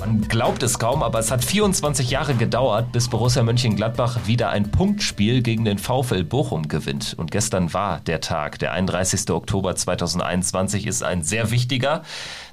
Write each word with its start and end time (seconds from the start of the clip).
Man 0.00 0.22
glaubt 0.22 0.62
es 0.62 0.78
kaum, 0.78 1.02
aber 1.02 1.18
es 1.18 1.30
hat 1.30 1.44
24 1.44 2.08
Jahre 2.10 2.34
gedauert, 2.34 2.90
bis 2.90 3.08
Borussia 3.08 3.42
Mönchengladbach 3.42 4.26
wieder 4.26 4.48
ein 4.48 4.70
Punktspiel 4.70 5.42
gegen 5.42 5.66
den 5.66 5.76
VfL 5.76 6.24
Bochum 6.24 6.68
gewinnt. 6.68 7.14
Und 7.18 7.30
gestern 7.30 7.74
war 7.74 8.00
der 8.00 8.22
Tag. 8.22 8.58
Der 8.60 8.72
31. 8.72 9.28
Oktober 9.30 9.76
2021 9.76 10.86
ist 10.86 11.02
ein 11.02 11.22
sehr 11.22 11.50
wichtiger. 11.50 12.02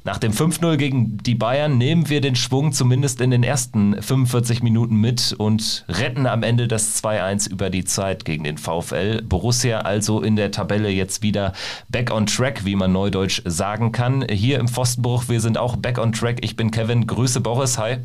Nach 0.07 0.19
dem 0.19 0.31
5-0 0.31 0.77
gegen 0.77 1.17
die 1.17 1.35
Bayern 1.35 1.77
nehmen 1.77 2.07
wir 2.07 2.21
den 2.21 2.37
Schwung 2.37 2.71
zumindest 2.71 3.19
in 3.19 3.29
den 3.29 3.43
ersten 3.43 4.01
45 4.01 4.63
Minuten 4.63 4.95
mit 4.95 5.35
und 5.37 5.83
retten 5.89 6.27
am 6.27 6.43
Ende 6.43 6.69
das 6.69 7.03
2-1 7.03 7.49
über 7.49 7.69
die 7.69 7.83
Zeit 7.83 8.23
gegen 8.23 8.45
den 8.45 8.57
VfL. 8.57 9.21
Borussia 9.23 9.79
also 9.79 10.21
in 10.21 10.37
der 10.37 10.51
Tabelle 10.51 10.87
jetzt 10.89 11.23
wieder 11.23 11.51
back 11.89 12.09
on 12.09 12.25
track, 12.25 12.63
wie 12.63 12.77
man 12.77 12.93
neudeutsch 12.93 13.41
sagen 13.43 13.91
kann. 13.91 14.25
Hier 14.29 14.59
im 14.59 14.69
Pfostenbruch, 14.69 15.27
wir 15.27 15.41
sind 15.41 15.57
auch 15.57 15.75
back 15.75 15.97
on 15.97 16.13
track. 16.13 16.37
Ich 16.41 16.55
bin 16.55 16.71
Kevin. 16.71 17.05
Grüße 17.05 17.36
Boris. 17.41 17.77
Hi. 17.77 17.97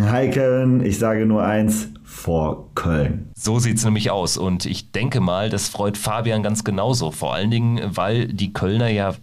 Hi 0.00 0.28
Kevin, 0.28 0.84
ich 0.84 0.98
sage 0.98 1.24
nur 1.24 1.42
eins, 1.42 1.88
vor 2.04 2.68
Köln. 2.74 3.30
So 3.34 3.58
sieht 3.58 3.78
es 3.78 3.84
nämlich 3.84 4.10
aus 4.10 4.36
und 4.36 4.66
ich 4.66 4.92
denke 4.92 5.20
mal, 5.20 5.48
das 5.48 5.68
freut 5.68 5.96
Fabian 5.96 6.42
ganz 6.42 6.64
genauso. 6.64 7.10
Vor 7.10 7.34
allen 7.34 7.50
Dingen, 7.50 7.80
weil 7.84 8.28
die 8.28 8.52
Kölner 8.52 8.88
ja 8.88 9.14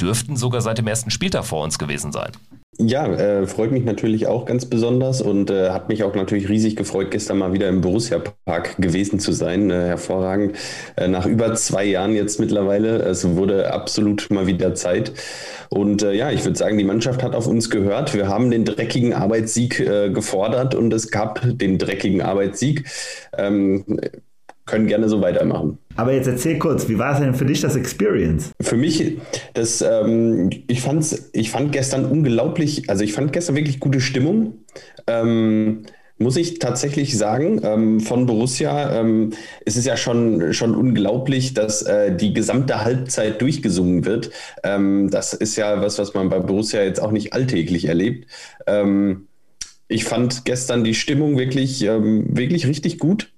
dürften 0.00 0.36
sogar 0.36 0.60
seit 0.60 0.78
dem 0.78 0.86
ersten 0.86 1.10
Spieltag 1.10 1.44
vor 1.44 1.64
uns 1.64 1.78
gewesen 1.78 2.12
sein. 2.12 2.30
Ja, 2.78 3.06
äh, 3.06 3.46
freut 3.46 3.72
mich 3.72 3.84
natürlich 3.84 4.26
auch 4.26 4.44
ganz 4.44 4.66
besonders 4.66 5.22
und 5.22 5.50
äh, 5.50 5.70
hat 5.70 5.88
mich 5.88 6.04
auch 6.04 6.14
natürlich 6.14 6.50
riesig 6.50 6.76
gefreut, 6.76 7.10
gestern 7.10 7.38
mal 7.38 7.54
wieder 7.54 7.68
im 7.70 7.80
Borussia 7.80 8.20
Park 8.44 8.76
gewesen 8.76 9.18
zu 9.18 9.32
sein. 9.32 9.70
Äh, 9.70 9.86
hervorragend. 9.86 10.56
Äh, 10.96 11.08
nach 11.08 11.24
über 11.24 11.54
zwei 11.54 11.84
Jahren 11.84 12.14
jetzt 12.14 12.38
mittlerweile. 12.38 12.98
Es 12.98 13.26
wurde 13.34 13.72
absolut 13.72 14.30
mal 14.30 14.46
wieder 14.46 14.74
Zeit. 14.74 15.12
Und 15.70 16.02
äh, 16.02 16.12
ja, 16.12 16.30
ich 16.30 16.44
würde 16.44 16.58
sagen, 16.58 16.76
die 16.76 16.84
Mannschaft 16.84 17.22
hat 17.22 17.34
auf 17.34 17.46
uns 17.46 17.70
gehört. 17.70 18.14
Wir 18.14 18.28
haben 18.28 18.50
den 18.50 18.66
dreckigen 18.66 19.14
Arbeitssieg 19.14 19.80
äh, 19.80 20.10
gefordert 20.10 20.74
und 20.74 20.92
es 20.92 21.10
gab 21.10 21.40
den 21.44 21.78
dreckigen 21.78 22.20
Arbeitssieg. 22.20 22.84
Ähm, 23.38 23.84
können 24.66 24.86
gerne 24.86 25.08
so 25.08 25.20
weitermachen. 25.20 25.78
Aber 25.94 26.12
jetzt 26.12 26.26
erzähl 26.26 26.58
kurz, 26.58 26.88
wie 26.88 26.98
war 26.98 27.14
es 27.14 27.20
denn 27.20 27.34
für 27.34 27.46
dich 27.46 27.60
das 27.60 27.76
Experience? 27.76 28.52
Für 28.60 28.76
mich, 28.76 29.18
das, 29.54 29.80
ähm, 29.80 30.50
ich, 30.66 30.82
fand's, 30.82 31.30
ich 31.32 31.50
fand 31.50 31.72
gestern 31.72 32.04
unglaublich, 32.04 32.90
also 32.90 33.02
ich 33.02 33.12
fand 33.12 33.32
gestern 33.32 33.56
wirklich 33.56 33.80
gute 33.80 34.00
Stimmung. 34.00 34.58
Ähm, 35.06 35.84
muss 36.18 36.36
ich 36.36 36.58
tatsächlich 36.58 37.16
sagen, 37.16 37.60
ähm, 37.62 38.00
von 38.00 38.24
Borussia 38.24 39.00
ähm, 39.00 39.34
ist 39.66 39.76
es 39.76 39.84
ja 39.84 39.96
schon, 39.98 40.54
schon 40.54 40.74
unglaublich, 40.74 41.52
dass 41.52 41.82
äh, 41.82 42.14
die 42.14 42.32
gesamte 42.32 42.82
Halbzeit 42.84 43.40
durchgesungen 43.42 44.06
wird. 44.06 44.30
Ähm, 44.62 45.10
das 45.10 45.34
ist 45.34 45.56
ja 45.56 45.82
was, 45.82 45.98
was 45.98 46.14
man 46.14 46.30
bei 46.30 46.38
Borussia 46.38 46.82
jetzt 46.82 47.00
auch 47.00 47.10
nicht 47.12 47.34
alltäglich 47.34 47.84
erlebt. 47.84 48.30
Ähm, 48.66 49.28
ich 49.88 50.04
fand 50.04 50.44
gestern 50.46 50.84
die 50.84 50.94
Stimmung 50.94 51.36
wirklich, 51.36 51.82
ähm, 51.82 52.24
wirklich 52.30 52.66
richtig 52.66 52.98
gut. 52.98 53.30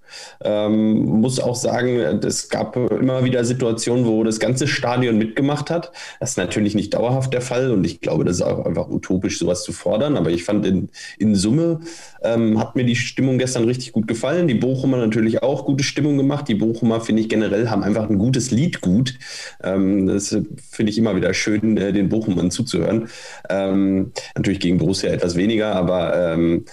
Ähm, 0.43 1.21
muss 1.21 1.41
auch 1.41 1.55
sagen, 1.55 1.99
es 1.99 2.49
gab 2.49 2.77
immer 2.77 3.25
wieder 3.25 3.45
Situationen, 3.45 4.07
wo 4.07 4.25
das 4.25 4.41
ganze 4.41 4.67
Stadion 4.67 5.19
mitgemacht 5.19 5.71
hat. 5.71 5.93
Das 6.21 6.31
ist 6.31 6.37
natürlich 6.39 6.75
nicht 6.75 6.95
dauerhaft 6.95 7.33
der 7.33 7.41
Fall 7.41 7.71
und 7.71 7.85
ich 7.85 8.01
glaube, 8.01 8.25
das 8.25 8.37
ist 8.37 8.43
auch 8.43 8.65
einfach 8.65 8.89
utopisch, 8.89 9.39
sowas 9.39 9.63
zu 9.63 9.73
fordern. 9.73 10.17
Aber 10.17 10.31
ich 10.31 10.45
fand 10.45 10.67
in, 10.67 10.91
in 11.19 11.35
Summe 11.35 11.81
ähm, 12.23 12.59
hat 12.59 12.77
mir 12.77 12.85
die 12.85 12.97
Stimmung 12.97 13.39
gestern 13.39 13.65
richtig 13.65 13.93
gut 13.93 14.09
gefallen. 14.09 14.49
Die 14.49 14.55
Bochumer 14.55 14.97
natürlich 14.97 15.43
auch 15.43 15.65
gute 15.65 15.85
Stimmung 15.85 16.17
gemacht. 16.17 16.49
Die 16.49 16.55
Bochumer, 16.55 17.01
finde 17.01 17.23
ich 17.23 17.29
generell, 17.29 17.71
haben 17.71 17.83
einfach 17.83 18.09
ein 18.09 18.19
gutes 18.19 18.51
Lied 18.51 18.81
gut. 18.81 19.15
Ähm, 19.63 20.07
das 20.07 20.37
finde 20.71 20.91
ich 20.91 20.99
immer 20.99 21.17
wieder 21.17 21.35
schön, 21.35 21.77
äh, 21.77 21.93
den 21.93 22.09
Bochumern 22.09 22.51
zuzuhören. 22.51 23.09
Ähm, 23.49 24.13
natürlich 24.35 24.61
gegen 24.61 24.79
Borussia 24.79 25.11
etwas 25.11 25.37
weniger, 25.37 25.75
aber 25.75 26.33
ähm, 26.33 26.65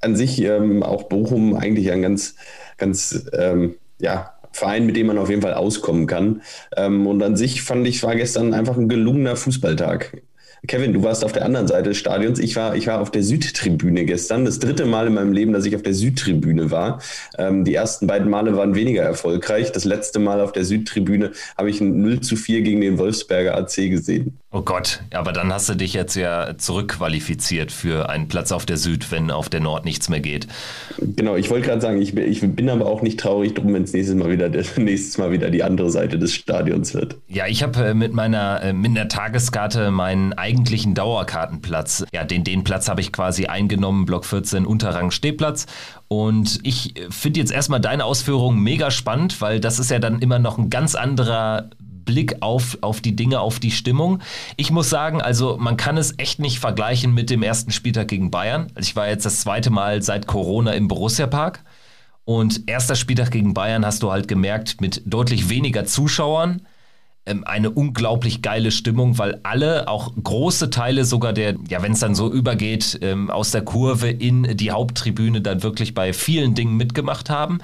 an 0.00 0.16
sich 0.16 0.42
ähm, 0.42 0.82
auch 0.82 1.04
Bochum 1.04 1.54
eigentlich 1.54 1.90
ein 1.92 2.02
ganz 2.02 2.34
ganz, 2.82 3.26
ähm, 3.32 3.76
ja, 4.00 4.34
Verein, 4.52 4.84
mit 4.84 4.96
dem 4.96 5.06
man 5.06 5.18
auf 5.18 5.30
jeden 5.30 5.40
Fall 5.40 5.54
auskommen 5.54 6.06
kann. 6.06 6.42
Ähm, 6.76 7.06
und 7.06 7.22
an 7.22 7.36
sich 7.36 7.62
fand 7.62 7.86
ich, 7.86 8.02
war 8.02 8.16
gestern 8.16 8.52
einfach 8.54 8.76
ein 8.76 8.88
gelungener 8.88 9.36
Fußballtag. 9.36 10.22
Kevin, 10.68 10.92
du 10.92 11.02
warst 11.02 11.24
auf 11.24 11.32
der 11.32 11.44
anderen 11.44 11.66
Seite 11.66 11.88
des 11.88 11.98
Stadions. 11.98 12.38
Ich 12.38 12.54
war, 12.54 12.76
ich 12.76 12.86
war 12.86 13.00
auf 13.00 13.10
der 13.10 13.24
Südtribüne 13.24 14.04
gestern. 14.04 14.44
Das 14.44 14.60
dritte 14.60 14.86
Mal 14.86 15.08
in 15.08 15.14
meinem 15.14 15.32
Leben, 15.32 15.52
dass 15.52 15.64
ich 15.64 15.74
auf 15.74 15.82
der 15.82 15.92
Südtribüne 15.92 16.70
war. 16.70 17.00
Ähm, 17.36 17.64
die 17.64 17.74
ersten 17.74 18.06
beiden 18.06 18.30
Male 18.30 18.56
waren 18.56 18.76
weniger 18.76 19.02
erfolgreich. 19.02 19.72
Das 19.72 19.84
letzte 19.84 20.20
Mal 20.20 20.40
auf 20.40 20.52
der 20.52 20.64
Südtribüne 20.64 21.32
habe 21.58 21.68
ich 21.68 21.80
ein 21.80 22.00
0 22.00 22.20
zu 22.20 22.36
4 22.36 22.62
gegen 22.62 22.80
den 22.80 22.98
Wolfsberger 22.98 23.56
AC 23.56 23.74
gesehen. 23.74 24.38
Oh 24.54 24.60
Gott, 24.60 25.02
aber 25.14 25.32
dann 25.32 25.50
hast 25.50 25.70
du 25.70 25.74
dich 25.74 25.94
jetzt 25.94 26.14
ja 26.14 26.58
zurückqualifiziert 26.58 27.72
für 27.72 28.10
einen 28.10 28.28
Platz 28.28 28.52
auf 28.52 28.66
der 28.66 28.76
Süd, 28.76 29.10
wenn 29.10 29.30
auf 29.30 29.48
der 29.48 29.60
Nord 29.60 29.86
nichts 29.86 30.10
mehr 30.10 30.20
geht. 30.20 30.46
Genau, 30.98 31.36
ich 31.36 31.48
wollte 31.48 31.68
gerade 31.68 31.80
sagen, 31.80 32.02
ich 32.02 32.14
bin, 32.14 32.30
ich 32.30 32.42
bin 32.42 32.68
aber 32.68 32.84
auch 32.84 33.00
nicht 33.00 33.18
traurig 33.18 33.54
drum, 33.54 33.72
wenn 33.72 33.84
es 33.84 33.94
nächstes 33.94 34.14
Mal 34.14 34.30
wieder 34.30 34.50
nächstes 34.76 35.16
Mal 35.16 35.32
wieder 35.32 35.50
die 35.50 35.62
andere 35.62 35.90
Seite 35.90 36.18
des 36.18 36.34
Stadions 36.34 36.92
wird. 36.92 37.16
Ja, 37.28 37.46
ich 37.46 37.62
habe 37.62 37.82
äh, 37.82 37.94
mit 37.94 38.12
meiner 38.12 38.62
äh, 38.62 38.72
mit 38.74 38.94
der 38.94 39.08
Tageskarte 39.08 39.90
meinen 39.90 40.34
eigentlichen 40.52 40.94
Dauerkartenplatz. 40.94 42.04
Ja, 42.12 42.24
den, 42.24 42.44
den 42.44 42.62
Platz 42.62 42.88
habe 42.88 43.00
ich 43.00 43.10
quasi 43.10 43.46
eingenommen, 43.46 44.04
Block 44.04 44.26
14, 44.26 44.66
Unterrang 44.66 45.10
Stehplatz. 45.10 45.66
Und 46.08 46.60
ich 46.62 46.98
äh, 46.98 47.10
finde 47.10 47.40
jetzt 47.40 47.52
erstmal 47.52 47.80
deine 47.80 48.04
Ausführungen 48.04 48.60
mega 48.60 48.90
spannend, 48.90 49.40
weil 49.40 49.60
das 49.60 49.78
ist 49.78 49.90
ja 49.90 49.98
dann 49.98 50.18
immer 50.18 50.38
noch 50.38 50.58
ein 50.58 50.68
ganz 50.68 50.94
anderer 50.94 51.70
Blick 51.80 52.36
auf, 52.40 52.76
auf 52.82 53.00
die 53.00 53.16
Dinge, 53.16 53.40
auf 53.40 53.60
die 53.60 53.70
Stimmung. 53.70 54.20
Ich 54.56 54.70
muss 54.70 54.90
sagen, 54.90 55.22
also 55.22 55.56
man 55.58 55.78
kann 55.78 55.96
es 55.96 56.18
echt 56.18 56.38
nicht 56.38 56.58
vergleichen 56.58 57.14
mit 57.14 57.30
dem 57.30 57.42
ersten 57.42 57.70
Spieltag 57.70 58.08
gegen 58.08 58.30
Bayern. 58.30 58.66
Also 58.74 58.88
ich 58.88 58.96
war 58.96 59.08
jetzt 59.08 59.24
das 59.24 59.40
zweite 59.40 59.70
Mal 59.70 60.02
seit 60.02 60.26
Corona 60.26 60.72
im 60.72 60.86
Borussia 60.86 61.26
Park. 61.26 61.64
Und 62.24 62.68
erster 62.68 62.94
Spieltag 62.94 63.30
gegen 63.30 63.54
Bayern 63.54 63.86
hast 63.86 64.02
du 64.02 64.12
halt 64.12 64.28
gemerkt, 64.28 64.80
mit 64.82 65.00
deutlich 65.06 65.48
weniger 65.48 65.86
Zuschauern, 65.86 66.60
ähm, 67.24 67.44
eine 67.44 67.70
unglaublich 67.70 68.42
geile 68.42 68.70
Stimmung, 68.70 69.18
weil 69.18 69.40
alle, 69.44 69.88
auch 69.88 70.12
große 70.22 70.70
Teile 70.70 71.04
sogar 71.04 71.32
der, 71.32 71.54
ja, 71.68 71.82
wenn 71.82 71.92
es 71.92 72.00
dann 72.00 72.14
so 72.14 72.32
übergeht, 72.32 72.98
ähm, 73.02 73.30
aus 73.30 73.52
der 73.52 73.62
Kurve 73.62 74.08
in 74.08 74.56
die 74.56 74.72
Haupttribüne 74.72 75.40
dann 75.40 75.62
wirklich 75.62 75.94
bei 75.94 76.12
vielen 76.12 76.54
Dingen 76.54 76.76
mitgemacht 76.76 77.30
haben. 77.30 77.58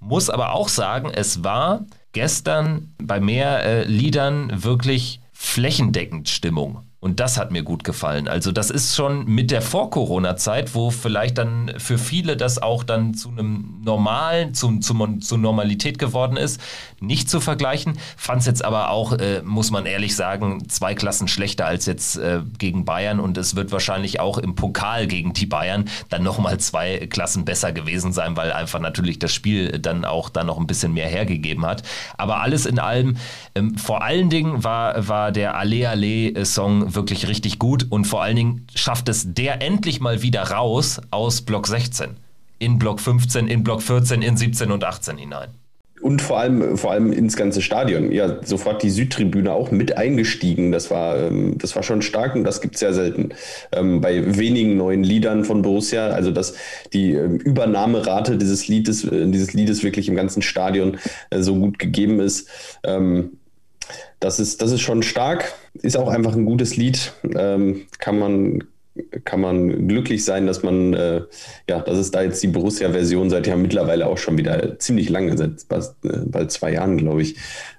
Muss 0.00 0.30
aber 0.30 0.52
auch 0.52 0.68
sagen, 0.68 1.10
es 1.14 1.44
war 1.44 1.86
gestern 2.12 2.92
bei 3.02 3.20
mehr 3.20 3.64
äh, 3.64 3.84
Liedern 3.84 4.64
wirklich 4.64 5.20
flächendeckend 5.32 6.28
Stimmung. 6.28 6.82
Und 7.04 7.20
das 7.20 7.36
hat 7.36 7.50
mir 7.50 7.62
gut 7.62 7.84
gefallen. 7.84 8.28
Also 8.28 8.50
das 8.50 8.70
ist 8.70 8.96
schon 8.96 9.26
mit 9.26 9.50
der 9.50 9.60
Vor-Corona-Zeit, 9.60 10.74
wo 10.74 10.90
vielleicht 10.90 11.36
dann 11.36 11.74
für 11.76 11.98
viele 11.98 12.34
das 12.34 12.62
auch 12.62 12.82
dann 12.82 13.12
zu 13.12 13.28
einem 13.28 13.82
normalen, 13.84 14.54
zu, 14.54 14.78
zu, 14.78 15.18
zu 15.18 15.36
Normalität 15.36 15.98
geworden 15.98 16.38
ist, 16.38 16.62
nicht 17.00 17.28
zu 17.28 17.40
vergleichen. 17.40 17.98
Fand 18.16 18.40
es 18.40 18.46
jetzt 18.46 18.64
aber 18.64 18.88
auch, 18.88 19.12
äh, 19.12 19.42
muss 19.42 19.70
man 19.70 19.84
ehrlich 19.84 20.16
sagen, 20.16 20.66
zwei 20.70 20.94
Klassen 20.94 21.28
schlechter 21.28 21.66
als 21.66 21.84
jetzt 21.84 22.16
äh, 22.16 22.40
gegen 22.56 22.86
Bayern. 22.86 23.20
Und 23.20 23.36
es 23.36 23.54
wird 23.54 23.70
wahrscheinlich 23.70 24.18
auch 24.18 24.38
im 24.38 24.54
Pokal 24.54 25.06
gegen 25.06 25.34
die 25.34 25.44
Bayern 25.44 25.84
dann 26.08 26.22
nochmal 26.22 26.56
zwei 26.56 27.06
Klassen 27.08 27.44
besser 27.44 27.72
gewesen 27.72 28.14
sein, 28.14 28.34
weil 28.38 28.50
einfach 28.50 28.80
natürlich 28.80 29.18
das 29.18 29.34
Spiel 29.34 29.78
dann 29.78 30.06
auch 30.06 30.30
dann 30.30 30.46
noch 30.46 30.56
ein 30.56 30.66
bisschen 30.66 30.94
mehr 30.94 31.08
hergegeben 31.08 31.66
hat. 31.66 31.82
Aber 32.16 32.40
alles 32.40 32.64
in 32.64 32.78
allem, 32.78 33.18
ähm, 33.54 33.76
vor 33.76 34.02
allen 34.02 34.30
Dingen 34.30 34.64
war, 34.64 35.06
war 35.06 35.32
der 35.32 35.54
Ale 35.54 35.90
Ale 35.90 36.46
Song 36.46 36.93
wirklich 36.94 37.28
richtig 37.28 37.58
gut 37.58 37.86
und 37.90 38.06
vor 38.06 38.22
allen 38.22 38.36
Dingen 38.36 38.66
schafft 38.74 39.08
es 39.08 39.34
der 39.34 39.62
endlich 39.62 40.00
mal 40.00 40.22
wieder 40.22 40.42
raus 40.42 41.00
aus 41.10 41.42
Block 41.42 41.66
16 41.66 42.16
in 42.58 42.78
Block 42.78 43.00
15, 43.00 43.46
in 43.46 43.62
Block 43.62 43.82
14, 43.82 44.22
in 44.22 44.36
17 44.36 44.70
und 44.70 44.84
18 44.84 45.18
hinein. 45.18 45.50
Und 46.00 46.20
vor 46.20 46.38
allem, 46.38 46.76
vor 46.76 46.90
allem 46.90 47.12
ins 47.12 47.34
ganze 47.34 47.62
Stadion. 47.62 48.12
Ja, 48.12 48.44
sofort 48.44 48.82
die 48.82 48.90
Südtribüne 48.90 49.52
auch 49.52 49.70
mit 49.70 49.96
eingestiegen. 49.96 50.70
Das 50.70 50.90
war, 50.90 51.16
ähm, 51.18 51.56
das 51.56 51.74
war 51.76 51.82
schon 51.82 52.02
stark 52.02 52.34
und 52.34 52.44
das 52.44 52.60
gibt 52.60 52.74
es 52.74 52.80
sehr 52.80 52.92
selten. 52.92 53.30
Ähm, 53.72 54.02
bei 54.02 54.36
wenigen 54.36 54.76
neuen 54.76 55.02
Liedern 55.02 55.44
von 55.44 55.62
Borussia, 55.62 56.08
also 56.08 56.30
dass 56.30 56.56
die 56.92 57.12
ähm, 57.12 57.38
Übernahmerate 57.38 58.36
dieses 58.36 58.68
Liedes, 58.68 59.04
äh, 59.04 59.26
dieses 59.28 59.54
Liedes 59.54 59.82
wirklich 59.82 60.08
im 60.08 60.14
ganzen 60.14 60.42
Stadion 60.42 60.98
äh, 61.30 61.40
so 61.40 61.54
gut 61.54 61.78
gegeben 61.78 62.20
ist. 62.20 62.48
Das 64.20 64.40
ist, 64.40 64.62
das 64.62 64.72
ist 64.72 64.80
schon 64.80 65.02
stark, 65.02 65.52
ist 65.74 65.96
auch 65.96 66.08
einfach 66.08 66.34
ein 66.34 66.44
gutes 66.44 66.76
Lied. 66.76 67.12
Ähm, 67.36 67.82
kann 67.98 68.18
man 68.18 68.64
kann 69.24 69.40
man 69.40 69.88
glücklich 69.88 70.24
sein, 70.24 70.46
dass 70.46 70.62
man, 70.62 70.94
äh, 70.94 71.22
ja, 71.68 71.80
dass 71.80 71.98
es 71.98 72.12
da 72.12 72.22
jetzt 72.22 72.40
die 72.44 72.48
Borussia-Version 72.48 73.28
seit 73.28 73.48
ja 73.48 73.56
mittlerweile 73.56 74.06
auch 74.06 74.18
schon 74.18 74.38
wieder 74.38 74.78
ziemlich 74.78 75.08
lange, 75.08 75.36
seit 75.36 75.66
bald, 75.68 75.86
äh, 76.04 76.18
bald 76.26 76.52
zwei 76.52 76.74
Jahren, 76.74 76.96
glaube 76.96 77.22
ich, 77.22 77.36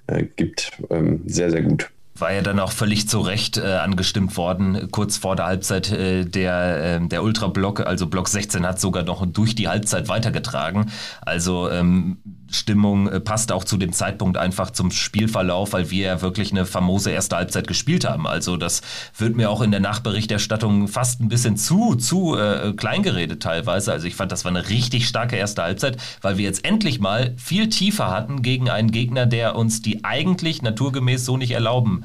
äh, 0.07 0.25
gibt. 0.35 0.71
Ähm, 0.89 1.21
sehr, 1.25 1.51
sehr 1.51 1.61
gut 1.61 1.89
war 2.17 2.33
ja 2.33 2.41
dann 2.41 2.59
auch 2.59 2.71
völlig 2.71 3.09
zu 3.09 3.19
Recht 3.19 3.57
äh, 3.57 3.61
angestimmt 3.61 4.37
worden, 4.37 4.89
kurz 4.91 5.17
vor 5.17 5.35
der 5.35 5.45
Halbzeit 5.47 5.91
äh, 5.91 6.25
der, 6.25 7.01
äh, 7.01 7.07
der 7.07 7.23
Ultra-Block, 7.23 7.81
also 7.81 8.07
Block 8.07 8.29
16 8.29 8.65
hat 8.65 8.79
sogar 8.79 9.03
noch 9.03 9.25
durch 9.25 9.55
die 9.55 9.67
Halbzeit 9.67 10.07
weitergetragen. 10.07 10.91
Also 11.21 11.69
ähm, 11.69 12.17
Stimmung 12.49 13.07
äh, 13.09 13.19
passt 13.19 13.51
auch 13.51 13.63
zu 13.63 13.77
dem 13.77 13.91
Zeitpunkt 13.91 14.37
einfach 14.37 14.71
zum 14.71 14.91
Spielverlauf, 14.91 15.73
weil 15.73 15.91
wir 15.91 16.07
ja 16.07 16.21
wirklich 16.21 16.51
eine 16.51 16.65
famose 16.65 17.11
erste 17.11 17.35
Halbzeit 17.35 17.67
gespielt 17.67 18.05
haben. 18.05 18.27
Also 18.27 18.55
das 18.55 18.81
wird 19.17 19.35
mir 19.35 19.49
auch 19.49 19.61
in 19.61 19.71
der 19.71 19.79
Nachberichterstattung 19.81 20.87
fast 20.87 21.21
ein 21.21 21.27
bisschen 21.27 21.57
zu, 21.57 21.95
zu 21.95 22.37
äh, 22.37 22.73
klein 22.73 23.03
geredet 23.03 23.43
teilweise. 23.43 23.91
Also 23.91 24.07
ich 24.07 24.15
fand, 24.15 24.31
das 24.31 24.45
war 24.45 24.51
eine 24.51 24.69
richtig 24.69 25.07
starke 25.07 25.35
erste 25.35 25.63
Halbzeit, 25.63 25.97
weil 26.21 26.37
wir 26.37 26.45
jetzt 26.45 26.63
endlich 26.65 26.99
mal 26.99 27.33
viel 27.37 27.67
tiefer 27.67 28.09
hatten 28.09 28.41
gegen 28.41 28.69
einen 28.69 28.91
Gegner, 28.91 29.25
der 29.25 29.55
uns 29.55 29.81
die 29.81 30.05
eigentlich 30.05 30.61
naturgemäß 30.61 31.25
so 31.25 31.37
nicht 31.37 31.51
erlauben 31.51 32.04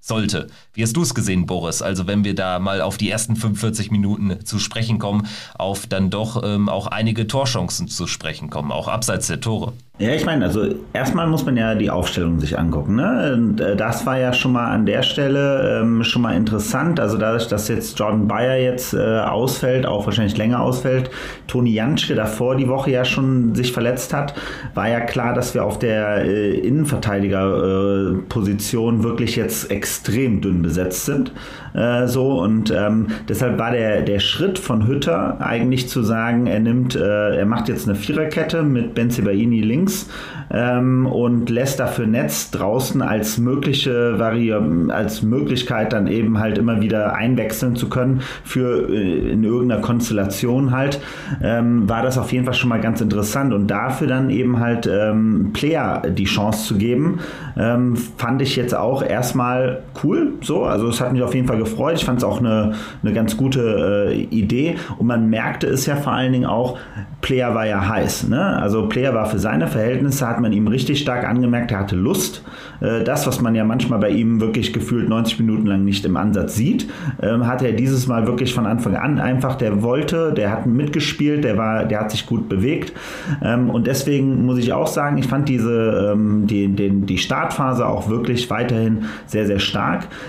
sollte. 0.00 0.48
Wie 0.72 0.82
hast 0.82 0.96
du 0.96 1.02
es 1.02 1.14
gesehen, 1.14 1.46
Boris? 1.46 1.82
Also 1.82 2.06
wenn 2.06 2.24
wir 2.24 2.34
da 2.34 2.58
mal 2.58 2.80
auf 2.80 2.96
die 2.96 3.10
ersten 3.10 3.36
45 3.36 3.90
Minuten 3.90 4.44
zu 4.44 4.58
sprechen 4.58 4.98
kommen, 4.98 5.26
auf 5.54 5.86
dann 5.86 6.10
doch 6.10 6.42
ähm, 6.42 6.68
auch 6.68 6.86
einige 6.86 7.26
Torchancen 7.26 7.88
zu 7.88 8.06
sprechen 8.06 8.50
kommen, 8.50 8.72
auch 8.72 8.88
abseits 8.88 9.26
der 9.26 9.40
Tore. 9.40 9.72
Ja, 9.98 10.14
ich 10.14 10.24
meine, 10.24 10.46
also 10.46 10.66
erstmal 10.94 11.26
muss 11.26 11.44
man 11.44 11.58
ja 11.58 11.74
die 11.74 11.90
Aufstellung 11.90 12.40
sich 12.40 12.58
angucken. 12.58 12.96
Ne? 12.96 13.34
Und, 13.34 13.60
äh, 13.60 13.76
das 13.76 14.06
war 14.06 14.18
ja 14.18 14.32
schon 14.32 14.52
mal 14.52 14.70
an 14.70 14.86
der 14.86 15.02
Stelle 15.02 15.82
ähm, 15.82 16.02
schon 16.04 16.22
mal 16.22 16.34
interessant. 16.34 16.98
Also 16.98 17.18
dadurch, 17.18 17.48
dass 17.48 17.68
jetzt 17.68 17.98
Jordan 17.98 18.26
Bayer 18.26 18.56
jetzt 18.56 18.94
äh, 18.94 19.18
ausfällt, 19.18 19.84
auch 19.84 20.06
wahrscheinlich 20.06 20.38
länger 20.38 20.62
ausfällt, 20.62 21.10
Toni 21.48 21.74
Janschke 21.74 22.14
davor 22.14 22.56
die 22.56 22.68
Woche 22.68 22.92
ja 22.92 23.04
schon 23.04 23.54
sich 23.54 23.72
verletzt 23.72 24.14
hat, 24.14 24.32
war 24.72 24.88
ja 24.88 25.00
klar, 25.00 25.34
dass 25.34 25.52
wir 25.52 25.66
auf 25.66 25.78
der 25.78 26.24
äh, 26.24 26.58
Innenverteidigerposition 26.60 29.02
wirklich 29.02 29.36
jetzt 29.36 29.70
extrem 29.70 29.89
dünn 29.98 30.62
besetzt 30.62 31.06
sind. 31.06 31.32
Äh, 31.74 32.06
so 32.06 32.40
und 32.40 32.70
ähm, 32.70 33.08
deshalb 33.28 33.58
war 33.58 33.70
der, 33.70 34.02
der 34.02 34.18
Schritt 34.18 34.58
von 34.58 34.86
Hütter 34.86 35.40
eigentlich 35.40 35.88
zu 35.88 36.02
sagen, 36.02 36.46
er 36.46 36.60
nimmt, 36.60 36.96
äh, 36.96 37.36
er 37.36 37.46
macht 37.46 37.68
jetzt 37.68 37.88
eine 37.88 37.96
Viererkette 37.96 38.62
mit 38.62 38.94
Benzibaini 38.94 39.60
links 39.60 40.08
ähm, 40.50 41.06
und 41.06 41.48
lässt 41.48 41.78
dafür 41.78 42.06
Netz 42.06 42.50
draußen 42.50 43.02
als 43.02 43.38
mögliche 43.38 44.18
Vari 44.18 44.52
als 44.88 45.22
Möglichkeit 45.22 45.92
dann 45.92 46.06
eben 46.06 46.38
halt 46.38 46.58
immer 46.58 46.80
wieder 46.80 47.14
einwechseln 47.14 47.76
zu 47.76 47.88
können 47.88 48.22
für 48.42 48.88
äh, 48.88 49.32
in 49.32 49.44
irgendeiner 49.44 49.80
Konstellation 49.80 50.72
halt, 50.72 51.00
ähm, 51.42 51.88
war 51.88 52.02
das 52.02 52.18
auf 52.18 52.32
jeden 52.32 52.44
Fall 52.44 52.54
schon 52.54 52.68
mal 52.68 52.80
ganz 52.80 53.00
interessant 53.00 53.52
und 53.52 53.68
dafür 53.68 54.08
dann 54.08 54.30
eben 54.30 54.58
halt 54.58 54.86
ähm, 54.86 55.50
Player 55.52 56.02
die 56.08 56.24
Chance 56.24 56.66
zu 56.66 56.76
geben, 56.76 57.20
ähm, 57.56 57.96
fand 57.96 58.42
ich 58.42 58.56
jetzt 58.56 58.74
auch 58.74 59.02
erstmal 59.02 59.79
cool 60.02 60.30
so, 60.42 60.64
also 60.64 60.88
es 60.88 61.00
hat 61.00 61.12
mich 61.12 61.22
auf 61.22 61.34
jeden 61.34 61.46
Fall 61.46 61.58
gefreut. 61.58 61.96
Ich 61.96 62.04
fand 62.04 62.18
es 62.18 62.24
auch 62.24 62.38
eine, 62.38 62.72
eine 63.02 63.12
ganz 63.12 63.36
gute 63.36 64.10
äh, 64.10 64.22
Idee. 64.22 64.76
Und 64.98 65.06
man 65.06 65.28
merkte 65.28 65.66
es 65.66 65.86
ja 65.86 65.96
vor 65.96 66.12
allen 66.12 66.32
Dingen 66.32 66.46
auch, 66.46 66.78
Player 67.20 67.54
war 67.54 67.66
ja 67.66 67.86
heiß. 67.86 68.28
Ne? 68.28 68.40
Also 68.40 68.88
Player 68.88 69.14
war 69.14 69.26
für 69.26 69.38
seine 69.38 69.66
Verhältnisse, 69.66 70.26
hat 70.26 70.40
man 70.40 70.52
ihm 70.52 70.66
richtig 70.66 71.00
stark 71.00 71.28
angemerkt, 71.28 71.70
er 71.70 71.80
hatte 71.80 71.96
Lust. 71.96 72.42
Äh, 72.80 73.04
das, 73.04 73.26
was 73.26 73.40
man 73.40 73.54
ja 73.54 73.64
manchmal 73.64 73.98
bei 73.98 74.10
ihm 74.10 74.40
wirklich 74.40 74.72
gefühlt 74.72 75.08
90 75.08 75.40
Minuten 75.40 75.66
lang 75.66 75.84
nicht 75.84 76.04
im 76.06 76.16
Ansatz 76.16 76.54
sieht, 76.54 76.88
ähm, 77.22 77.46
hat 77.46 77.62
er 77.62 77.72
dieses 77.72 78.06
Mal 78.06 78.26
wirklich 78.26 78.54
von 78.54 78.66
Anfang 78.66 78.96
an 78.96 79.18
einfach, 79.18 79.56
der 79.56 79.82
wollte, 79.82 80.32
der 80.32 80.50
hat 80.50 80.66
mitgespielt, 80.66 81.44
der 81.44 81.58
war, 81.58 81.84
der 81.84 82.00
hat 82.00 82.10
sich 82.10 82.26
gut 82.26 82.48
bewegt. 82.48 82.94
Ähm, 83.42 83.68
und 83.68 83.86
deswegen 83.86 84.46
muss 84.46 84.58
ich 84.58 84.72
auch 84.72 84.86
sagen, 84.86 85.18
ich 85.18 85.26
fand 85.26 85.48
diese, 85.48 86.12
ähm, 86.12 86.46
die, 86.46 86.68
den, 86.68 87.04
die 87.04 87.18
Startphase 87.18 87.86
auch 87.86 88.08
wirklich 88.08 88.48
weiterhin 88.48 89.04
sehr, 89.26 89.46
sehr 89.46 89.58
stark. 89.58 89.69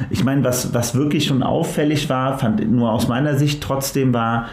Ich 0.09 0.23
meine, 0.23 0.43
was, 0.43 0.73
was 0.73 0.95
wirklich 0.95 1.25
schon 1.25 1.43
auffällig 1.43 2.09
war, 2.09 2.37
fand 2.37 2.69
nur 2.71 2.91
aus 2.91 3.07
meiner 3.07 3.35
Sicht 3.35 3.61
trotzdem 3.61 4.13
war, 4.13 4.47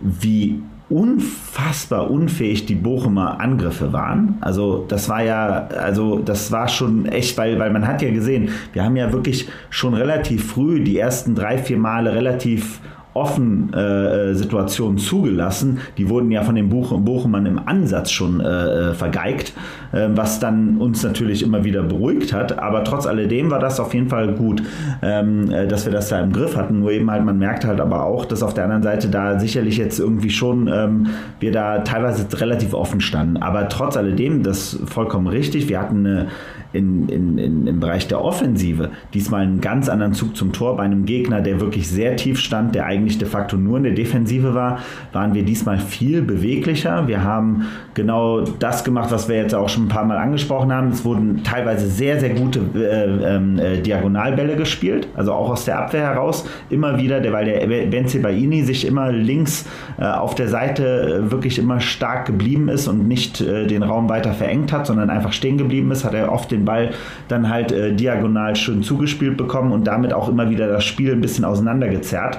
wie 0.00 0.60
unfassbar 0.92 2.10
unfähig 2.10 2.66
die 2.66 2.74
Bochumer 2.74 3.40
Angriffe 3.40 3.94
waren. 3.94 4.36
Also 4.42 4.84
das 4.88 5.08
war 5.08 5.22
ja, 5.22 5.68
also 5.68 6.18
das 6.18 6.52
war 6.52 6.68
schon 6.68 7.06
echt, 7.06 7.38
weil, 7.38 7.58
weil 7.58 7.70
man 7.70 7.86
hat 7.86 8.02
ja 8.02 8.10
gesehen, 8.10 8.50
wir 8.74 8.84
haben 8.84 8.96
ja 8.96 9.10
wirklich 9.10 9.48
schon 9.70 9.94
relativ 9.94 10.52
früh 10.52 10.80
die 10.84 10.98
ersten 10.98 11.34
drei, 11.34 11.56
vier 11.56 11.78
Male 11.78 12.12
relativ 12.14 12.80
offen 13.14 13.72
äh, 13.74 14.30
äh, 14.30 14.34
Situationen 14.34 14.98
zugelassen. 14.98 15.78
Die 15.98 16.08
wurden 16.08 16.30
ja 16.30 16.42
von 16.42 16.54
den 16.54 16.68
Buch 16.68 16.98
Bochumern 16.98 17.46
im 17.46 17.58
Ansatz 17.58 18.10
schon 18.10 18.40
äh, 18.40 18.90
äh, 18.90 18.94
vergeigt, 18.94 19.52
äh, 19.92 20.08
was 20.14 20.40
dann 20.40 20.78
uns 20.78 21.02
natürlich 21.02 21.42
immer 21.42 21.64
wieder 21.64 21.82
beruhigt 21.82 22.32
hat. 22.32 22.58
Aber 22.58 22.84
trotz 22.84 23.06
alledem 23.06 23.50
war 23.50 23.58
das 23.58 23.80
auf 23.80 23.94
jeden 23.94 24.08
Fall 24.08 24.34
gut, 24.34 24.62
ähm, 25.02 25.50
äh, 25.50 25.66
dass 25.66 25.84
wir 25.84 25.92
das 25.92 26.08
da 26.08 26.20
im 26.20 26.32
Griff 26.32 26.56
hatten. 26.56 26.80
Nur 26.80 26.92
eben 26.92 27.10
halt, 27.10 27.24
man 27.24 27.38
merkt 27.38 27.64
halt 27.64 27.80
aber 27.80 28.04
auch, 28.04 28.24
dass 28.24 28.42
auf 28.42 28.54
der 28.54 28.64
anderen 28.64 28.82
Seite 28.82 29.08
da 29.08 29.38
sicherlich 29.38 29.76
jetzt 29.76 29.98
irgendwie 29.98 30.30
schon 30.30 30.68
ähm, 30.72 31.08
wir 31.40 31.52
da 31.52 31.78
teilweise 31.80 32.26
relativ 32.40 32.74
offen 32.74 33.00
standen. 33.00 33.36
Aber 33.36 33.68
trotz 33.68 33.96
alledem, 33.96 34.42
das 34.42 34.74
ist 34.74 34.88
vollkommen 34.88 35.26
richtig. 35.26 35.68
Wir 35.68 35.80
hatten 35.80 36.06
eine 36.06 36.28
in, 36.72 37.08
in, 37.08 37.38
in, 37.38 37.66
im 37.66 37.80
Bereich 37.80 38.08
der 38.08 38.22
Offensive 38.24 38.90
diesmal 39.14 39.42
einen 39.42 39.60
ganz 39.60 39.88
anderen 39.88 40.14
Zug 40.14 40.36
zum 40.36 40.52
Tor 40.52 40.76
bei 40.76 40.84
einem 40.84 41.04
Gegner, 41.04 41.40
der 41.40 41.60
wirklich 41.60 41.88
sehr 41.88 42.16
tief 42.16 42.38
stand, 42.38 42.74
der 42.74 42.86
eigentlich 42.86 43.01
de 43.06 43.28
facto 43.28 43.56
nur 43.56 43.76
in 43.78 43.84
der 43.84 43.92
Defensive 43.92 44.54
war, 44.54 44.78
waren 45.12 45.34
wir 45.34 45.42
diesmal 45.44 45.78
viel 45.78 46.22
beweglicher. 46.22 47.06
Wir 47.06 47.22
haben 47.22 47.66
genau 47.94 48.40
das 48.40 48.84
gemacht, 48.84 49.10
was 49.10 49.28
wir 49.28 49.36
jetzt 49.36 49.54
auch 49.54 49.68
schon 49.68 49.84
ein 49.84 49.88
paar 49.88 50.04
Mal 50.04 50.18
angesprochen 50.18 50.72
haben. 50.72 50.88
Es 50.88 51.04
wurden 51.04 51.42
teilweise 51.44 51.86
sehr, 51.86 52.18
sehr 52.20 52.30
gute 52.30 52.60
äh, 52.74 53.36
ähm, 53.36 53.58
äh, 53.58 53.80
Diagonalbälle 53.80 54.56
gespielt, 54.56 55.08
also 55.14 55.32
auch 55.32 55.50
aus 55.50 55.64
der 55.64 55.78
Abwehr 55.78 56.02
heraus. 56.02 56.44
Immer 56.70 56.98
wieder, 56.98 57.20
der, 57.20 57.32
weil 57.32 57.44
der 57.44 57.66
Benze 57.86 58.20
Baini 58.20 58.62
sich 58.62 58.86
immer 58.86 59.12
links 59.12 59.66
äh, 59.98 60.04
auf 60.04 60.34
der 60.34 60.48
Seite 60.48 61.24
äh, 61.26 61.30
wirklich 61.30 61.58
immer 61.58 61.80
stark 61.80 62.26
geblieben 62.26 62.68
ist 62.68 62.88
und 62.88 63.08
nicht 63.08 63.40
äh, 63.40 63.66
den 63.66 63.82
Raum 63.82 64.08
weiter 64.08 64.32
verengt 64.32 64.72
hat, 64.72 64.86
sondern 64.86 65.10
einfach 65.10 65.32
stehen 65.32 65.58
geblieben 65.58 65.90
ist, 65.90 66.04
hat 66.04 66.14
er 66.14 66.32
oft 66.32 66.50
den 66.50 66.64
Ball 66.64 66.90
dann 67.28 67.48
halt 67.48 67.72
äh, 67.72 67.92
diagonal 67.92 68.56
schön 68.56 68.82
zugespielt 68.82 69.36
bekommen 69.36 69.72
und 69.72 69.86
damit 69.86 70.12
auch 70.12 70.28
immer 70.28 70.50
wieder 70.50 70.68
das 70.68 70.84
Spiel 70.84 71.12
ein 71.12 71.20
bisschen 71.20 71.44
auseinandergezerrt. 71.44 72.38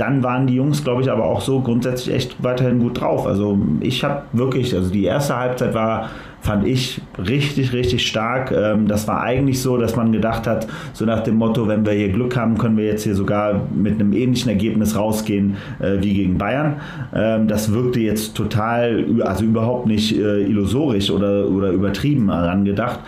Dann 0.00 0.22
waren 0.22 0.46
die 0.46 0.54
Jungs, 0.54 0.84
glaube 0.84 1.02
ich, 1.02 1.10
aber 1.10 1.24
auch 1.24 1.40
so 1.40 1.60
grundsätzlich 1.60 2.14
echt 2.14 2.42
weiterhin 2.42 2.78
gut 2.78 3.00
drauf. 3.00 3.26
Also 3.26 3.58
ich 3.80 4.04
habe 4.04 4.22
wirklich, 4.32 4.74
also 4.74 4.90
die 4.90 5.04
erste 5.04 5.36
Halbzeit 5.36 5.74
war 5.74 6.10
fand 6.40 6.66
ich 6.66 7.00
richtig, 7.18 7.72
richtig 7.72 8.06
stark. 8.06 8.50
Ähm, 8.50 8.88
das 8.88 9.06
war 9.06 9.20
eigentlich 9.20 9.60
so, 9.60 9.76
dass 9.76 9.96
man 9.96 10.10
gedacht 10.12 10.46
hat, 10.46 10.66
so 10.92 11.04
nach 11.04 11.20
dem 11.20 11.36
Motto, 11.36 11.68
wenn 11.68 11.84
wir 11.84 11.92
hier 11.92 12.08
Glück 12.08 12.36
haben, 12.36 12.56
können 12.56 12.76
wir 12.76 12.86
jetzt 12.86 13.04
hier 13.04 13.14
sogar 13.14 13.60
mit 13.74 14.00
einem 14.00 14.12
ähnlichen 14.12 14.48
Ergebnis 14.48 14.96
rausgehen 14.96 15.56
äh, 15.80 15.98
wie 16.00 16.14
gegen 16.14 16.38
Bayern. 16.38 16.76
Ähm, 17.14 17.46
das 17.46 17.72
wirkte 17.72 18.00
jetzt 18.00 18.34
total, 18.34 19.04
also 19.22 19.44
überhaupt 19.44 19.86
nicht 19.86 20.16
äh, 20.16 20.42
illusorisch 20.42 21.10
oder, 21.10 21.46
oder 21.48 21.70
übertrieben 21.70 22.32
herangedacht. 22.32 23.00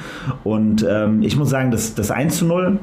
Und 0.45 0.87
ähm, 0.89 1.23
ich 1.23 1.37
muss 1.37 1.51
sagen, 1.51 1.71
das, 1.71 1.95
das 1.95 2.11
1 2.11 2.39
zu 2.39 2.45
0 2.45 2.79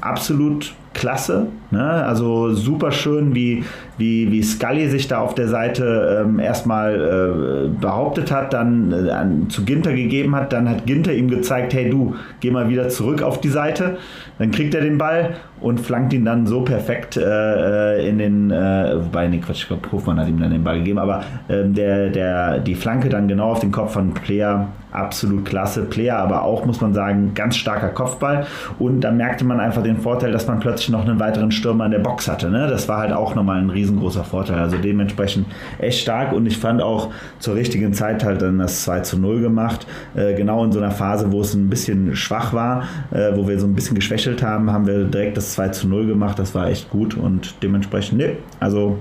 absolut 0.00 0.74
klasse. 0.94 1.46
Ne? 1.70 1.82
Also 1.82 2.52
super 2.52 2.92
schön, 2.92 3.34
wie, 3.34 3.64
wie, 3.98 4.30
wie 4.30 4.42
Scully 4.42 4.88
sich 4.88 5.08
da 5.08 5.20
auf 5.20 5.34
der 5.34 5.48
Seite 5.48 6.24
ähm, 6.24 6.38
erstmal 6.38 6.94
äh, 6.94 7.80
behauptet 7.80 8.30
hat, 8.30 8.52
dann 8.52 8.92
äh, 8.92 9.48
zu 9.48 9.64
Ginter 9.64 9.92
gegeben 9.92 10.34
hat. 10.34 10.52
Dann 10.52 10.68
hat 10.68 10.86
Ginter 10.86 11.12
ihm 11.12 11.28
gezeigt, 11.28 11.74
hey 11.74 11.88
du, 11.88 12.14
geh 12.40 12.50
mal 12.50 12.68
wieder 12.68 12.88
zurück 12.88 13.22
auf 13.22 13.40
die 13.40 13.48
Seite. 13.48 13.96
Dann 14.38 14.50
kriegt 14.50 14.74
er 14.74 14.80
den 14.80 14.98
Ball 14.98 15.36
und 15.60 15.80
flankt 15.80 16.12
ihn 16.12 16.24
dann 16.24 16.46
so 16.46 16.62
perfekt 16.62 17.16
äh, 17.16 17.22
äh 17.22 18.08
in 18.08 18.18
den, 18.18 18.50
äh, 18.50 18.96
wobei, 18.96 19.28
nee, 19.28 19.38
Quatsch, 19.38 19.62
ich 19.62 19.68
glaube, 19.68 19.90
Hofmann 19.92 20.18
hat 20.18 20.28
ihm 20.28 20.40
dann 20.40 20.50
den 20.50 20.64
Ball 20.64 20.78
gegeben, 20.78 20.98
aber 20.98 21.22
ähm, 21.48 21.74
der, 21.74 22.10
der, 22.10 22.58
die 22.58 22.74
Flanke 22.74 23.08
dann 23.08 23.28
genau 23.28 23.50
auf 23.50 23.60
den 23.60 23.70
Kopf 23.70 23.92
von 23.92 24.12
Player, 24.12 24.68
absolut 24.92 25.44
klasse. 25.44 25.84
Player 25.84 26.18
aber 26.18 26.42
auch, 26.42 26.64
muss 26.64 26.80
man 26.80 26.94
sagen, 26.94 27.32
ganz 27.34 27.56
starker 27.56 27.88
Kopfball. 27.88 28.46
Und 28.78 29.00
da 29.00 29.10
merkte 29.10 29.44
man 29.44 29.60
einfach 29.60 29.82
den 29.82 29.98
Vorteil, 29.98 30.32
dass 30.32 30.46
man 30.46 30.60
plötzlich 30.60 30.81
noch 30.88 31.06
einen 31.06 31.20
weiteren 31.20 31.50
Stürmer 31.50 31.86
in 31.86 31.92
der 31.92 31.98
Box 31.98 32.28
hatte. 32.28 32.50
Ne? 32.50 32.66
Das 32.68 32.88
war 32.88 32.98
halt 32.98 33.12
auch 33.12 33.34
nochmal 33.34 33.58
ein 33.58 33.70
riesengroßer 33.70 34.24
Vorteil. 34.24 34.58
Also 34.58 34.76
dementsprechend 34.78 35.46
echt 35.78 36.00
stark 36.00 36.32
und 36.32 36.46
ich 36.46 36.58
fand 36.58 36.82
auch 36.82 37.10
zur 37.38 37.54
richtigen 37.54 37.92
Zeit 37.92 38.24
halt 38.24 38.42
dann 38.42 38.58
das 38.58 38.84
2 38.84 39.00
zu 39.00 39.18
0 39.18 39.40
gemacht. 39.40 39.86
Äh, 40.14 40.34
genau 40.34 40.64
in 40.64 40.72
so 40.72 40.78
einer 40.78 40.90
Phase, 40.90 41.32
wo 41.32 41.40
es 41.40 41.54
ein 41.54 41.68
bisschen 41.68 42.16
schwach 42.16 42.52
war, 42.52 42.84
äh, 43.10 43.36
wo 43.36 43.48
wir 43.48 43.58
so 43.58 43.66
ein 43.66 43.74
bisschen 43.74 43.94
geschwächelt 43.94 44.42
haben, 44.42 44.70
haben 44.70 44.86
wir 44.86 45.04
direkt 45.04 45.36
das 45.36 45.52
2 45.54 45.68
zu 45.68 45.88
0 45.88 46.06
gemacht. 46.06 46.38
Das 46.38 46.54
war 46.54 46.68
echt 46.68 46.90
gut 46.90 47.16
und 47.16 47.62
dementsprechend, 47.62 48.18
ne, 48.18 48.36
also 48.60 48.98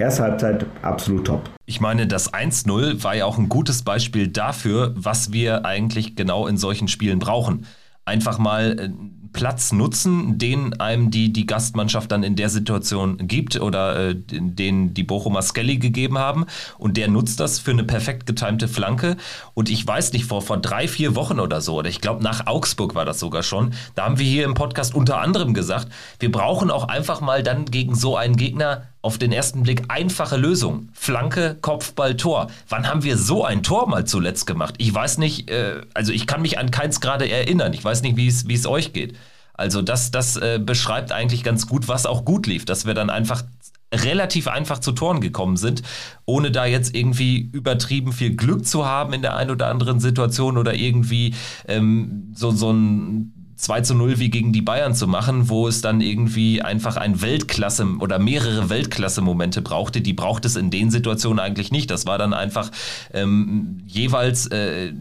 erste 0.00 0.22
Halbzeit 0.22 0.66
absolut 0.82 1.26
top. 1.26 1.50
Ich 1.66 1.80
meine, 1.80 2.06
das 2.06 2.32
1-0 2.32 3.04
war 3.04 3.14
ja 3.14 3.26
auch 3.26 3.38
ein 3.38 3.48
gutes 3.48 3.82
Beispiel 3.82 4.28
dafür, 4.28 4.92
was 4.96 5.32
wir 5.32 5.64
eigentlich 5.64 6.16
genau 6.16 6.46
in 6.46 6.56
solchen 6.56 6.88
Spielen 6.88 7.18
brauchen. 7.18 7.66
Einfach 8.04 8.38
mal 8.38 8.78
äh, 8.78 8.90
Platz 9.32 9.72
nutzen, 9.72 10.38
den 10.38 10.80
einem 10.80 11.10
die, 11.10 11.32
die 11.32 11.46
Gastmannschaft 11.46 12.10
dann 12.10 12.22
in 12.22 12.36
der 12.36 12.48
Situation 12.48 13.16
gibt 13.28 13.60
oder 13.60 14.10
äh, 14.10 14.14
den 14.14 14.94
die 14.94 15.02
Bochumer 15.02 15.42
Skelly 15.42 15.78
gegeben 15.78 16.18
haben. 16.18 16.46
Und 16.78 16.96
der 16.96 17.08
nutzt 17.08 17.40
das 17.40 17.58
für 17.58 17.70
eine 17.70 17.84
perfekt 17.84 18.26
getimte 18.26 18.68
Flanke. 18.68 19.16
Und 19.54 19.70
ich 19.70 19.86
weiß 19.86 20.12
nicht, 20.12 20.24
vor, 20.24 20.42
vor 20.42 20.58
drei, 20.58 20.88
vier 20.88 21.14
Wochen 21.14 21.40
oder 21.40 21.60
so, 21.60 21.76
oder 21.76 21.88
ich 21.88 22.00
glaube 22.00 22.22
nach 22.22 22.46
Augsburg 22.46 22.94
war 22.94 23.04
das 23.04 23.20
sogar 23.20 23.42
schon, 23.42 23.72
da 23.94 24.04
haben 24.04 24.18
wir 24.18 24.26
hier 24.26 24.44
im 24.44 24.54
Podcast 24.54 24.94
unter 24.94 25.20
anderem 25.20 25.54
gesagt, 25.54 25.88
wir 26.18 26.32
brauchen 26.32 26.70
auch 26.70 26.88
einfach 26.88 27.20
mal 27.20 27.42
dann 27.42 27.66
gegen 27.66 27.94
so 27.94 28.16
einen 28.16 28.36
Gegner 28.36 28.84
auf 29.02 29.18
den 29.18 29.32
ersten 29.32 29.62
Blick 29.62 29.84
einfache 29.88 30.36
Lösung. 30.36 30.88
Flanke, 30.92 31.56
Kopfball, 31.60 32.16
Tor. 32.16 32.50
Wann 32.68 32.86
haben 32.86 33.02
wir 33.02 33.16
so 33.16 33.44
ein 33.44 33.62
Tor 33.62 33.88
mal 33.88 34.04
zuletzt 34.06 34.46
gemacht? 34.46 34.74
Ich 34.78 34.92
weiß 34.92 35.18
nicht, 35.18 35.50
äh, 35.50 35.82
also 35.94 36.12
ich 36.12 36.26
kann 36.26 36.42
mich 36.42 36.58
an 36.58 36.70
keins 36.70 37.00
gerade 37.00 37.30
erinnern. 37.30 37.72
Ich 37.72 37.84
weiß 37.84 38.02
nicht, 38.02 38.16
wie 38.16 38.28
es 38.28 38.66
euch 38.66 38.92
geht. 38.92 39.16
Also 39.54 39.82
das, 39.82 40.10
das 40.10 40.36
äh, 40.36 40.58
beschreibt 40.62 41.12
eigentlich 41.12 41.42
ganz 41.42 41.66
gut, 41.66 41.86
was 41.86 42.06
auch 42.06 42.24
gut 42.24 42.46
lief, 42.46 42.64
dass 42.64 42.86
wir 42.86 42.94
dann 42.94 43.10
einfach 43.10 43.44
relativ 43.92 44.48
einfach 44.48 44.78
zu 44.78 44.92
Toren 44.92 45.20
gekommen 45.20 45.56
sind, 45.56 45.82
ohne 46.24 46.50
da 46.50 46.64
jetzt 46.64 46.94
irgendwie 46.94 47.50
übertrieben 47.52 48.12
viel 48.12 48.36
Glück 48.36 48.64
zu 48.66 48.86
haben 48.86 49.12
in 49.12 49.22
der 49.22 49.36
einen 49.36 49.50
oder 49.50 49.66
anderen 49.66 50.00
Situation 50.00 50.56
oder 50.56 50.74
irgendwie 50.74 51.34
ähm, 51.66 52.32
so, 52.34 52.52
so 52.52 52.72
ein 52.72 53.39
2 53.60 53.82
zu 53.82 53.94
0 53.94 54.18
wie 54.18 54.30
gegen 54.30 54.52
die 54.52 54.62
Bayern 54.62 54.94
zu 54.94 55.06
machen, 55.06 55.50
wo 55.50 55.68
es 55.68 55.82
dann 55.82 56.00
irgendwie 56.00 56.62
einfach 56.62 56.96
ein 56.96 57.20
Weltklasse 57.20 57.86
oder 58.00 58.18
mehrere 58.18 58.70
Weltklasse-Momente 58.70 59.60
brauchte. 59.60 60.00
Die 60.00 60.14
braucht 60.14 60.46
es 60.46 60.56
in 60.56 60.70
den 60.70 60.90
Situationen 60.90 61.38
eigentlich 61.38 61.70
nicht. 61.70 61.90
Das 61.90 62.06
war 62.06 62.16
dann 62.16 62.32
einfach 62.32 62.70
ähm, 63.12 63.82
jeweils 63.86 64.46
äh, 64.46 64.92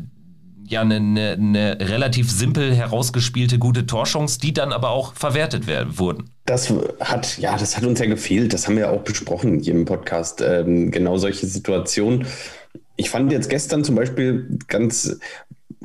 ja 0.67 0.81
eine, 0.81 0.97
eine, 0.97 1.31
eine, 1.31 1.77
relativ 1.79 2.29
simpel 2.29 2.75
herausgespielte 2.75 3.59
gute 3.59 3.85
Torchance, 3.85 4.39
die 4.39 4.53
dann 4.53 4.73
aber 4.73 4.89
auch 4.89 5.13
verwertet 5.13 5.65
werden, 5.65 5.97
wurden. 5.97 6.29
Das 6.45 6.71
hat, 6.99 7.37
ja, 7.37 7.57
das 7.57 7.77
hat 7.77 7.85
uns 7.85 7.99
ja 7.99 8.07
gefehlt. 8.07 8.53
Das 8.53 8.67
haben 8.67 8.75
wir 8.75 8.83
ja 8.83 8.89
auch 8.89 9.03
besprochen 9.03 9.59
hier 9.59 9.73
im 9.73 9.85
Podcast. 9.85 10.41
Ähm, 10.41 10.91
genau 10.91 11.17
solche 11.17 11.47
Situationen. 11.47 12.27
Ich 12.97 13.09
fand 13.09 13.31
jetzt 13.31 13.49
gestern 13.49 13.85
zum 13.85 13.95
Beispiel 13.95 14.59
ganz 14.67 15.17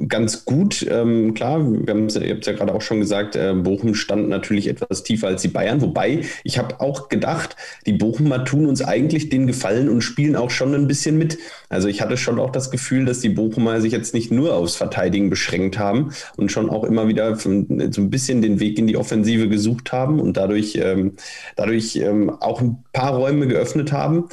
ganz 0.09 0.45
gut. 0.45 0.85
Ähm, 0.89 1.35
klar, 1.35 1.61
wir 1.61 1.95
ihr 1.95 2.35
habt 2.35 2.41
es 2.41 2.47
ja 2.47 2.53
gerade 2.53 2.75
auch 2.75 2.83
schon 2.83 3.01
gesagt, 3.01 3.37
äh, 3.37 3.55
Bochum 3.55 3.95
stand 3.95 4.29
natürlich 4.29 4.69
etwas 4.69 5.05
tiefer 5.05 5.29
als 5.29 5.43
die 5.43 5.49
Bayern. 5.49 5.81
Wobei, 5.81 6.23
ich 6.43 6.59
habe 6.59 6.81
auch 6.81 7.09
gedacht, 7.09 7.57
die 7.87 7.93
Bochumer 7.93 8.45
tun 8.45 8.67
uns 8.67 8.83
eigentlich 8.83 9.29
den 9.29 9.47
Gefallen 9.47 9.89
und 9.89 10.03
spielen 10.03 10.35
auch 10.37 10.51
schon 10.51 10.75
ein 10.75 10.89
bisschen 10.89 11.17
mit. 11.17 11.39
Also 11.69 11.89
ich 11.89 12.01
hatte 12.01 12.17
schon 12.17 12.41
auch 12.41 12.51
das 12.51 12.71
Gefühl, 12.71 13.05
dass 13.05 13.21
die 13.21 13.29
Bochumer 13.29 13.81
sich 13.81 13.93
jetzt 13.93 14.15
nicht 14.15 14.31
nur 14.31 14.55
aufs 14.55 14.77
Verteidigen 14.77 15.31
beschränkt 15.31 15.79
haben 15.79 16.11
und 16.37 16.51
schon 16.51 16.71
auch 16.71 16.85
immer 16.85 17.07
wieder 17.09 17.37
so 17.37 17.49
ein 17.49 18.11
bisschen 18.11 18.43
den 18.43 18.61
Weg 18.61 18.79
in 18.79 18.87
die 18.87 18.97
Offensive 18.97 19.49
gesucht 19.49 19.93
haben 19.93 20.21
und 20.21 20.37
dadurch, 20.37 20.77
ähm, 20.77 21.13
dadurch 21.57 21.97
ähm, 21.97 22.31
auch 22.31 22.61
ein 22.61 22.83
paar 22.93 23.15
Räume 23.15 23.47
geöffnet 23.47 23.93
haben. 23.93 24.29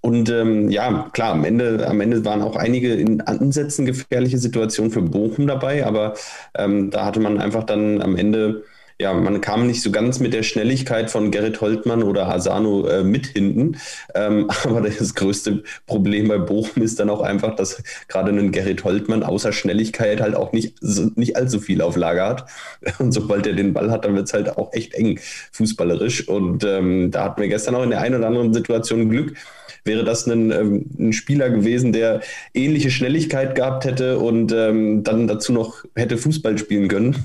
Und 0.00 0.30
ähm, 0.30 0.70
ja, 0.70 1.10
klar, 1.12 1.32
am 1.32 1.44
Ende, 1.44 1.86
am 1.86 2.00
Ende 2.00 2.24
waren 2.24 2.40
auch 2.42 2.56
einige 2.56 2.94
in 2.94 3.20
Ansätzen 3.20 3.84
gefährliche 3.84 4.38
Situationen 4.38 4.90
für 4.90 5.02
Bochum 5.02 5.46
dabei, 5.46 5.84
aber 5.84 6.14
ähm, 6.54 6.90
da 6.90 7.04
hatte 7.04 7.20
man 7.20 7.38
einfach 7.38 7.64
dann 7.64 8.00
am 8.00 8.16
Ende, 8.16 8.64
ja, 8.98 9.12
man 9.12 9.42
kam 9.42 9.66
nicht 9.66 9.82
so 9.82 9.90
ganz 9.90 10.18
mit 10.18 10.32
der 10.32 10.42
Schnelligkeit 10.42 11.10
von 11.10 11.30
Gerrit 11.30 11.60
Holtmann 11.60 12.02
oder 12.02 12.26
Hasano 12.26 12.86
äh, 12.86 13.04
mit 13.04 13.26
hinten. 13.26 13.76
Ähm, 14.14 14.50
aber 14.64 14.80
das 14.80 15.14
größte 15.14 15.64
Problem 15.86 16.28
bei 16.28 16.38
Bochum 16.38 16.82
ist 16.82 16.98
dann 16.98 17.10
auch 17.10 17.20
einfach, 17.20 17.54
dass 17.54 17.82
gerade 18.08 18.30
ein 18.30 18.52
Gerrit 18.52 18.84
Holtmann 18.84 19.22
außer 19.22 19.52
Schnelligkeit 19.52 20.22
halt 20.22 20.34
auch 20.34 20.52
nicht, 20.52 20.76
so, 20.80 21.10
nicht 21.14 21.36
allzu 21.36 21.60
viel 21.60 21.82
auf 21.82 21.96
Lager 21.96 22.26
hat. 22.26 22.46
Und 22.98 23.12
sobald 23.12 23.46
er 23.46 23.52
den 23.52 23.74
Ball 23.74 23.90
hat, 23.90 24.06
dann 24.06 24.14
wird 24.14 24.28
es 24.28 24.32
halt 24.32 24.56
auch 24.56 24.72
echt 24.72 24.94
eng 24.94 25.20
fußballerisch. 25.52 26.26
Und 26.26 26.64
ähm, 26.64 27.10
da 27.10 27.24
hatten 27.24 27.42
wir 27.42 27.48
gestern 27.48 27.74
auch 27.74 27.82
in 27.82 27.90
der 27.90 28.00
einen 28.00 28.14
oder 28.14 28.28
anderen 28.28 28.54
Situation 28.54 29.10
Glück 29.10 29.34
wäre 29.84 30.04
das 30.04 30.26
ein, 30.26 30.50
ähm, 30.50 30.86
ein 30.98 31.12
Spieler 31.12 31.50
gewesen, 31.50 31.92
der 31.92 32.20
ähnliche 32.54 32.90
Schnelligkeit 32.90 33.54
gehabt 33.54 33.84
hätte 33.84 34.18
und 34.18 34.52
ähm, 34.52 35.04
dann 35.04 35.26
dazu 35.26 35.52
noch 35.52 35.84
hätte 35.94 36.16
Fußball 36.16 36.58
spielen 36.58 36.88
können. 36.88 37.16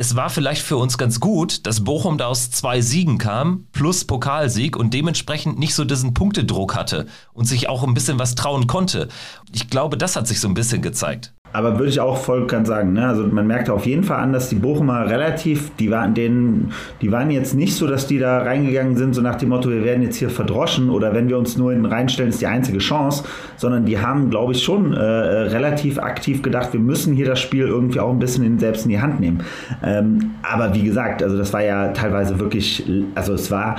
Es 0.00 0.14
war 0.14 0.30
vielleicht 0.30 0.62
für 0.62 0.76
uns 0.76 0.96
ganz 0.96 1.18
gut, 1.18 1.66
dass 1.66 1.82
Bochum 1.82 2.18
da 2.18 2.26
aus 2.26 2.52
zwei 2.52 2.80
Siegen 2.80 3.18
kam, 3.18 3.66
plus 3.72 4.04
Pokalsieg 4.04 4.76
und 4.76 4.94
dementsprechend 4.94 5.58
nicht 5.58 5.74
so 5.74 5.84
diesen 5.84 6.14
Punktedruck 6.14 6.76
hatte 6.76 7.06
und 7.32 7.46
sich 7.46 7.68
auch 7.68 7.82
ein 7.82 7.94
bisschen 7.94 8.18
was 8.18 8.36
trauen 8.36 8.68
konnte. 8.68 9.08
Ich 9.52 9.68
glaube, 9.68 9.98
das 9.98 10.14
hat 10.14 10.28
sich 10.28 10.38
so 10.38 10.46
ein 10.46 10.54
bisschen 10.54 10.82
gezeigt. 10.82 11.34
Aber 11.52 11.78
würde 11.78 11.90
ich 11.90 12.00
auch 12.00 12.18
voll 12.18 12.46
ganz 12.46 12.68
sagen, 12.68 12.92
ne? 12.92 13.06
also 13.06 13.26
man 13.26 13.46
merkte 13.46 13.72
auf 13.72 13.86
jeden 13.86 14.04
Fall 14.04 14.18
an, 14.18 14.32
dass 14.32 14.48
die 14.48 14.56
Bochumer 14.56 15.08
relativ, 15.08 15.70
die 15.76 15.90
waren 15.90 16.14
denen, 16.14 16.72
die 17.00 17.10
waren 17.10 17.30
jetzt 17.30 17.54
nicht 17.54 17.74
so, 17.74 17.86
dass 17.86 18.06
die 18.06 18.18
da 18.18 18.42
reingegangen 18.42 18.96
sind, 18.96 19.14
so 19.14 19.22
nach 19.22 19.36
dem 19.36 19.48
Motto, 19.48 19.70
wir 19.70 19.84
werden 19.84 20.02
jetzt 20.02 20.16
hier 20.16 20.30
verdroschen 20.30 20.90
oder 20.90 21.14
wenn 21.14 21.28
wir 21.28 21.38
uns 21.38 21.56
nur 21.56 21.72
in 21.72 21.86
reinstellen, 21.86 22.30
ist 22.30 22.40
die 22.40 22.46
einzige 22.46 22.78
Chance, 22.78 23.24
sondern 23.56 23.86
die 23.86 23.98
haben, 23.98 24.30
glaube 24.30 24.52
ich, 24.52 24.62
schon 24.62 24.92
äh, 24.92 25.00
relativ 25.00 25.98
aktiv 25.98 26.42
gedacht, 26.42 26.72
wir 26.72 26.80
müssen 26.80 27.14
hier 27.14 27.26
das 27.26 27.40
Spiel 27.40 27.66
irgendwie 27.66 28.00
auch 28.00 28.10
ein 28.10 28.18
bisschen 28.18 28.44
in, 28.44 28.58
selbst 28.58 28.84
in 28.84 28.90
die 28.90 29.00
Hand 29.00 29.20
nehmen. 29.20 29.42
Ähm, 29.82 30.32
aber 30.42 30.74
wie 30.74 30.82
gesagt, 30.82 31.22
also 31.22 31.38
das 31.38 31.52
war 31.52 31.62
ja 31.62 31.88
teilweise 31.88 32.38
wirklich, 32.38 32.84
also 33.14 33.32
es 33.32 33.50
war 33.50 33.76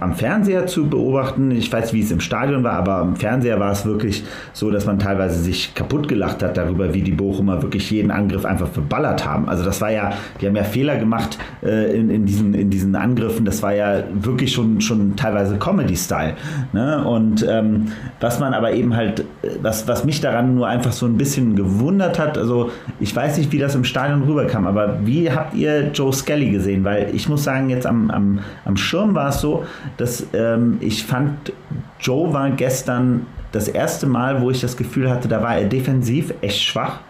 am 0.00 0.14
Fernseher 0.14 0.66
zu 0.66 0.88
beobachten. 0.88 1.50
Ich 1.50 1.72
weiß, 1.72 1.92
wie 1.92 2.00
es 2.00 2.10
im 2.10 2.20
Stadion 2.20 2.64
war, 2.64 2.72
aber 2.72 2.96
am 2.96 3.16
Fernseher 3.16 3.60
war 3.60 3.72
es 3.72 3.84
wirklich 3.86 4.24
so, 4.52 4.70
dass 4.70 4.86
man 4.86 4.98
teilweise 4.98 5.38
sich 5.40 5.74
kaputt 5.74 6.08
gelacht 6.08 6.42
hat 6.42 6.56
darüber, 6.56 6.94
wie 6.94 7.02
die 7.02 7.12
Bochumer 7.12 7.62
wirklich 7.62 7.90
jeden 7.90 8.10
Angriff 8.10 8.44
einfach 8.44 8.68
verballert 8.68 9.24
haben. 9.24 9.48
Also 9.48 9.64
das 9.64 9.80
war 9.80 9.90
ja, 9.90 10.12
die 10.40 10.46
haben 10.46 10.56
ja 10.56 10.64
Fehler 10.64 10.96
gemacht 10.96 11.38
äh, 11.62 11.96
in, 11.96 12.10
in, 12.10 12.26
diesen, 12.26 12.54
in 12.54 12.70
diesen 12.70 12.96
Angriffen. 12.96 13.44
Das 13.44 13.62
war 13.62 13.74
ja 13.74 14.02
wirklich 14.12 14.52
schon, 14.52 14.80
schon 14.80 15.16
teilweise 15.16 15.56
Comedy-Style. 15.56 16.34
Ne? 16.72 17.04
Und 17.04 17.46
ähm, 17.48 17.88
was 18.20 18.40
man 18.40 18.54
aber 18.54 18.72
eben 18.72 18.96
halt, 18.96 19.24
was, 19.62 19.86
was 19.86 20.04
mich 20.04 20.20
daran 20.20 20.54
nur 20.54 20.66
einfach 20.66 20.92
so 20.92 21.06
ein 21.06 21.16
bisschen 21.16 21.54
gewundert 21.54 22.18
hat, 22.18 22.36
also 22.38 22.70
ich 23.00 23.14
weiß 23.14 23.38
nicht, 23.38 23.52
wie 23.52 23.58
das 23.58 23.74
im 23.74 23.84
Stadion 23.84 24.22
rüberkam, 24.22 24.66
aber 24.66 24.98
wie 25.04 25.30
habt 25.30 25.54
ihr 25.54 25.90
Joe 25.92 26.12
Skelly 26.12 26.50
gesehen? 26.50 26.84
Weil 26.84 27.14
ich 27.14 27.28
muss 27.28 27.44
sagen, 27.44 27.70
jetzt 27.70 27.86
am, 27.86 28.10
am, 28.10 28.40
am 28.64 28.76
Schirm 28.76 29.14
war 29.18 29.28
es 29.28 29.40
so, 29.40 29.64
dass 29.96 30.26
ähm, 30.32 30.78
ich 30.80 31.04
fand, 31.04 31.52
Joe 32.00 32.32
war 32.32 32.50
gestern 32.50 33.26
das 33.52 33.68
erste 33.68 34.06
Mal, 34.06 34.40
wo 34.40 34.50
ich 34.50 34.60
das 34.60 34.76
Gefühl 34.76 35.10
hatte, 35.10 35.28
da 35.28 35.42
war 35.42 35.56
er 35.56 35.64
defensiv 35.64 36.32
echt 36.40 36.62
schwach. 36.62 37.00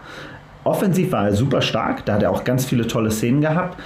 Offensiv 0.63 1.11
war 1.11 1.27
er 1.27 1.35
super 1.35 1.61
stark, 1.61 2.05
da 2.05 2.15
hat 2.15 2.23
er 2.23 2.31
auch 2.31 2.43
ganz 2.43 2.65
viele 2.65 2.87
tolle 2.87 3.11
Szenen 3.11 3.41
gehabt. 3.41 3.77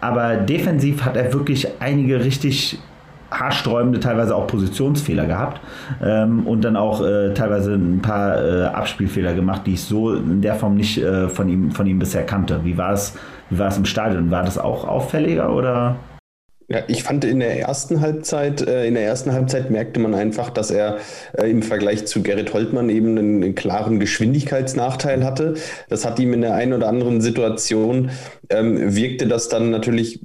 Aber 0.00 0.36
defensiv 0.36 1.04
hat 1.04 1.16
er 1.16 1.32
wirklich 1.32 1.68
einige 1.80 2.24
richtig 2.24 2.78
haarsträubende, 3.30 4.00
teilweise 4.00 4.34
auch 4.34 4.46
Positionsfehler 4.46 5.26
gehabt 5.26 5.60
ähm, 6.02 6.46
und 6.46 6.62
dann 6.62 6.76
auch 6.76 7.04
äh, 7.04 7.34
teilweise 7.34 7.74
ein 7.74 8.00
paar 8.00 8.42
äh, 8.42 8.64
Abspielfehler 8.66 9.34
gemacht, 9.34 9.62
die 9.66 9.74
ich 9.74 9.82
so 9.82 10.14
in 10.14 10.40
der 10.40 10.54
Form 10.54 10.76
nicht 10.76 10.98
äh, 10.98 11.28
von, 11.28 11.48
ihm, 11.48 11.72
von 11.72 11.86
ihm 11.86 11.98
bisher 11.98 12.24
kannte. 12.24 12.60
Wie 12.64 12.78
war 12.78 12.92
es, 12.92 13.16
wie 13.50 13.58
war 13.58 13.68
es 13.68 13.76
im 13.76 13.84
Stadion? 13.84 14.30
War 14.30 14.44
das 14.44 14.58
auch 14.58 14.86
auffälliger 14.86 15.52
oder? 15.52 15.96
Ja, 16.68 16.80
ich 16.88 17.04
fand 17.04 17.24
in 17.24 17.38
der 17.38 17.60
ersten 17.60 18.00
Halbzeit, 18.00 18.60
äh, 18.60 18.86
in 18.86 18.94
der 18.94 19.04
ersten 19.04 19.32
Halbzeit 19.32 19.70
merkte 19.70 20.00
man 20.00 20.14
einfach, 20.14 20.50
dass 20.50 20.72
er 20.72 20.98
äh, 21.38 21.48
im 21.48 21.62
Vergleich 21.62 22.06
zu 22.06 22.24
Gerrit 22.24 22.52
Holtmann 22.54 22.90
eben 22.90 23.16
einen, 23.16 23.42
einen, 23.42 23.54
klaren 23.54 24.00
Geschwindigkeitsnachteil 24.00 25.24
hatte. 25.24 25.54
Das 25.88 26.04
hat 26.04 26.18
ihm 26.18 26.32
in 26.32 26.40
der 26.40 26.54
einen 26.54 26.72
oder 26.72 26.88
anderen 26.88 27.20
Situation 27.20 28.10
ähm, 28.50 28.96
wirkte 28.96 29.28
das 29.28 29.48
dann 29.48 29.70
natürlich 29.70 30.20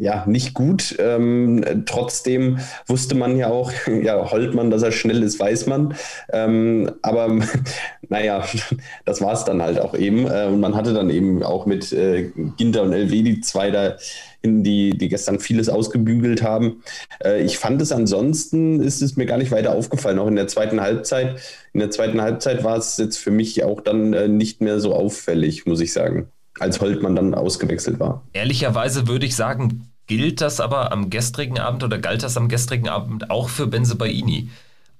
ja, 0.00 0.24
nicht 0.26 0.54
gut. 0.54 0.96
Ähm, 0.98 1.62
trotzdem 1.86 2.58
wusste 2.86 3.14
man 3.14 3.36
ja 3.36 3.48
auch, 3.48 3.70
ja, 4.02 4.30
Holtmann, 4.30 4.70
dass 4.70 4.82
er 4.82 4.92
schnell 4.92 5.22
ist, 5.22 5.38
weiß 5.38 5.66
man. 5.66 5.94
Ähm, 6.32 6.90
aber 7.02 7.38
naja, 8.08 8.44
das 9.04 9.20
war 9.20 9.34
es 9.34 9.44
dann 9.44 9.62
halt 9.62 9.78
auch 9.78 9.94
eben. 9.94 10.26
Äh, 10.26 10.46
und 10.46 10.58
man 10.58 10.74
hatte 10.74 10.94
dann 10.94 11.10
eben 11.10 11.42
auch 11.42 11.66
mit 11.66 11.92
äh, 11.92 12.30
Ginter 12.56 12.82
und 12.82 12.92
die 12.92 13.40
zwei 13.42 13.70
da 13.70 13.96
die, 14.42 14.96
die 14.96 15.08
gestern 15.08 15.38
vieles 15.38 15.68
ausgebügelt 15.68 16.42
haben. 16.42 16.82
Äh, 17.22 17.42
ich 17.42 17.58
fand 17.58 17.80
es 17.82 17.92
ansonsten, 17.92 18.80
ist 18.80 19.02
es 19.02 19.16
mir 19.16 19.26
gar 19.26 19.38
nicht 19.38 19.50
weiter 19.50 19.72
aufgefallen. 19.72 20.18
Auch 20.18 20.28
in 20.28 20.36
der 20.36 20.48
zweiten 20.48 20.80
Halbzeit. 20.80 21.40
In 21.72 21.80
der 21.80 21.90
zweiten 21.90 22.20
Halbzeit 22.20 22.64
war 22.64 22.76
es 22.76 22.96
jetzt 22.96 23.18
für 23.18 23.30
mich 23.30 23.62
auch 23.64 23.80
dann 23.80 24.12
äh, 24.12 24.28
nicht 24.28 24.60
mehr 24.60 24.80
so 24.80 24.94
auffällig, 24.94 25.66
muss 25.66 25.80
ich 25.80 25.92
sagen 25.92 26.28
als 26.60 26.80
Holtmann 26.80 27.16
dann 27.16 27.34
ausgewechselt 27.34 27.98
war. 27.98 28.22
Ehrlicherweise 28.32 29.08
würde 29.08 29.26
ich 29.26 29.34
sagen, 29.34 29.90
gilt 30.06 30.40
das 30.40 30.60
aber 30.60 30.92
am 30.92 31.10
gestrigen 31.10 31.58
Abend 31.58 31.82
oder 31.82 31.98
galt 31.98 32.22
das 32.22 32.36
am 32.36 32.48
gestrigen 32.48 32.88
Abend 32.88 33.30
auch 33.30 33.48
für 33.48 33.66
Benzebaini? 33.66 34.50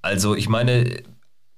Also 0.02 0.34
ich 0.34 0.48
meine, 0.48 1.02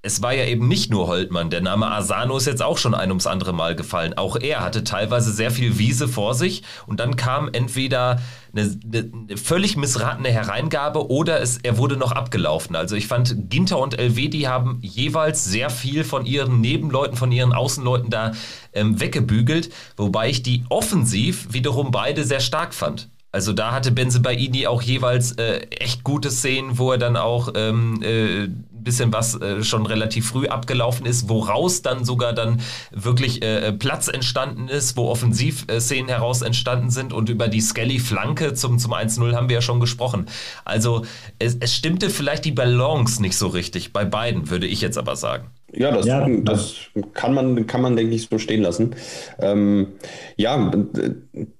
es 0.04 0.20
war 0.20 0.34
ja 0.34 0.44
eben 0.44 0.66
nicht 0.66 0.90
nur 0.90 1.06
Holtmann. 1.06 1.48
Der 1.48 1.60
Name 1.60 1.86
Asano 1.90 2.36
ist 2.36 2.46
jetzt 2.46 2.62
auch 2.62 2.76
schon 2.76 2.92
ein 2.92 3.10
ums 3.10 3.28
andere 3.28 3.52
Mal 3.52 3.76
gefallen. 3.76 4.14
Auch 4.18 4.36
er 4.36 4.60
hatte 4.60 4.82
teilweise 4.82 5.32
sehr 5.32 5.52
viel 5.52 5.78
Wiese 5.78 6.08
vor 6.08 6.34
sich 6.34 6.64
und 6.88 6.98
dann 6.98 7.14
kam 7.14 7.48
entweder 7.52 8.20
eine, 8.52 8.62
eine 8.62 9.36
völlig 9.36 9.76
missratene 9.76 10.28
Hereingabe 10.28 11.08
oder 11.08 11.40
es, 11.40 11.58
er 11.58 11.78
wurde 11.78 11.96
noch 11.96 12.10
abgelaufen. 12.10 12.74
Also 12.74 12.96
ich 12.96 13.06
fand, 13.06 13.48
Ginter 13.48 13.78
und 13.78 13.96
Elvedi 13.96 14.42
haben 14.42 14.78
jeweils 14.82 15.44
sehr 15.44 15.70
viel 15.70 16.02
von 16.02 16.26
ihren 16.26 16.60
Nebenleuten, 16.60 17.16
von 17.16 17.30
ihren 17.30 17.52
Außenleuten 17.52 18.10
da 18.10 18.32
ähm, 18.72 19.00
weggebügelt, 19.00 19.72
wobei 19.96 20.28
ich 20.28 20.42
die 20.42 20.64
offensiv 20.68 21.52
wiederum 21.52 21.92
beide 21.92 22.24
sehr 22.24 22.40
stark 22.40 22.74
fand. 22.74 23.08
Also 23.30 23.54
da 23.54 23.72
hatte 23.72 23.92
Benzebaini 23.92 24.66
auch 24.66 24.82
jeweils 24.82 25.32
äh, 25.32 25.60
echt 25.70 26.04
gute 26.04 26.30
Szenen, 26.30 26.76
wo 26.76 26.92
er 26.92 26.98
dann 26.98 27.16
auch 27.16 27.52
ähm, 27.54 28.02
äh, 28.02 28.48
bisschen 28.84 29.12
was 29.12 29.40
äh, 29.40 29.62
schon 29.62 29.86
relativ 29.86 30.28
früh 30.28 30.46
abgelaufen 30.46 31.06
ist, 31.06 31.28
woraus 31.28 31.82
dann 31.82 32.04
sogar 32.04 32.32
dann 32.32 32.60
wirklich 32.90 33.42
äh, 33.42 33.72
Platz 33.72 34.08
entstanden 34.08 34.68
ist, 34.68 34.96
wo 34.96 35.08
Offensivszenen 35.08 36.08
heraus 36.08 36.42
entstanden 36.42 36.90
sind 36.90 37.12
und 37.12 37.28
über 37.28 37.48
die 37.48 37.60
Skelly-Flanke 37.60 38.54
zum, 38.54 38.78
zum 38.78 38.92
1-0 38.92 39.34
haben 39.34 39.48
wir 39.48 39.56
ja 39.56 39.62
schon 39.62 39.80
gesprochen. 39.80 40.26
Also 40.64 41.04
es, 41.38 41.56
es 41.60 41.74
stimmte 41.74 42.10
vielleicht 42.10 42.44
die 42.44 42.52
Balance 42.52 43.20
nicht 43.20 43.36
so 43.36 43.48
richtig 43.48 43.92
bei 43.92 44.04
beiden, 44.04 44.50
würde 44.50 44.66
ich 44.66 44.80
jetzt 44.80 44.98
aber 44.98 45.16
sagen. 45.16 45.50
Ja, 45.74 45.90
das, 45.90 46.06
ja, 46.06 46.28
das 46.28 46.74
kann 47.14 47.32
man, 47.32 47.66
kann 47.66 47.80
man, 47.80 47.96
denke 47.96 48.14
ich, 48.14 48.28
so 48.30 48.38
stehen 48.38 48.62
lassen. 48.62 48.94
Ähm, 49.40 49.88
ja, 50.36 50.70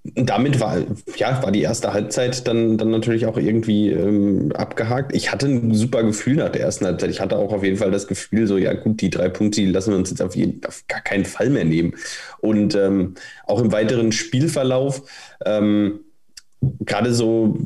damit 0.03 0.61
war, 0.61 0.79
ja, 1.17 1.43
war 1.43 1.51
die 1.51 1.63
erste 1.63 1.95
Halbzeit 1.95 2.47
dann, 2.47 2.77
dann 2.77 2.91
natürlich 2.91 3.27
auch 3.27 3.39
irgendwie 3.39 3.91
ähm, 3.91 4.53
abgehakt. 4.55 5.15
Ich 5.15 5.33
hatte 5.33 5.47
ein 5.47 5.75
super 5.75 6.03
Gefühl 6.03 6.37
nach 6.37 6.51
der 6.51 6.61
ersten 6.61 6.85
Halbzeit. 6.85 7.11
Ich 7.11 7.21
hatte 7.21 7.39
auch 7.39 7.53
auf 7.53 7.65
jeden 7.65 7.79
Fall 7.79 7.91
das 7.91 8.07
Gefühl, 8.07 8.47
so, 8.47 8.59
ja 8.59 8.75
gut, 8.75 9.01
die 9.01 9.09
drei 9.09 9.31
Punkte, 9.31 9.63
die 9.63 9.67
lassen 9.69 9.93
wir 9.93 9.99
uns 9.99 10.11
jetzt 10.11 10.21
auf, 10.21 10.37
jeden, 10.37 10.61
auf 10.67 10.85
gar 10.89 11.01
keinen 11.01 11.25
Fall 11.25 11.49
mehr 11.49 11.65
nehmen. 11.65 11.95
Und 12.41 12.75
ähm, 12.75 13.15
auch 13.47 13.61
im 13.61 13.73
weiteren 13.73 14.13
Spielverlauf, 14.13 15.03
ähm, 15.47 16.01
gerade 16.81 17.13
so 17.13 17.59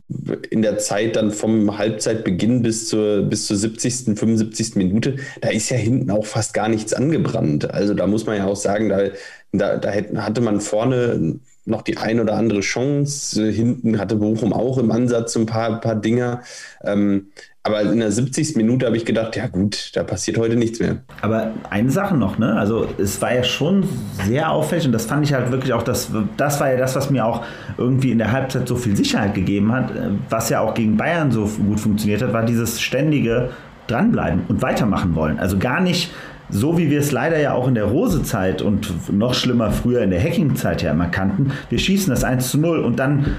in 0.51 0.63
der 0.63 0.79
Zeit 0.79 1.17
dann 1.17 1.31
vom 1.31 1.79
Halbzeitbeginn 1.79 2.63
bis 2.63 2.89
zur, 2.89 3.23
bis 3.23 3.47
zur 3.47 3.57
70., 3.57 4.19
75. 4.19 4.77
Minute, 4.77 5.17
da 5.41 5.51
ist 5.51 5.71
ja 5.71 5.77
hinten 5.77 6.11
auch 6.11 6.27
fast 6.27 6.55
gar 6.55 6.69
nichts 6.69 6.93
angebrannt. 6.93 7.73
Also 7.73 7.95
da 7.95 8.07
muss 8.07 8.27
man 8.27 8.37
ja 8.37 8.47
auch 8.47 8.57
sagen, 8.57 8.89
da, 8.89 9.09
da, 9.53 9.77
da 9.77 9.93
hatte 10.23 10.41
man 10.41 10.61
vorne 10.61 11.39
noch 11.67 11.83
die 11.83 11.99
ein 11.99 12.21
oder 12.21 12.35
andere 12.35 12.61
Chance. 12.61 13.51
Hinten 13.51 13.99
hatte 13.99 14.17
Bochum 14.17 14.53
auch 14.53 14.79
im 14.79 14.91
Ansatz 14.91 15.37
ein 15.37 15.47
paar, 15.47 15.81
paar 15.81 15.97
Dinger. 15.97 16.43
Ähm, 16.83 17.33
aber 17.67 17.83
in 17.83 17.99
der 17.99 18.13
70. 18.13 18.55
Minute 18.55 18.87
habe 18.87 18.97
ich 18.97 19.05
gedacht, 19.05 19.35
ja 19.35 19.49
gut, 19.49 19.91
da 19.95 20.05
passiert 20.05 20.39
heute 20.39 20.55
nichts 20.55 20.79
mehr. 20.79 20.99
Aber 21.21 21.51
eine 21.69 21.91
Sache 21.91 22.17
noch, 22.17 22.39
ne? 22.39 22.57
Also 22.57 22.87
es 22.97 23.21
war 23.21 23.35
ja 23.35 23.43
schon 23.43 23.89
sehr 24.25 24.53
auffällig 24.53 24.87
und 24.87 24.93
das 24.93 25.07
fand 25.07 25.25
ich 25.25 25.35
halt 25.35 25.51
wirklich 25.51 25.73
auch, 25.73 25.83
das, 25.83 26.11
das 26.37 26.61
war 26.61 26.71
ja 26.71 26.77
das, 26.77 26.95
was 26.95 27.11
mir 27.11 27.27
auch 27.27 27.45
irgendwie 27.77 28.13
in 28.13 28.19
der 28.19 28.31
Halbzeit 28.31 28.69
so 28.69 28.77
viel 28.77 28.97
Sicherheit 28.97 29.35
gegeben 29.35 29.73
hat, 29.73 29.91
was 30.31 30.49
ja 30.49 30.61
auch 30.61 30.75
gegen 30.75 30.97
Bayern 30.97 31.33
so 31.33 31.47
gut 31.47 31.81
funktioniert 31.81 32.23
hat, 32.23 32.33
war 32.33 32.45
dieses 32.45 32.81
ständige 32.81 33.51
dranbleiben 33.89 34.43
und 34.47 34.63
weitermachen 34.63 35.17
wollen. 35.17 35.41
Also 35.41 35.59
gar 35.59 35.81
nicht 35.81 36.13
so 36.49 36.79
wie 36.79 36.91
wir 36.91 37.01
es 37.01 37.11
leider 37.11 37.41
ja 37.41 37.55
auch 37.55 37.67
in 37.67 37.75
der 37.75 37.87
Rose-Zeit 37.87 38.63
und 38.63 39.13
noch 39.13 39.35
schlimmer 39.35 39.73
früher 39.73 40.03
in 40.03 40.11
der 40.11 40.23
Hacking-Zeit 40.23 40.83
ja 40.83 40.93
immer 40.93 41.07
kannten. 41.09 41.51
Wir 41.71 41.79
schießen 41.81 42.11
das 42.11 42.23
1 42.23 42.49
zu 42.49 42.59
0 42.59 42.79
und 42.79 43.01
dann 43.01 43.37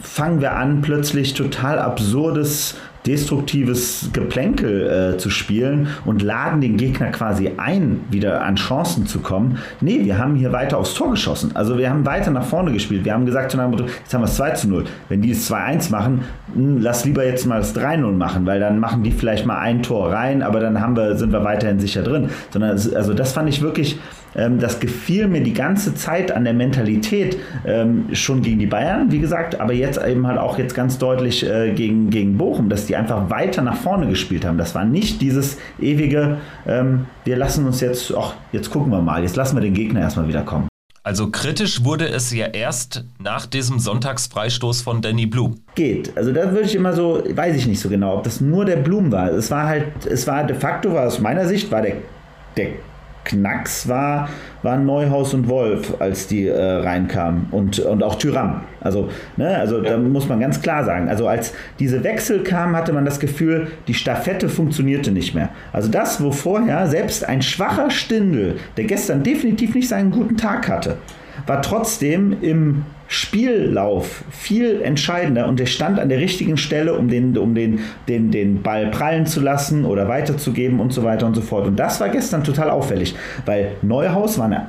fangen 0.00 0.40
wir 0.40 0.52
an, 0.52 0.80
plötzlich 0.80 1.34
total 1.34 1.78
absurdes 1.78 2.76
destruktives 3.08 4.10
Geplänkel 4.12 5.14
äh, 5.14 5.18
zu 5.18 5.30
spielen 5.30 5.88
und 6.04 6.22
laden 6.22 6.60
den 6.60 6.76
Gegner 6.76 7.10
quasi 7.10 7.52
ein, 7.56 8.00
wieder 8.10 8.42
an 8.42 8.56
Chancen 8.56 9.06
zu 9.06 9.20
kommen. 9.20 9.58
Nee, 9.80 10.04
wir 10.04 10.18
haben 10.18 10.36
hier 10.36 10.52
weiter 10.52 10.76
aufs 10.78 10.94
Tor 10.94 11.10
geschossen. 11.10 11.52
Also 11.54 11.78
wir 11.78 11.88
haben 11.88 12.04
weiter 12.04 12.30
nach 12.30 12.44
vorne 12.44 12.72
gespielt. 12.72 13.04
Wir 13.04 13.14
haben 13.14 13.24
gesagt, 13.24 13.54
jetzt 13.54 14.14
haben 14.14 14.20
wir 14.20 14.24
es 14.24 14.36
2 14.36 14.50
zu 14.50 14.68
0. 14.68 14.84
Wenn 15.08 15.22
die 15.22 15.30
es 15.30 15.50
2-1 15.50 15.90
machen, 15.90 16.20
mh, 16.54 16.54
hm, 16.54 16.82
lass 16.82 17.04
lieber 17.04 17.24
jetzt 17.24 17.46
mal 17.46 17.58
das 17.58 17.74
3-0 17.74 18.12
machen, 18.12 18.44
weil 18.44 18.60
dann 18.60 18.78
machen 18.78 19.02
die 19.02 19.10
vielleicht 19.10 19.46
mal 19.46 19.58
ein 19.58 19.82
Tor 19.82 20.12
rein, 20.12 20.42
aber 20.42 20.60
dann 20.60 20.80
haben 20.80 20.94
wir, 20.94 21.16
sind 21.16 21.32
wir 21.32 21.42
weiterhin 21.44 21.80
sicher 21.80 22.02
drin. 22.02 22.28
Sondern 22.50 22.72
also 22.72 23.14
das 23.14 23.32
fand 23.32 23.48
ich 23.48 23.62
wirklich 23.62 23.98
ähm, 24.38 24.58
das 24.58 24.80
gefiel 24.80 25.28
mir 25.28 25.42
die 25.42 25.52
ganze 25.52 25.94
Zeit 25.94 26.32
an 26.32 26.44
der 26.44 26.54
Mentalität 26.54 27.36
ähm, 27.66 28.06
schon 28.12 28.42
gegen 28.42 28.58
die 28.58 28.66
Bayern, 28.66 29.10
wie 29.10 29.18
gesagt, 29.18 29.60
aber 29.60 29.72
jetzt 29.72 30.00
eben 30.02 30.26
halt 30.26 30.38
auch 30.38 30.58
jetzt 30.58 30.74
ganz 30.74 30.98
deutlich 30.98 31.44
äh, 31.44 31.72
gegen, 31.74 32.10
gegen 32.10 32.38
Bochum, 32.38 32.68
dass 32.68 32.86
die 32.86 32.96
einfach 32.96 33.28
weiter 33.28 33.62
nach 33.62 33.76
vorne 33.76 34.06
gespielt 34.06 34.44
haben. 34.44 34.56
Das 34.56 34.74
war 34.74 34.84
nicht 34.84 35.20
dieses 35.20 35.58
ewige, 35.80 36.38
ähm, 36.66 37.06
wir 37.24 37.36
lassen 37.36 37.66
uns 37.66 37.80
jetzt, 37.80 38.14
ach, 38.16 38.34
jetzt 38.52 38.70
gucken 38.70 38.92
wir 38.92 39.02
mal, 39.02 39.22
jetzt 39.22 39.36
lassen 39.36 39.56
wir 39.56 39.60
den 39.60 39.74
Gegner 39.74 40.00
erstmal 40.00 40.28
wieder 40.28 40.42
kommen. 40.42 40.68
Also 41.02 41.30
kritisch 41.30 41.84
wurde 41.84 42.06
es 42.06 42.34
ja 42.34 42.48
erst 42.48 43.04
nach 43.18 43.46
diesem 43.46 43.78
Sonntagsfreistoß 43.78 44.82
von 44.82 45.00
Danny 45.00 45.24
Blum. 45.24 45.62
Geht. 45.74 46.14
Also 46.16 46.32
da 46.32 46.52
würde 46.52 46.66
ich 46.66 46.74
immer 46.74 46.92
so, 46.92 47.22
weiß 47.26 47.56
ich 47.56 47.66
nicht 47.66 47.80
so 47.80 47.88
genau, 47.88 48.18
ob 48.18 48.24
das 48.24 48.42
nur 48.42 48.66
der 48.66 48.76
Blum 48.76 49.10
war. 49.10 49.32
Es 49.32 49.50
war 49.50 49.66
halt, 49.66 50.04
es 50.04 50.26
war 50.26 50.44
de 50.44 50.54
facto, 50.54 50.92
war 50.92 51.06
aus 51.06 51.18
meiner 51.18 51.46
Sicht, 51.46 51.70
war 51.70 51.80
der, 51.80 51.94
der 52.58 52.72
Knacks 53.28 53.88
war, 53.88 54.28
waren 54.62 54.84
Neuhaus 54.84 55.34
und 55.34 55.48
Wolf, 55.48 55.94
als 56.00 56.26
die 56.26 56.46
äh, 56.46 56.60
reinkamen 56.60 57.46
und, 57.52 57.78
und 57.78 58.02
auch 58.02 58.16
Tyram. 58.16 58.62
Also, 58.80 59.08
ne, 59.36 59.56
also 59.56 59.82
ja. 59.82 59.90
da 59.90 59.98
muss 59.98 60.28
man 60.28 60.40
ganz 60.40 60.60
klar 60.60 60.84
sagen. 60.84 61.08
Also 61.08 61.28
als 61.28 61.54
diese 61.78 62.02
Wechsel 62.02 62.42
kamen, 62.42 62.74
hatte 62.74 62.92
man 62.92 63.04
das 63.04 63.20
Gefühl, 63.20 63.68
die 63.86 63.94
Staffette 63.94 64.48
funktionierte 64.48 65.12
nicht 65.12 65.34
mehr. 65.34 65.50
Also 65.72 65.90
das, 65.90 66.22
wo 66.22 66.32
vorher 66.32 66.86
selbst 66.88 67.28
ein 67.28 67.42
schwacher 67.42 67.90
Stindel, 67.90 68.56
der 68.76 68.84
gestern 68.84 69.22
definitiv 69.22 69.74
nicht 69.74 69.88
seinen 69.88 70.10
guten 70.10 70.36
Tag 70.36 70.68
hatte, 70.68 70.96
war 71.46 71.62
trotzdem 71.62 72.36
im 72.40 72.84
Spiellauf 73.08 74.22
viel 74.30 74.82
entscheidender 74.82 75.48
und 75.48 75.58
er 75.58 75.66
stand 75.66 75.98
an 75.98 76.10
der 76.10 76.18
richtigen 76.18 76.58
Stelle, 76.58 76.94
um 76.94 77.08
den, 77.08 77.36
um 77.38 77.54
den, 77.54 77.80
den, 78.06 78.30
den 78.30 78.62
Ball 78.62 78.88
prallen 78.88 79.24
zu 79.24 79.40
lassen 79.40 79.86
oder 79.86 80.08
weiterzugeben 80.08 80.78
und 80.78 80.92
so 80.92 81.02
weiter 81.02 81.26
und 81.26 81.34
so 81.34 81.40
fort. 81.40 81.66
Und 81.66 81.76
das 81.76 82.00
war 82.00 82.10
gestern 82.10 82.44
total 82.44 82.68
auffällig, 82.68 83.14
weil 83.46 83.72
Neuhaus 83.82 84.38
war 84.38 84.44
eine 84.44 84.66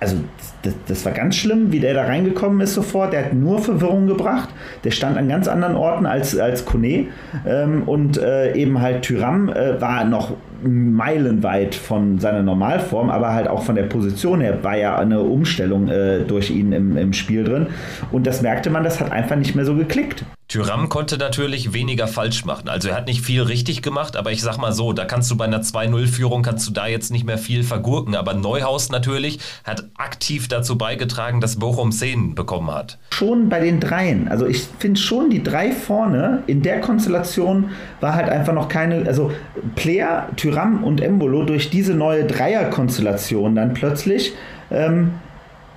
also 0.00 0.16
das, 0.62 0.74
das, 0.86 1.04
war 1.04 1.12
ganz 1.12 1.36
schlimm, 1.36 1.72
wie 1.72 1.80
der 1.80 1.94
da 1.94 2.04
reingekommen 2.04 2.60
ist 2.60 2.74
sofort. 2.74 3.12
Der 3.12 3.24
hat 3.24 3.32
nur 3.32 3.58
Verwirrung 3.58 4.06
gebracht. 4.06 4.48
Der 4.84 4.92
stand 4.92 5.16
an 5.16 5.28
ganz 5.28 5.48
anderen 5.48 5.74
Orten 5.74 6.06
als, 6.06 6.38
als 6.38 6.64
Kone. 6.64 7.08
Ähm, 7.46 7.82
und 7.84 8.16
äh, 8.16 8.54
eben 8.54 8.80
halt 8.80 9.02
Tyram 9.02 9.48
äh, 9.48 9.80
war 9.80 10.04
noch 10.04 10.34
meilenweit 10.62 11.74
von 11.74 12.18
seiner 12.18 12.42
Normalform, 12.42 13.10
aber 13.10 13.32
halt 13.32 13.48
auch 13.48 13.62
von 13.62 13.74
der 13.74 13.84
Position 13.84 14.40
her 14.40 14.58
war 14.62 14.76
ja 14.76 14.96
eine 14.98 15.20
Umstellung 15.20 15.88
äh, 15.88 16.20
durch 16.20 16.50
ihn 16.50 16.72
im, 16.72 16.96
im 16.96 17.12
Spiel 17.12 17.44
drin. 17.44 17.66
Und 18.12 18.26
das 18.26 18.42
merkte 18.42 18.70
man, 18.70 18.84
das 18.84 19.00
hat 19.00 19.12
einfach 19.12 19.36
nicht 19.36 19.54
mehr 19.54 19.64
so 19.64 19.74
geklickt. 19.74 20.24
Tyram 20.48 20.88
konnte 20.88 21.18
natürlich 21.18 21.74
weniger 21.74 22.08
falsch 22.08 22.46
machen. 22.46 22.70
Also 22.70 22.88
er 22.88 22.96
hat 22.96 23.06
nicht 23.06 23.20
viel 23.20 23.42
richtig 23.42 23.82
gemacht, 23.82 24.16
aber 24.16 24.32
ich 24.32 24.40
sag 24.40 24.56
mal 24.56 24.72
so, 24.72 24.94
da 24.94 25.04
kannst 25.04 25.30
du 25.30 25.36
bei 25.36 25.44
einer 25.44 25.60
2-0-Führung 25.60 26.40
kannst 26.42 26.66
du 26.66 26.72
da 26.72 26.86
jetzt 26.86 27.10
nicht 27.10 27.26
mehr 27.26 27.36
viel 27.36 27.62
vergurken. 27.62 28.14
Aber 28.14 28.32
Neuhaus 28.32 28.88
natürlich 28.88 29.40
hat 29.64 29.84
aktiv 29.98 30.48
dazu 30.48 30.78
beigetragen, 30.78 31.42
dass 31.42 31.56
Bochum 31.56 31.92
Szenen 31.92 32.34
bekommen 32.34 32.70
hat. 32.72 32.96
Schon 33.10 33.50
bei 33.50 33.60
den 33.60 33.78
dreien. 33.78 34.28
Also 34.28 34.46
ich 34.46 34.66
finde 34.78 34.98
schon, 34.98 35.28
die 35.28 35.42
drei 35.42 35.70
vorne 35.70 36.42
in 36.46 36.62
der 36.62 36.80
Konstellation 36.80 37.68
war 38.00 38.14
halt 38.14 38.30
einfach 38.30 38.54
noch 38.54 38.70
keine, 38.70 39.06
also 39.06 39.30
Player, 39.76 40.30
Tyram 40.36 40.82
und 40.82 41.02
Embolo 41.02 41.44
durch 41.44 41.68
diese 41.68 41.92
neue 41.92 42.24
Dreierkonstellation 42.24 43.54
dann 43.54 43.74
plötzlich 43.74 44.32
ähm, 44.70 45.12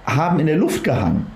haben 0.05 0.39
in 0.39 0.47
der 0.47 0.55
Luft 0.55 0.85
gehangen. 0.85 1.27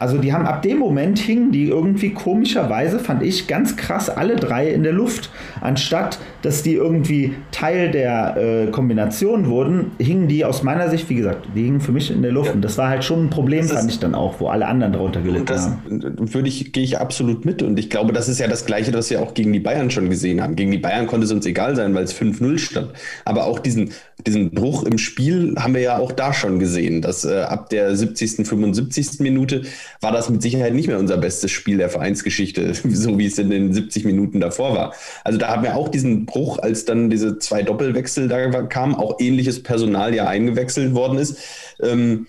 Also 0.00 0.16
die 0.16 0.32
haben 0.32 0.46
ab 0.46 0.62
dem 0.62 0.78
Moment 0.78 1.18
hingen 1.18 1.52
die 1.52 1.68
irgendwie 1.68 2.14
komischerweise, 2.14 2.98
fand 2.98 3.22
ich, 3.22 3.46
ganz 3.46 3.76
krass 3.76 4.08
alle 4.08 4.36
drei 4.36 4.70
in 4.70 4.82
der 4.82 4.94
Luft. 4.94 5.28
Anstatt, 5.60 6.18
dass 6.40 6.62
die 6.62 6.72
irgendwie 6.72 7.34
Teil 7.52 7.90
der 7.90 8.36
äh, 8.38 8.70
Kombination 8.70 9.46
wurden, 9.48 9.92
hingen 9.98 10.26
die 10.26 10.46
aus 10.46 10.62
meiner 10.62 10.88
Sicht, 10.88 11.10
wie 11.10 11.16
gesagt, 11.16 11.48
die 11.54 11.64
hingen 11.64 11.82
für 11.82 11.92
mich 11.92 12.10
in 12.10 12.22
der 12.22 12.32
Luft. 12.32 12.48
Ja. 12.48 12.54
Und 12.54 12.62
das 12.62 12.78
war 12.78 12.88
halt 12.88 13.04
schon 13.04 13.26
ein 13.26 13.30
Problem, 13.30 13.60
das 13.60 13.72
fand 13.72 13.90
ich 13.90 13.98
dann 13.98 14.14
auch, 14.14 14.40
wo 14.40 14.48
alle 14.48 14.66
anderen 14.66 14.94
darunter 14.94 15.20
gelitten 15.20 15.44
das 15.44 15.66
haben. 15.66 16.32
Würde 16.32 16.48
ich, 16.48 16.72
gehe 16.72 16.82
ich 16.82 16.98
absolut 16.98 17.44
mit. 17.44 17.62
Und 17.62 17.78
ich 17.78 17.90
glaube, 17.90 18.14
das 18.14 18.26
ist 18.26 18.40
ja 18.40 18.48
das 18.48 18.64
Gleiche, 18.64 18.94
was 18.94 19.10
wir 19.10 19.20
auch 19.20 19.34
gegen 19.34 19.52
die 19.52 19.60
Bayern 19.60 19.90
schon 19.90 20.08
gesehen 20.08 20.42
haben. 20.42 20.56
Gegen 20.56 20.70
die 20.72 20.78
Bayern 20.78 21.08
konnte 21.08 21.26
es 21.26 21.32
uns 21.32 21.44
egal 21.44 21.76
sein, 21.76 21.94
weil 21.94 22.04
es 22.04 22.14
5-0 22.14 22.56
stand. 22.56 22.88
Aber 23.26 23.44
auch 23.44 23.58
diesen, 23.58 23.90
diesen 24.26 24.52
Bruch 24.52 24.84
im 24.84 24.96
Spiel 24.96 25.56
haben 25.58 25.74
wir 25.74 25.82
ja 25.82 25.98
auch 25.98 26.12
da 26.12 26.32
schon 26.32 26.58
gesehen, 26.58 27.02
dass 27.02 27.26
äh, 27.26 27.42
ab 27.42 27.68
der 27.68 27.94
70., 27.94 28.46
75. 28.46 29.20
Minute 29.20 29.62
war 30.00 30.12
das 30.12 30.30
mit 30.30 30.42
Sicherheit 30.42 30.74
nicht 30.74 30.88
mehr 30.88 30.98
unser 30.98 31.16
bestes 31.16 31.50
Spiel 31.50 31.78
der 31.78 31.90
Vereinsgeschichte, 31.90 32.74
so 32.88 33.18
wie 33.18 33.26
es 33.26 33.38
in 33.38 33.50
den 33.50 33.72
70 33.72 34.04
Minuten 34.04 34.40
davor 34.40 34.74
war. 34.74 34.94
Also 35.24 35.38
da 35.38 35.48
haben 35.48 35.62
wir 35.62 35.76
auch 35.76 35.88
diesen 35.88 36.26
Bruch, 36.26 36.58
als 36.58 36.84
dann 36.84 37.10
diese 37.10 37.38
zwei 37.38 37.62
Doppelwechsel 37.62 38.28
da 38.28 38.62
kamen, 38.62 38.94
auch 38.94 39.20
ähnliches 39.20 39.62
Personal 39.62 40.14
ja 40.14 40.26
eingewechselt 40.26 40.94
worden 40.94 41.18
ist. 41.18 41.38
Ähm, 41.82 42.26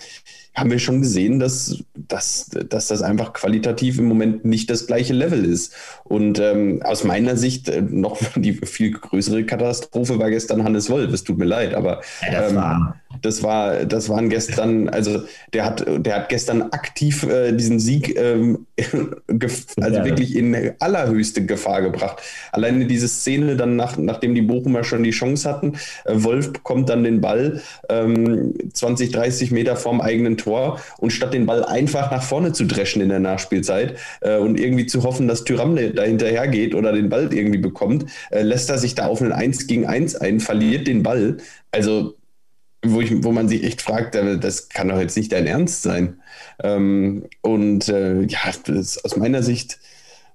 haben 0.54 0.70
wir 0.70 0.80
schon 0.80 1.02
gesehen, 1.02 1.40
dass, 1.40 1.82
dass, 1.96 2.50
dass 2.50 2.88
das 2.88 3.02
einfach 3.02 3.32
qualitativ 3.34 4.00
im 4.00 4.06
Moment 4.06 4.44
nicht 4.44 4.70
das 4.70 4.86
gleiche 4.86 5.14
Level 5.14 5.46
ist. 5.46 5.74
Und 6.04 6.40
ähm, 6.40 6.82
aus 6.84 7.04
meiner 7.04 7.38
Sicht 7.38 7.70
äh, 7.70 7.82
noch 7.82 8.20
die 8.36 8.54
viel 8.54 8.92
größere 8.92 9.46
Katastrophe 9.46 10.20
war 10.20 10.30
gestern 10.30 10.64
Hannes 10.64 10.90
Wolf. 10.90 11.14
Es 11.14 11.24
tut 11.24 11.38
mir 11.38 11.46
leid, 11.46 11.74
aber 11.74 12.02
ja, 12.22 12.42
das, 12.42 12.52
ähm, 12.52 12.58
war. 12.58 13.01
Das 13.22 13.44
war 13.44 13.86
das 13.86 14.10
waren 14.10 14.30
gestern, 14.30 14.90
also 14.90 15.24
der 15.54 15.66
hat 15.66 15.86
der 15.88 16.16
hat 16.16 16.30
gestern 16.30 16.62
aktiv 16.64 17.24
äh, 17.24 17.52
diesen 17.52 17.80
Sieg 17.80 18.18
ähm, 18.18 18.66
also 19.80 19.98
ja. 19.98 20.06
wirklich 20.06 20.36
in 20.36 20.74
allerhöchste 20.80 21.46
Gefahr 21.46 21.82
gebracht. 21.82 22.22
Alleine 22.52 22.86
diese 22.86 23.08
Szene 23.08 23.56
dann 23.56 23.76
nach, 23.76 23.98
nachdem 23.98 24.36
die 24.36 24.42
Bochumer 24.42 24.84
schon 24.84 25.04
die 25.04 25.12
Chance 25.12 25.48
hatten, 25.50 25.74
äh, 26.06 26.14
Wolf 26.16 26.54
bekommt 26.54 26.90
dann 26.90 27.04
den 27.04 27.22
Ball 27.22 27.62
ähm, 27.90 28.54
20, 28.74 29.12
30 29.12 29.52
Meter 29.52 29.76
vorm 29.76 30.02
eigenen 30.02 30.38
Tor 30.38 30.80
und 30.98 31.12
statt 31.12 31.34
den 31.34 31.46
Ball 31.46 31.64
einfach 31.64 32.12
nach 32.12 32.24
vorne 32.24 32.54
zu 32.54 32.66
dreschen 32.66 33.02
in 33.02 33.10
der 33.10 33.20
Nachspielzeit 33.20 33.98
äh, 34.22 34.38
und 34.38 34.60
irgendwie 34.60 34.86
zu 34.86 35.04
hoffen, 35.04 35.28
dass 35.28 35.44
Tyram 35.44 35.76
da 35.76 36.04
hinterher 36.04 36.48
geht 36.48 36.76
oder 36.76 36.92
den 36.92 37.10
Ball 37.10 37.34
irgendwie 37.34 37.60
bekommt, 37.60 38.06
äh, 38.32 38.42
lässt 38.42 38.70
er 38.70 38.78
sich 38.78 38.96
da 38.96 39.08
auf 39.08 39.22
ein 39.22 39.32
1 39.32 39.68
gegen 39.68 39.86
1 39.86 40.16
ein, 40.16 40.40
verliert 40.40 40.88
den 40.88 41.04
Ball. 41.04 41.38
Also 41.72 42.16
wo, 42.84 43.02
ich, 43.02 43.24
wo 43.24 43.32
man 43.32 43.48
sich 43.48 43.64
echt 43.64 43.82
fragt, 43.82 44.16
äh, 44.16 44.38
das 44.38 44.70
kann 44.70 44.90
doch 44.90 45.00
jetzt 45.00 45.18
nicht 45.18 45.32
dein 45.32 45.48
Ernst 45.48 45.84
sein. 45.84 46.22
Ähm, 46.64 47.26
und 47.42 47.90
äh, 47.90 48.22
ja, 48.24 48.40
aus 48.44 49.18
meiner 49.18 49.44
Sicht 49.44 49.80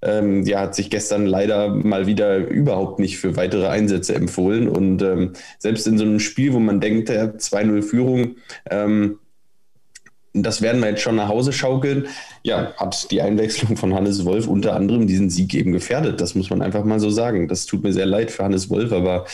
ähm, 0.02 0.44
ja, 0.44 0.60
hat 0.60 0.74
sich 0.74 0.90
gestern 0.90 1.26
leider 1.26 1.68
mal 1.68 2.06
wieder 2.06 2.36
überhaupt 2.36 3.00
nicht 3.00 3.18
für 3.18 3.36
weitere 3.36 3.68
Einsätze 3.68 4.14
empfohlen. 4.14 4.68
Und 4.68 5.02
ähm, 5.02 5.32
selbst 5.58 5.86
in 5.86 5.98
so 5.98 6.04
einem 6.04 6.20
Spiel, 6.20 6.52
wo 6.52 6.60
man 6.60 6.80
denkt, 6.80 7.10
2-0 7.10 7.82
Führung, 7.82 8.36
ähm, 8.70 9.18
das 10.42 10.60
werden 10.60 10.82
wir 10.82 10.90
jetzt 10.90 11.00
schon 11.00 11.16
nach 11.16 11.28
Hause 11.28 11.52
schaukeln. 11.52 12.08
Ja, 12.42 12.74
hat 12.76 13.10
die 13.10 13.22
Einwechslung 13.22 13.76
von 13.76 13.94
Hannes 13.94 14.24
Wolf 14.24 14.46
unter 14.46 14.76
anderem 14.76 15.06
diesen 15.06 15.30
Sieg 15.30 15.54
eben 15.54 15.72
gefährdet. 15.72 16.20
Das 16.20 16.34
muss 16.34 16.50
man 16.50 16.62
einfach 16.62 16.84
mal 16.84 17.00
so 17.00 17.10
sagen. 17.10 17.48
Das 17.48 17.66
tut 17.66 17.82
mir 17.82 17.92
sehr 17.92 18.06
leid 18.06 18.30
für 18.30 18.44
Hannes 18.44 18.68
Wolf, 18.68 18.92
aber 18.92 19.24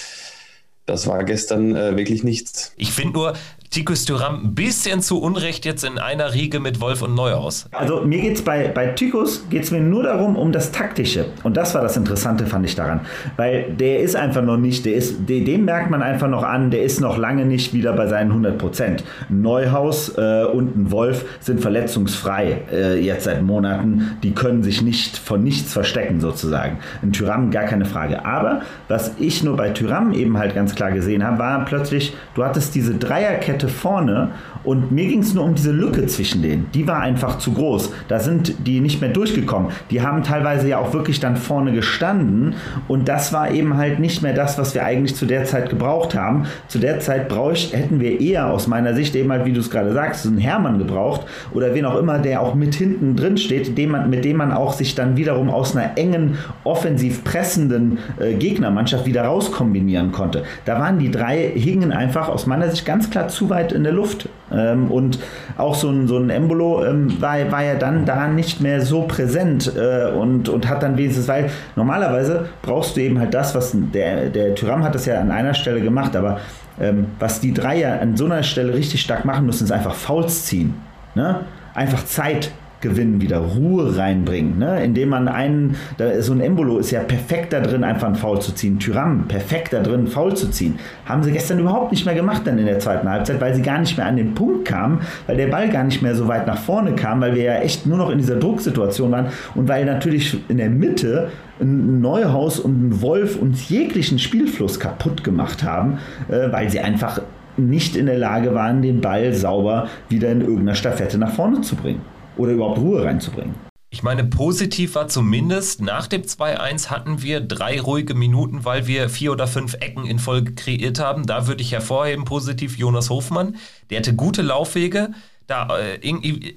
das 0.87 1.07
war 1.07 1.25
gestern 1.25 1.75
äh, 1.77 1.97
wirklich 1.97 2.25
nichts. 2.25 2.73
Ich 2.77 2.93
finde 2.93 3.15
nur, 3.15 3.35
Tikus 3.73 4.05
Thuram 4.05 4.45
ein 4.45 4.55
bisschen 4.55 5.01
zu 5.01 5.19
Unrecht 5.19 5.65
jetzt 5.65 5.83
in 5.83 5.99
einer 5.99 6.35
Riege 6.35 6.61
mit 6.61 6.83
Wolf 6.83 7.01
und 7.01 7.15
Neuhaus. 7.15 7.65
Also 7.73 8.03
mir 8.03 8.21
geht 8.21 8.35
es 8.35 8.43
bei, 8.43 8.69
bei 8.69 8.89
Tykus 8.89 9.47
geht's 9.49 9.71
mir 9.71 9.81
nur 9.81 10.03
darum, 10.03 10.37
um 10.37 10.53
das 10.53 10.73
Taktische. 10.73 11.25
Und 11.43 11.57
das 11.57 11.75
war 11.75 11.81
das 11.81 11.97
Interessante, 11.97 12.45
fand 12.45 12.67
ich 12.67 12.75
daran. 12.75 13.01
Weil 13.39 13.73
der 13.73 14.01
ist 14.01 14.15
einfach 14.15 14.43
noch 14.43 14.59
nicht, 14.59 14.85
der 14.85 14.97
ist, 14.97 15.27
dem 15.27 15.65
merkt 15.65 15.91
man 15.91 16.03
einfach 16.03 16.29
noch 16.29 16.43
an, 16.43 16.71
der 16.71 16.83
ist 16.83 17.01
noch 17.01 17.17
lange 17.17 17.47
nicht 17.47 17.73
wieder 17.73 17.95
bei 17.95 18.07
seinen 18.09 18.29
100 18.33 18.59
Prozent. 18.59 19.05
Neuhaus 19.31 20.19
äh, 20.19 20.45
und 20.45 20.77
ein 20.77 20.91
Wolf 20.91 21.25
sind 21.41 21.63
verletzungsfrei 21.63 22.59
äh, 22.71 23.01
jetzt 23.01 23.25
seit 23.25 23.41
Monaten. 23.41 24.19
Die 24.23 24.33
können 24.33 24.63
sich 24.63 24.83
nicht 24.83 25.17
von 25.17 25.43
nichts 25.43 25.73
verstecken 25.73 26.21
sozusagen. 26.21 26.77
Ein 27.03 27.15
Tyram 27.15 27.51
gar 27.51 27.65
keine 27.65 27.87
Frage. 27.87 28.27
Aber 28.27 28.61
was 28.89 29.13
ich 29.19 29.43
nur 29.43 29.57
bei 29.57 29.71
Tyram 29.71 30.13
eben 30.13 30.37
halt 30.37 30.55
ganz 30.55 30.75
klar 30.75 30.93
gesehen 30.93 31.25
habe, 31.25 31.39
war 31.39 31.65
plötzlich, 31.65 32.15
du 32.35 32.45
hattest 32.45 32.75
diese 32.75 32.97
Dreierkette 32.97 33.62
Kette 33.63 33.75
vorne 33.83 34.29
und 34.65 34.93
mir 34.93 35.07
ging 35.07 35.21
es 35.21 35.35
nur 35.35 35.45
um 35.45 35.55
diese 35.55 35.73
Lücke 35.73 36.07
zwischen 36.07 36.43
denen. 36.43 36.69
Die 36.75 36.87
war 36.87 37.01
einfach 37.01 37.39
zu 37.39 37.53
groß. 37.53 37.93
Da 38.09 38.21
sind 38.21 38.67
die 38.67 38.81
nicht 38.81 39.01
mehr 39.01 39.11
durchgekommen. 39.11 39.71
Die 39.91 40.03
haben 40.03 40.23
teilweise 40.23 40.69
ja 40.69 40.79
auch 40.79 40.93
wirklich 40.93 41.21
dann 41.21 41.37
vorne 41.37 41.73
gestanden 41.73 42.55
und 42.89 43.09
das 43.09 43.33
war 43.33 43.51
eben 43.51 43.77
halt 43.77 43.99
nicht 43.99 44.23
mehr 44.23 44.35
das, 44.35 44.59
was 44.59 44.75
wir 44.75 44.85
eigentlich 44.85 45.17
zu 45.17 45.27
der 45.27 45.45
Zeit 45.45 45.71
gebraucht 45.71 46.15
haben. 46.15 46.47
Zu 46.69 46.79
der 46.79 47.01
Zeit 47.01 47.29
bräuch, 47.29 47.73
hätten 47.73 48.01
wir 48.01 48.21
eher 48.21 48.51
aus 48.51 48.67
meiner 48.67 48.95
Sicht 48.95 49.15
eben 49.17 49.31
halt, 49.31 49.45
wie 49.45 49.53
du 49.53 49.61
es 49.61 49.71
gerade 49.71 49.93
sagst, 49.93 50.27
einen 50.27 50.39
Hermann 50.39 50.79
gebraucht 50.79 51.23
oder 51.53 51.75
wen 51.75 51.85
auch 51.85 51.99
immer, 51.99 52.19
der 52.19 52.43
auch 52.43 52.55
mit 52.55 52.75
hinten 52.75 53.17
drin 53.17 53.37
steht, 53.37 53.77
dem 53.77 53.91
man, 53.91 54.11
mit 54.11 54.25
dem 54.25 54.37
man 54.37 54.53
auch 54.53 54.73
sich 54.73 54.95
dann 54.95 55.17
wiederum 55.17 55.51
aus 55.51 55.77
einer 55.77 55.97
engen, 55.97 56.39
offensiv 56.65 57.25
pressenden 57.25 57.99
äh, 58.19 58.35
Gegnermannschaft 58.35 59.07
wieder 59.07 59.25
rauskombinieren 59.25 60.13
konnte. 60.13 60.45
Da 60.65 60.79
waren 60.79 60.99
die 60.99 61.11
drei, 61.11 61.51
hingen 61.55 61.93
einfach 61.93 62.29
aus 62.29 62.47
meiner 62.47 62.71
Sicht 62.71 62.85
ganz 62.85 63.11
klar 63.11 63.29
zu 63.29 63.51
weit 63.51 63.73
in 63.73 63.85
der 63.85 63.93
Luft. 63.93 64.29
Ähm, 64.55 64.91
und 64.91 65.19
auch 65.57 65.75
so 65.75 65.89
ein, 65.89 66.09
so 66.09 66.19
ein 66.19 66.31
Embolo 66.31 66.85
ähm, 66.85 67.21
war, 67.21 67.51
war 67.51 67.65
ja 67.65 67.75
dann 67.75 68.05
da 68.05 68.29
nicht 68.29 68.61
mehr 68.61 68.81
so 68.81 69.03
präsent 69.03 69.73
äh, 69.77 70.11
und, 70.11 70.49
und 70.49 70.69
hat 70.69 70.83
dann 70.83 70.97
wenigstens, 70.97 71.29
weil 71.29 71.51
normalerweise 71.77 72.47
brauchst 72.63 72.97
du 72.97 73.01
eben 73.01 73.19
halt 73.19 73.35
das, 73.35 73.55
was 73.55 73.73
der, 73.75 74.31
der 74.31 74.55
Tyram 74.55 74.85
hat 74.85 74.95
das 74.95 75.07
ja 75.07 75.21
an 75.21 75.31
einer 75.31 75.55
Stelle 75.55 75.81
gemacht, 75.81 76.17
aber 76.17 76.41
ähm, 76.81 77.07
was 77.19 77.41
die 77.41 77.53
drei 77.53 77.79
ja 77.79 77.99
an 77.99 78.17
so 78.17 78.25
einer 78.25 78.43
Stelle 78.43 78.75
richtig 78.75 79.01
stark 79.01 79.25
machen 79.25 79.47
müssen, 79.47 79.65
ist 79.65 79.73
einfach 79.73 79.95
Fouls 79.95 80.47
ziehen. 80.47 80.75
Ne? 81.15 81.41
Einfach 81.75 82.05
Zeit 82.05 82.53
gewinnen, 82.83 83.21
wieder 83.21 83.39
Ruhe 83.39 83.97
reinbringen, 83.97 84.59
ne? 84.59 84.85
indem 84.85 85.09
man 85.09 85.29
einen, 85.29 85.77
so 86.21 86.33
ein 86.33 86.41
Embolo 86.41 86.79
ist 86.79 86.91
ja 86.91 87.01
perfekt 87.01 87.53
da 87.53 87.61
drin, 87.61 87.85
einfach 87.85 88.09
einen 88.09 88.17
Foul 88.17 88.41
zu 88.41 88.53
ziehen, 88.53 88.79
Tyram 88.79 89.27
perfekt 89.29 89.73
da 89.73 89.81
drin, 89.81 90.01
einen 90.01 90.07
Foul 90.09 90.35
zu 90.35 90.51
ziehen. 90.51 90.79
Haben 91.07 91.23
sie 91.23 91.33
gestern 91.33 91.59
überhaupt 91.59 91.93
nicht 91.93 92.05
mehr 92.05 92.15
gemacht 92.15 92.43
dann 92.45 92.59
in 92.59 92.67
der 92.67 92.79
zweiten 92.81 93.09
Halbzeit, 93.09 93.41
weil 93.41 93.55
sie 93.55 93.63
gar 93.63 93.79
nicht 93.79 93.97
mehr 93.97 94.07
an 94.07 94.17
den 94.17 94.35
Punkt 94.35 94.67
kamen, 94.67 95.01
weil 95.27 95.37
der 95.37 95.47
Ball 95.47 95.71
gar 95.71 95.85
nicht 95.85 96.03
mehr 96.03 96.15
so 96.15 96.29
weit 96.29 96.47
nach 96.47 96.59
vorne 96.59 96.93
kam, 96.93 97.21
weil 97.21 97.35
wir 97.35 97.45
ja 97.45 97.55
echt 97.55 97.87
nur 97.87 97.97
noch 97.97 98.11
in 98.11 98.19
dieser 98.19 98.37
Drucksituation 98.37 99.11
waren 99.13 99.27
und 99.55 99.69
weil 99.69 99.85
natürlich 99.85 100.39
in 100.49 100.59
der 100.59 100.71
Mitte 100.71 101.31
ein 101.61 102.01
Neuhaus 102.01 102.59
und 102.59 102.89
ein 102.89 103.03
Wolf 103.03 103.37
uns 103.37 103.69
jeglichen 103.69 104.19
Spielfluss 104.19 104.81
kaputt 104.81 105.23
gemacht 105.23 105.63
haben, 105.63 105.99
äh, 106.29 106.51
weil 106.51 106.69
sie 106.69 106.81
einfach 106.81 107.21
nicht 107.57 107.97
in 107.97 108.07
der 108.07 108.19
Lage 108.19 108.55
waren, 108.55 108.83
den 108.83 109.01
Ball 109.01 109.33
sauber 109.33 109.89
wieder 110.09 110.31
in 110.31 110.41
irgendeiner 110.41 110.75
Staffette 110.75 111.19
nach 111.19 111.33
vorne 111.33 111.61
zu 111.61 111.77
bringen 111.77 112.01
oder 112.37 112.53
überhaupt 112.53 112.79
Ruhe 112.79 113.05
reinzubringen. 113.05 113.55
Ich 113.93 114.03
meine, 114.03 114.25
positiv 114.25 114.95
war 114.95 115.09
zumindest, 115.09 115.83
nach 115.83 116.07
dem 116.07 116.23
2-1 116.23 116.89
hatten 116.89 117.21
wir 117.21 117.41
drei 117.41 117.79
ruhige 117.79 118.15
Minuten, 118.15 118.65
weil 118.65 118.87
wir 118.87 119.11
vier 119.11 119.33
oder 119.33 119.47
fünf 119.47 119.75
Ecken 119.75 120.07
in 120.07 120.19
Folge 120.19 120.55
kreiert 120.55 120.99
haben. 120.99 121.27
Da 121.27 121.47
würde 121.47 121.61
ich 121.61 121.73
hervorheben, 121.73 122.25
positiv 122.25 122.79
Jonas 122.79 123.11
Hofmann. 123.11 123.57
Der 123.91 123.99
hatte 123.99 124.15
gute 124.15 124.41
Laufwege. 124.41 125.11
Da, 125.47 125.79
äh, 125.79 126.01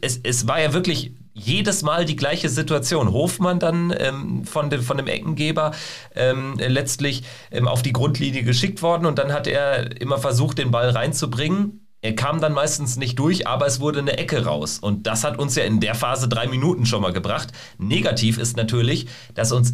es, 0.01 0.21
es 0.23 0.47
war 0.47 0.61
ja 0.61 0.71
wirklich 0.71 1.11
jedes 1.33 1.83
Mal 1.83 2.05
die 2.05 2.15
gleiche 2.15 2.47
Situation. 2.47 3.11
Hofmann 3.11 3.59
dann 3.59 3.93
ähm, 3.99 4.45
von, 4.45 4.69
dem, 4.69 4.81
von 4.81 4.95
dem 4.95 5.07
Eckengeber 5.07 5.71
ähm, 6.15 6.55
letztlich 6.57 7.23
ähm, 7.51 7.67
auf 7.67 7.81
die 7.81 7.91
Grundlinie 7.91 8.43
geschickt 8.43 8.81
worden 8.81 9.05
und 9.05 9.19
dann 9.19 9.33
hat 9.33 9.45
er 9.45 9.99
immer 9.99 10.19
versucht, 10.19 10.57
den 10.57 10.71
Ball 10.71 10.89
reinzubringen 10.89 11.84
er 12.05 12.13
kam 12.13 12.39
dann 12.39 12.53
meistens 12.53 12.97
nicht 12.97 13.17
durch, 13.17 13.47
aber 13.47 13.65
es 13.65 13.79
wurde 13.79 13.97
eine 13.97 14.19
Ecke 14.19 14.45
raus. 14.45 14.77
Und 14.77 15.07
das 15.07 15.23
hat 15.23 15.39
uns 15.39 15.55
ja 15.55 15.63
in 15.63 15.79
der 15.79 15.95
Phase 15.95 16.29
drei 16.29 16.45
Minuten 16.45 16.85
schon 16.85 17.01
mal 17.01 17.11
gebracht. 17.11 17.51
Negativ 17.79 18.37
ist 18.37 18.57
natürlich, 18.57 19.07
dass 19.33 19.51
uns 19.51 19.73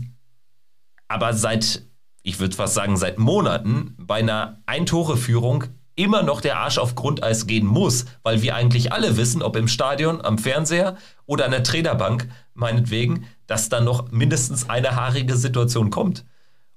aber 1.10 1.34
seit, 1.34 1.82
ich 2.24 2.40
würde 2.40 2.56
fast 2.56 2.74
sagen, 2.74 2.96
seit 2.96 3.20
Monaten 3.20 3.96
bei 3.98 4.20
einer 4.20 4.62
Eintore-Führung 4.66 5.66
immer 5.96 6.24
noch 6.24 6.40
der 6.40 6.58
Arsch 6.60 6.78
auf 6.78 6.96
Grundeis 6.96 7.48
gehen 7.48 7.68
muss, 7.68 8.06
weil 8.24 8.42
wir 8.42 8.56
eigentlich 8.56 8.94
alle 8.94 9.18
wissen, 9.18 9.42
ob 9.42 9.58
im 9.58 9.68
Stadion, 9.68 10.24
am 10.24 10.38
Fernseher 10.38 10.96
oder 11.26 11.44
an 11.44 11.52
der 11.52 11.64
Trainerbank, 11.64 12.30
meinetwegen, 12.54 13.26
dass 13.46 13.68
da 13.68 13.82
noch 13.82 14.10
mindestens 14.14 14.70
eine 14.70 14.96
haarige 14.96 15.36
Situation 15.36 15.90
kommt. 15.90 16.24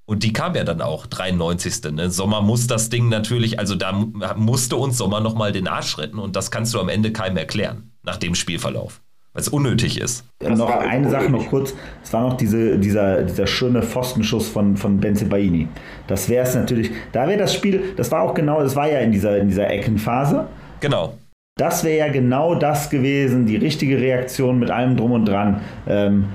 Und 0.06 0.22
die 0.22 0.32
kam 0.32 0.54
ja 0.54 0.64
dann 0.64 0.82
auch, 0.82 1.06
93. 1.06 1.92
Ne? 1.92 2.10
Sommer 2.10 2.42
muss 2.42 2.66
das 2.66 2.90
Ding 2.90 3.08
natürlich, 3.08 3.58
also 3.58 3.74
da 3.74 3.92
musste 4.36 4.76
uns 4.76 4.98
Sommer 4.98 5.20
nochmal 5.20 5.52
den 5.52 5.66
Arsch 5.66 5.98
retten 5.98 6.18
und 6.18 6.36
das 6.36 6.50
kannst 6.50 6.74
du 6.74 6.80
am 6.80 6.88
Ende 6.88 7.10
keinem 7.10 7.38
erklären, 7.38 7.90
nach 8.02 8.18
dem 8.18 8.34
Spielverlauf, 8.34 9.00
weil 9.32 9.40
es 9.40 9.48
unnötig 9.48 9.98
ist. 9.98 10.24
Das 10.40 10.58
noch 10.58 10.68
eine 10.68 11.08
Sache 11.08 11.30
noch 11.30 11.48
kurz, 11.48 11.74
es 12.02 12.12
war 12.12 12.28
noch 12.28 12.36
diese, 12.36 12.78
dieser, 12.78 13.22
dieser 13.22 13.46
schöne 13.46 13.82
Pfostenschuss 13.82 14.48
von, 14.48 14.76
von 14.76 15.00
Benze 15.00 15.24
Baini. 15.24 15.68
Das 16.06 16.28
wäre 16.28 16.46
es 16.46 16.54
natürlich, 16.54 16.90
da 17.12 17.26
wäre 17.26 17.38
das 17.38 17.54
Spiel, 17.54 17.94
das 17.96 18.10
war 18.10 18.22
auch 18.22 18.34
genau, 18.34 18.62
das 18.62 18.76
war 18.76 18.90
ja 18.90 18.98
in 18.98 19.10
dieser, 19.10 19.38
in 19.38 19.48
dieser 19.48 19.70
Eckenphase. 19.70 20.46
Genau. 20.80 21.14
Das 21.56 21.82
wäre 21.84 22.06
ja 22.06 22.12
genau 22.12 22.56
das 22.56 22.90
gewesen, 22.90 23.46
die 23.46 23.56
richtige 23.56 23.98
Reaktion 23.98 24.58
mit 24.58 24.70
allem 24.70 24.96
drum 24.96 25.12
und 25.12 25.24
dran. 25.24 25.60
Ähm, 25.86 26.26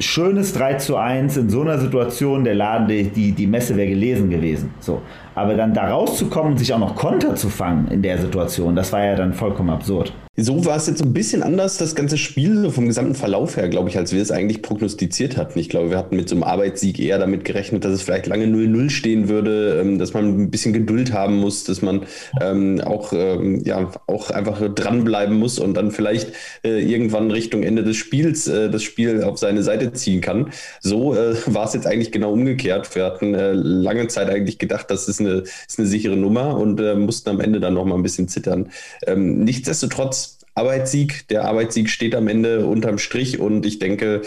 schönes 0.00 0.54
3 0.54 0.74
zu 0.74 0.96
1 0.96 1.36
in 1.36 1.50
so 1.50 1.60
einer 1.60 1.78
Situation, 1.78 2.44
der 2.44 2.54
Laden, 2.54 2.88
die, 2.88 3.32
die, 3.32 3.46
Messe 3.46 3.76
wäre 3.76 3.88
gelesen 3.88 4.30
gewesen. 4.30 4.74
So. 4.80 5.02
Aber 5.40 5.54
dann 5.54 5.72
da 5.72 5.88
rauszukommen 5.88 6.52
und 6.52 6.58
sich 6.58 6.74
auch 6.74 6.78
noch 6.78 6.94
Konter 6.96 7.34
zu 7.34 7.48
fangen 7.48 7.88
in 7.88 8.02
der 8.02 8.18
Situation, 8.18 8.76
das 8.76 8.92
war 8.92 9.02
ja 9.02 9.16
dann 9.16 9.32
vollkommen 9.32 9.70
absurd. 9.70 10.12
So 10.42 10.64
war 10.64 10.76
es 10.76 10.86
jetzt 10.86 11.02
ein 11.02 11.12
bisschen 11.12 11.42
anders, 11.42 11.76
das 11.76 11.94
ganze 11.94 12.16
Spiel, 12.16 12.70
vom 12.70 12.86
gesamten 12.86 13.14
Verlauf 13.14 13.56
her, 13.56 13.68
glaube 13.68 13.90
ich, 13.90 13.98
als 13.98 14.12
wir 14.12 14.22
es 14.22 14.30
eigentlich 14.30 14.62
prognostiziert 14.62 15.36
hatten. 15.36 15.58
Ich 15.58 15.68
glaube, 15.68 15.90
wir 15.90 15.98
hatten 15.98 16.16
mit 16.16 16.28
so 16.28 16.34
einem 16.34 16.44
Arbeitssieg 16.44 16.98
eher 16.98 17.18
damit 17.18 17.44
gerechnet, 17.44 17.84
dass 17.84 17.92
es 17.92 18.02
vielleicht 18.02 18.26
lange 18.26 18.46
0-0 18.46 18.88
stehen 18.90 19.28
würde, 19.28 19.80
ähm, 19.80 19.98
dass 19.98 20.14
man 20.14 20.42
ein 20.44 20.50
bisschen 20.50 20.72
Geduld 20.72 21.12
haben 21.12 21.36
muss, 21.36 21.64
dass 21.64 21.82
man 21.82 22.06
ähm, 22.40 22.80
auch, 22.80 23.12
ähm, 23.12 23.62
ja, 23.64 23.90
auch 24.06 24.30
einfach 24.30 24.62
dranbleiben 24.74 25.38
muss 25.38 25.58
und 25.58 25.74
dann 25.74 25.90
vielleicht 25.90 26.32
äh, 26.64 26.80
irgendwann 26.80 27.30
Richtung 27.30 27.62
Ende 27.62 27.82
des 27.82 27.96
Spiels 27.96 28.46
äh, 28.48 28.70
das 28.70 28.82
Spiel 28.82 29.22
auf 29.24 29.36
seine 29.36 29.62
Seite 29.62 29.92
ziehen 29.92 30.22
kann. 30.22 30.52
So 30.80 31.14
äh, 31.14 31.34
war 31.46 31.66
es 31.66 31.74
jetzt 31.74 31.86
eigentlich 31.86 32.12
genau 32.12 32.32
umgekehrt. 32.32 32.94
Wir 32.94 33.04
hatten 33.04 33.34
äh, 33.34 33.52
lange 33.52 34.08
Zeit 34.08 34.30
eigentlich 34.30 34.58
gedacht, 34.58 34.90
das 34.90 35.06
ist 35.06 35.20
eine, 35.20 35.29
ist 35.38 35.78
eine 35.78 35.88
sichere 35.88 36.16
Nummer 36.16 36.56
und 36.56 36.80
äh, 36.80 36.94
mussten 36.94 37.30
am 37.30 37.40
Ende 37.40 37.60
dann 37.60 37.74
noch 37.74 37.84
mal 37.84 37.94
ein 37.94 38.02
bisschen 38.02 38.28
zittern. 38.28 38.70
Ähm, 39.06 39.44
nichtsdestotrotz 39.44 40.38
Arbeitssieg. 40.54 41.28
Der 41.28 41.44
Arbeitssieg 41.44 41.88
steht 41.88 42.14
am 42.14 42.28
Ende 42.28 42.66
unterm 42.66 42.98
Strich 42.98 43.38
und 43.38 43.64
ich 43.64 43.78
denke, 43.78 44.22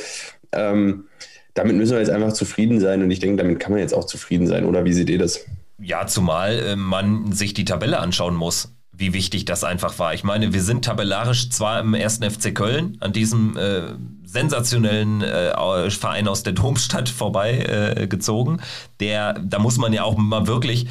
ähm, 0.51 1.05
damit 1.53 1.75
müssen 1.75 1.93
wir 1.93 1.99
jetzt 1.99 2.09
einfach 2.09 2.33
zufrieden 2.33 2.79
sein 2.79 3.03
und 3.03 3.11
ich 3.11 3.19
denke, 3.19 3.37
damit 3.43 3.59
kann 3.59 3.71
man 3.71 3.81
jetzt 3.81 3.93
auch 3.93 4.05
zufrieden 4.05 4.47
sein. 4.47 4.65
Oder 4.65 4.85
wie 4.85 4.93
seht 4.93 5.09
ihr 5.09 5.19
das? 5.19 5.45
Ja, 5.79 6.07
zumal 6.07 6.59
äh, 6.59 6.75
man 6.75 7.31
sich 7.31 7.53
die 7.53 7.65
Tabelle 7.65 7.99
anschauen 7.99 8.35
muss 8.35 8.73
wie 8.95 9.13
wichtig 9.13 9.45
das 9.45 9.63
einfach 9.63 9.97
war. 9.99 10.13
Ich 10.13 10.23
meine, 10.23 10.53
wir 10.53 10.61
sind 10.61 10.85
tabellarisch 10.85 11.49
zwar 11.49 11.79
im 11.79 11.93
ersten 11.93 12.29
FC 12.29 12.53
Köln 12.53 12.97
an 12.99 13.11
diesem 13.11 13.57
äh, 13.57 13.93
sensationellen 14.23 15.21
äh, 15.21 15.89
Verein 15.89 16.27
aus 16.27 16.43
der 16.43 16.53
Domstadt 16.53 17.09
vorbei 17.09 17.95
äh, 17.97 18.07
gezogen, 18.07 18.59
der, 18.99 19.33
da 19.33 19.59
muss 19.59 19.77
man 19.77 19.93
ja 19.93 20.03
auch 20.03 20.17
mal 20.17 20.47
wirklich 20.47 20.87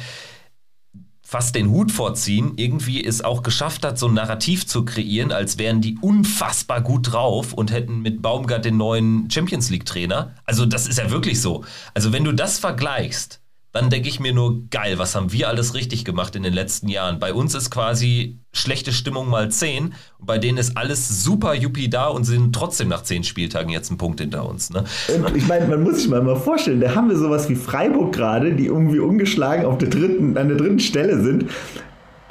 fast 1.33 1.55
den 1.55 1.71
Hut 1.71 1.91
vorziehen, 1.91 2.53
irgendwie 2.57 3.03
es 3.03 3.23
auch 3.23 3.41
geschafft 3.41 3.83
hat, 3.83 3.97
so 3.97 4.07
ein 4.07 4.13
Narrativ 4.13 4.67
zu 4.67 4.85
kreieren, 4.85 5.31
als 5.31 5.57
wären 5.57 5.81
die 5.81 5.97
unfassbar 5.99 6.81
gut 6.81 7.11
drauf 7.11 7.53
und 7.53 7.71
hätten 7.71 8.01
mit 8.03 8.21
Baumgart 8.21 8.65
den 8.65 8.77
neuen 8.77 9.31
Champions 9.31 9.71
League 9.71 9.85
Trainer. 9.85 10.35
Also 10.45 10.67
das 10.67 10.87
ist 10.87 10.99
ja 10.99 11.09
wirklich 11.09 11.41
so. 11.41 11.65
Also 11.95 12.13
wenn 12.13 12.23
du 12.23 12.33
das 12.33 12.59
vergleichst, 12.59 13.41
dann 13.73 13.89
denke 13.89 14.07
ich 14.07 14.19
mir 14.19 14.33
nur, 14.33 14.69
geil, 14.69 14.99
was 14.99 15.15
haben 15.15 15.33
wir 15.33 15.49
alles 15.49 15.73
richtig 15.73 16.05
gemacht 16.05 16.35
in 16.35 16.43
den 16.43 16.53
letzten 16.53 16.87
Jahren? 16.87 17.19
Bei 17.19 17.33
uns 17.33 17.55
ist 17.55 17.71
quasi 17.71 18.37
schlechte 18.53 18.93
Stimmung 18.93 19.27
mal 19.27 19.49
10 19.49 19.95
und 20.19 20.25
bei 20.25 20.37
denen 20.37 20.59
ist 20.59 20.77
alles 20.77 21.23
super 21.23 21.55
yuppie 21.55 21.89
da 21.89 22.07
und 22.07 22.23
sind 22.23 22.53
trotzdem 22.53 22.87
nach 22.87 23.01
10 23.01 23.23
Spieltagen 23.23 23.69
jetzt 23.69 23.89
ein 23.89 23.97
Punkt 23.97 24.19
hinter 24.19 24.47
uns. 24.47 24.69
Ne? 24.69 24.83
Und 25.15 25.35
ich 25.35 25.47
meine, 25.47 25.67
man 25.67 25.81
muss 25.81 25.97
sich 25.97 26.07
mal, 26.07 26.21
mal 26.21 26.35
vorstellen, 26.35 26.81
da 26.81 26.93
haben 26.93 27.09
wir 27.09 27.17
sowas 27.17 27.49
wie 27.49 27.55
Freiburg 27.55 28.13
gerade, 28.13 28.53
die 28.53 28.67
irgendwie 28.67 28.99
ungeschlagen 28.99 29.65
auf 29.65 29.79
der 29.79 29.89
dritten, 29.89 30.37
an 30.37 30.49
der 30.49 30.57
dritten 30.57 30.79
Stelle 30.79 31.21
sind 31.23 31.49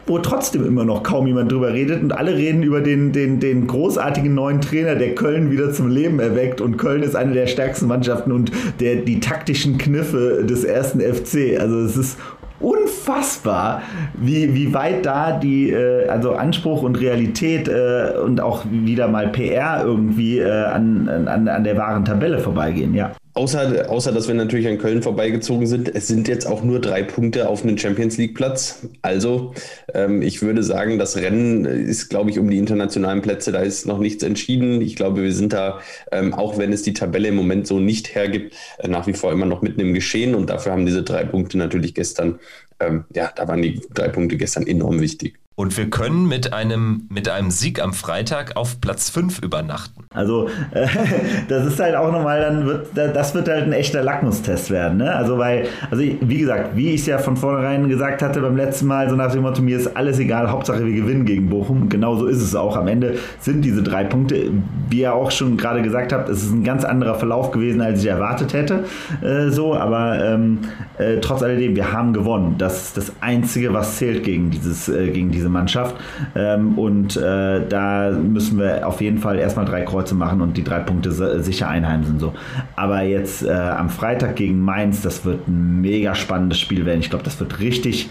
wo 0.07 0.19
trotzdem 0.19 0.67
immer 0.67 0.85
noch 0.85 1.03
kaum 1.03 1.27
jemand 1.27 1.53
drüber 1.53 1.73
redet 1.73 2.03
und 2.03 2.13
alle 2.13 2.35
reden 2.37 2.63
über 2.63 2.81
den, 2.81 3.13
den, 3.13 3.41
den 3.41 3.67
großartigen 3.67 4.35
neuen 4.35 4.61
Trainer, 4.61 4.97
der 4.97 5.15
Köln 5.15 5.51
wieder 5.51 5.73
zum 5.73 5.89
Leben 5.89 6.19
erweckt 6.19 6.61
und 6.61 6.77
Köln 6.77 7.03
ist 7.03 7.15
eine 7.15 7.33
der 7.33 7.47
stärksten 7.47 7.87
Mannschaften 7.87 8.33
und 8.33 8.51
der, 8.81 8.97
die 8.97 9.21
taktischen 9.21 9.79
Kniffe 9.79 10.45
des 10.45 10.65
ersten 10.65 11.01
FC. 11.01 11.59
Also 11.61 11.81
es 11.81 11.97
ist 11.97 12.19
unfassbar, 12.63 13.83
wie, 14.15 14.55
wie 14.55 14.73
weit 14.73 15.05
da 15.05 15.33
die, 15.33 15.71
äh, 15.71 16.09
also 16.09 16.33
Anspruch 16.33 16.83
und 16.83 17.01
Realität 17.01 17.69
äh, 17.69 18.19
und 18.25 18.41
auch 18.41 18.65
wieder 18.71 19.09
mal 19.09 19.29
PR 19.29 19.83
irgendwie 19.85 20.39
äh, 20.39 20.51
an, 20.51 21.09
an, 21.09 21.49
an 21.49 21.65
der 21.65 21.77
wahren 21.77 22.05
Tabelle 22.05 22.39
vorbeigehen, 22.39 22.95
ja. 22.95 23.13
Außer, 23.35 23.89
außer, 23.89 24.13
dass 24.13 24.29
wir 24.29 24.35
natürlich 24.35 24.69
an 24.69 24.77
Köln 24.77 25.03
vorbeigezogen 25.03 25.67
sind, 25.67 25.95
es 25.95 26.07
sind 26.07 26.29
jetzt 26.29 26.47
auch 26.47 26.63
nur 26.63 26.83
drei 26.83 27.03
Punkte 27.03 27.49
auf 27.49 27.63
einen 27.65 27.79
Champions 27.79 28.19
League 28.19 28.35
Platz. 28.35 28.87
Also 29.01 29.55
ähm, 29.95 30.21
ich 30.21 30.43
würde 30.43 30.63
sagen, 30.63 30.99
das 30.99 31.17
Rennen 31.17 31.65
ist, 31.65 32.11
glaube 32.11 32.29
ich, 32.29 32.39
um 32.39 32.51
die 32.51 32.59
internationalen 32.59 33.23
Plätze, 33.23 33.51
da 33.51 33.61
ist 33.61 33.87
noch 33.87 33.99
nichts 33.99 34.23
entschieden. 34.23 34.83
Ich 34.83 34.97
glaube, 34.97 35.23
wir 35.23 35.33
sind 35.33 35.55
da, 35.55 35.81
ähm, 36.11 36.35
auch 36.35 36.59
wenn 36.59 36.75
es 36.75 36.83
die 36.83 36.93
Tabelle 36.93 37.29
im 37.29 37.37
Moment 37.37 37.67
so 37.67 37.81
nicht 37.81 38.15
hergibt, 38.15 38.55
äh, 38.79 38.89
nach 38.89 39.07
wie 39.07 39.15
vor 39.15 39.33
immer 39.33 39.47
noch 39.47 39.63
mitten 39.63 39.81
im 39.81 39.95
Geschehen. 39.95 40.35
Und 40.35 40.51
dafür 40.51 40.73
haben 40.73 40.85
diese 40.85 41.03
drei 41.03 41.25
Punkte 41.25 41.57
natürlich 41.57 41.95
gestern, 41.95 42.39
ähm, 42.81 43.05
ja, 43.15 43.33
da 43.35 43.49
waren 43.49 43.63
die 43.63 43.81
drei 43.95 44.09
Punkte 44.09 44.37
gestern 44.37 44.67
enorm 44.67 45.01
wichtig. 45.01 45.42
Und 45.55 45.77
wir 45.77 45.91
können 45.91 46.27
mit 46.27 46.55
einem, 46.55 47.07
mit 47.11 47.29
einem 47.29 47.51
Sieg 47.51 47.83
am 47.83 47.93
Freitag 47.93 48.57
auf 48.57 48.81
Platz 48.81 49.11
5 49.11 49.41
übernachten. 49.41 50.05
Also, 50.15 50.49
äh, 50.71 50.87
das 51.49 51.67
ist 51.67 51.79
halt 51.79 51.95
auch 51.95 52.11
nochmal, 52.11 52.41
dann 52.41 52.65
wird, 52.65 52.89
das 52.95 53.35
wird 53.35 53.49
halt 53.49 53.65
ein 53.65 53.73
echter 53.73 54.03
Lackmustest 54.03 54.71
werden. 54.71 54.99
Ne? 54.99 55.15
Also, 55.15 55.37
weil, 55.37 55.67
also 55.91 56.03
wie 56.03 56.39
gesagt, 56.39 56.75
wie 56.75 56.91
ich 56.95 57.03
es 57.03 57.07
ja 57.07 57.19
von 57.19 57.37
vornherein 57.37 57.89
gesagt 57.91 58.23
hatte 58.23 58.41
beim 58.41 58.57
letzten 58.57 58.87
Mal, 58.87 59.11
so 59.11 59.17
nach 59.17 59.31
dem 59.31 59.43
Motto, 59.43 59.61
mir 59.61 59.77
ist 59.77 59.95
alles 59.95 60.19
egal, 60.19 60.51
Hauptsache 60.51 60.87
wir 60.87 60.95
gewinnen 60.95 61.27
gegen 61.27 61.51
Bochum. 61.51 61.83
Und 61.83 61.89
genau 61.91 62.17
so 62.17 62.27
ist 62.27 62.41
es 62.41 62.55
auch. 62.55 62.77
Am 62.77 62.89
Ende 62.89 63.19
sind 63.39 63.63
diese 63.63 63.83
drei 63.83 64.05
Punkte, 64.05 64.51
wie 64.89 65.01
ihr 65.01 65.15
auch 65.15 65.31
schon 65.31 65.59
gerade 65.59 65.83
gesagt 65.83 66.15
habt, 66.15 66.31
es 66.31 66.43
ist 66.45 66.53
ein 66.53 66.65
ganz 66.65 66.85
anderer 66.85 67.17
Verlauf 67.17 67.51
gewesen, 67.51 67.83
als 67.83 68.03
ich 68.03 68.09
erwartet 68.09 68.55
hätte. 68.55 68.85
Äh, 69.21 69.51
so, 69.51 69.75
aber 69.75 70.25
ähm, 70.25 70.61
äh, 70.97 71.19
trotz 71.21 71.43
alledem, 71.43 71.77
wir 71.77 71.93
haben 71.93 72.15
gewonnen. 72.15 72.55
Das 72.57 72.85
ist 72.85 72.97
das 72.97 73.13
Einzige, 73.21 73.75
was 73.75 73.99
zählt 73.99 74.25
gegen 74.25 74.51
dieses, 74.51 74.89
äh, 74.89 75.11
gegen 75.11 75.31
dieses 75.31 75.42
diese 75.43 75.51
Mannschaft. 75.51 75.97
Ähm, 76.35 76.79
und 76.79 77.17
äh, 77.17 77.67
da 77.69 78.11
müssen 78.11 78.59
wir 78.59 78.87
auf 78.87 79.01
jeden 79.01 79.19
Fall 79.19 79.39
erstmal 79.39 79.67
drei 79.67 79.83
Kreuze 79.83 80.15
machen 80.15 80.41
und 80.41 80.57
die 80.57 80.65
drei 80.65 80.79
Punkte 80.79 81.11
sicher 81.43 81.69
einheimsen. 81.69 82.19
So. 82.19 82.33
Aber 82.77 83.03
jetzt 83.03 83.43
äh, 83.45 83.51
am 83.53 83.91
Freitag 83.91 84.37
gegen 84.37 84.61
Mainz, 84.61 85.03
das 85.03 85.25
wird 85.25 85.49
ein 85.49 85.81
mega 85.81 86.15
spannendes 86.15 86.61
Spiel 86.61 86.87
werden. 86.87 87.01
Ich 87.01 87.11
glaube, 87.11 87.25
das 87.25 87.39
wird 87.41 87.59
richtig, 87.59 88.09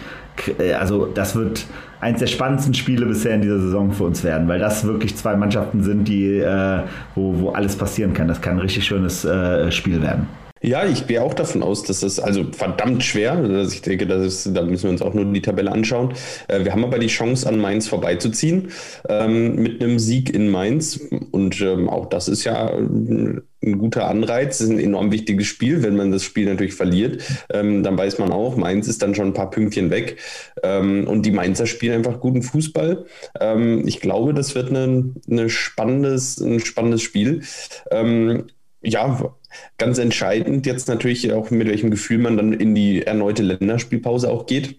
äh, 0.60 0.74
also 0.74 1.06
das 1.06 1.36
wird 1.36 1.66
eins 2.02 2.20
der 2.20 2.28
spannendsten 2.28 2.74
Spiele 2.74 3.06
bisher 3.06 3.36
in 3.36 3.42
dieser 3.42 3.60
Saison 3.60 3.92
für 3.92 4.04
uns 4.04 4.24
werden, 4.24 4.48
weil 4.48 4.60
das 4.60 4.84
wirklich 4.86 5.16
zwei 5.16 5.36
Mannschaften 5.36 5.84
sind, 5.84 6.08
die, 6.08 6.40
äh, 6.40 6.82
wo, 7.16 7.40
wo 7.40 7.50
alles 7.52 7.76
passieren 7.76 8.14
kann. 8.14 8.28
Das 8.28 8.42
kann 8.42 8.56
ein 8.56 8.60
richtig 8.60 8.86
schönes 8.86 9.24
äh, 9.24 9.72
Spiel 9.72 10.02
werden. 10.02 10.28
Ja, 10.64 10.86
ich 10.86 11.08
gehe 11.08 11.24
auch 11.24 11.34
davon 11.34 11.64
aus, 11.64 11.82
dass 11.84 12.04
es 12.04 12.20
also 12.20 12.46
verdammt 12.52 13.04
schwer. 13.04 13.34
Also 13.34 13.74
ich 13.74 13.82
denke, 13.82 14.06
das 14.06 14.46
ist, 14.46 14.56
da 14.56 14.62
müssen 14.62 14.84
wir 14.84 14.90
uns 14.92 15.02
auch 15.02 15.16
nur 15.16 15.26
die 15.26 15.42
Tabelle 15.42 15.72
anschauen. 15.72 16.14
Äh, 16.48 16.64
wir 16.64 16.72
haben 16.72 16.84
aber 16.84 17.00
die 17.00 17.08
Chance, 17.08 17.50
an 17.50 17.60
Mainz 17.60 17.88
vorbeizuziehen 17.88 18.70
ähm, 19.10 19.56
mit 19.56 19.82
einem 19.82 19.98
Sieg 19.98 20.32
in 20.32 20.50
Mainz. 20.50 21.00
Und 21.32 21.60
ähm, 21.62 21.90
auch 21.90 22.06
das 22.10 22.28
ist 22.28 22.44
ja 22.44 22.76
ein, 22.76 23.42
ein 23.64 23.78
guter 23.80 24.08
Anreiz. 24.08 24.60
Das 24.60 24.68
ist 24.68 24.74
ein 24.74 24.80
enorm 24.80 25.12
wichtiges 25.12 25.48
Spiel. 25.48 25.82
Wenn 25.82 25.96
man 25.96 26.12
das 26.12 26.24
Spiel 26.24 26.46
natürlich 26.46 26.76
verliert, 26.76 27.24
ähm, 27.52 27.82
dann 27.82 27.98
weiß 27.98 28.20
man 28.20 28.32
auch, 28.32 28.56
Mainz 28.56 28.88
ist 28.88 29.02
dann 29.02 29.16
schon 29.16 29.28
ein 29.28 29.34
paar 29.34 29.50
Pünktchen 29.50 29.90
weg. 29.90 30.18
Ähm, 30.62 31.08
und 31.08 31.26
die 31.26 31.32
Mainzer 31.32 31.66
spielen 31.66 31.96
einfach 31.96 32.20
guten 32.20 32.44
Fußball. 32.44 33.06
Ähm, 33.40 33.88
ich 33.88 34.00
glaube, 34.00 34.36
das 34.36 34.54
wird 34.54 34.70
eine, 34.70 35.16
eine 35.28 35.50
spannendes, 35.50 36.38
ein 36.40 36.60
spannendes 36.60 37.02
Spiel. 37.02 37.42
Ähm, 37.90 38.46
ja, 38.84 39.36
ganz 39.78 39.98
entscheidend 39.98 40.66
jetzt 40.66 40.88
natürlich 40.88 41.32
auch, 41.34 41.52
mit 41.52 41.68
welchem 41.68 41.92
Gefühl 41.92 42.20
man 42.20 42.38
dann 42.38 42.54
in 42.54 42.76
die 42.76 43.04
erneute 43.04 43.44
Länderspielpause 43.44 44.30
auch 44.30 44.46
geht. 44.46 44.78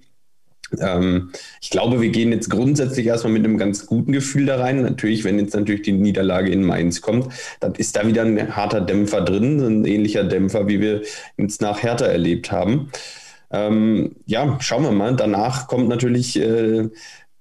Ähm, 0.81 1.31
ich 1.61 1.71
glaube, 1.71 2.01
wir 2.01 2.11
gehen 2.11 2.33
jetzt 2.33 2.49
grundsätzlich 2.49 3.07
erstmal 3.07 3.33
mit 3.33 3.45
einem 3.45 3.59
ganz 3.59 3.87
guten 3.87 4.13
Gefühl 4.13 4.47
da 4.47 4.57
rein. 4.57 4.83
Natürlich, 4.83 5.25
wenn 5.25 5.39
jetzt 5.39 5.55
natürlich 5.55 5.83
die 5.83 5.93
Niederlage 5.93 6.51
in 6.51 6.65
Mainz 6.65 7.01
kommt, 7.01 7.33
dann 7.61 7.75
ist 7.75 7.97
da 7.97 8.07
wieder 8.07 8.23
ein 8.23 8.57
harter 8.57 8.81
Dämpfer 8.81 9.21
drin, 9.21 9.61
ein 9.61 9.85
ähnlicher 9.85 10.25
Dämpfer, 10.25 10.69
wie 10.69 10.81
wir 10.81 11.03
jetzt 11.37 11.61
nach 11.61 11.83
Hertha 11.83 12.07
erlebt 12.07 12.51
haben. 12.51 12.91
Ähm, 13.51 14.17
ja, 14.25 14.57
schauen 14.61 14.85
wir 14.85 14.93
mal. 14.93 15.15
Danach 15.15 15.67
kommt 15.67 15.89
natürlich 15.89 16.39
äh, 16.41 16.89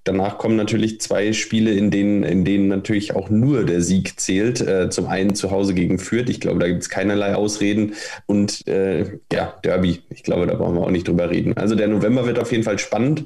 Danach 0.03 0.39
kommen 0.39 0.55
natürlich 0.55 0.99
zwei 0.99 1.31
Spiele, 1.31 1.71
in 1.71 1.91
denen, 1.91 2.23
in 2.23 2.43
denen 2.43 2.67
natürlich 2.67 3.15
auch 3.15 3.29
nur 3.29 3.65
der 3.65 3.81
Sieg 3.81 4.19
zählt. 4.19 4.59
Äh, 4.59 4.89
zum 4.89 5.07
einen 5.07 5.35
zu 5.35 5.51
Hause 5.51 5.75
gegen 5.75 5.99
Fürth. 5.99 6.29
Ich 6.29 6.39
glaube, 6.39 6.59
da 6.59 6.67
gibt 6.67 6.81
es 6.81 6.89
keinerlei 6.89 7.35
Ausreden. 7.35 7.93
Und 8.25 8.67
äh, 8.67 9.19
ja, 9.31 9.53
Derby. 9.63 10.01
Ich 10.09 10.23
glaube, 10.23 10.47
da 10.47 10.55
brauchen 10.55 10.75
wir 10.75 10.81
auch 10.81 10.91
nicht 10.91 11.07
drüber 11.07 11.29
reden. 11.29 11.55
Also 11.55 11.75
der 11.75 11.87
November 11.87 12.25
wird 12.25 12.39
auf 12.39 12.51
jeden 12.51 12.63
Fall 12.63 12.79
spannend. 12.79 13.25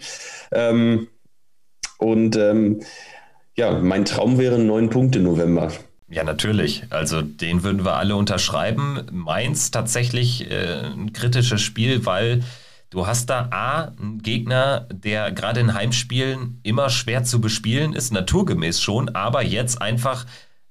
Ähm, 0.51 1.07
und 1.97 2.35
ähm, 2.35 2.81
ja, 3.55 3.79
mein 3.79 4.03
Traum 4.03 4.37
wäre 4.37 4.59
neun 4.59 4.89
Punkte 4.89 5.19
November. 5.19 5.71
Ja, 6.09 6.23
natürlich. 6.23 6.83
Also 6.89 7.21
den 7.21 7.63
würden 7.63 7.83
wir 7.85 7.93
alle 7.93 8.15
unterschreiben. 8.15 9.01
Mainz 9.11 9.71
tatsächlich 9.71 10.51
äh, 10.51 10.83
ein 10.93 11.13
kritisches 11.13 11.61
Spiel, 11.61 12.05
weil 12.05 12.43
Du 12.89 13.07
hast 13.07 13.29
da 13.29 13.49
A, 13.51 13.91
einen 13.99 14.21
Gegner, 14.21 14.87
der 14.91 15.31
gerade 15.31 15.59
in 15.59 15.73
Heimspielen 15.73 16.59
immer 16.63 16.89
schwer 16.89 17.23
zu 17.23 17.41
bespielen 17.41 17.93
ist, 17.93 18.13
naturgemäß 18.13 18.79
schon, 18.79 19.09
aber 19.09 19.43
jetzt 19.43 19.81
einfach 19.81 20.25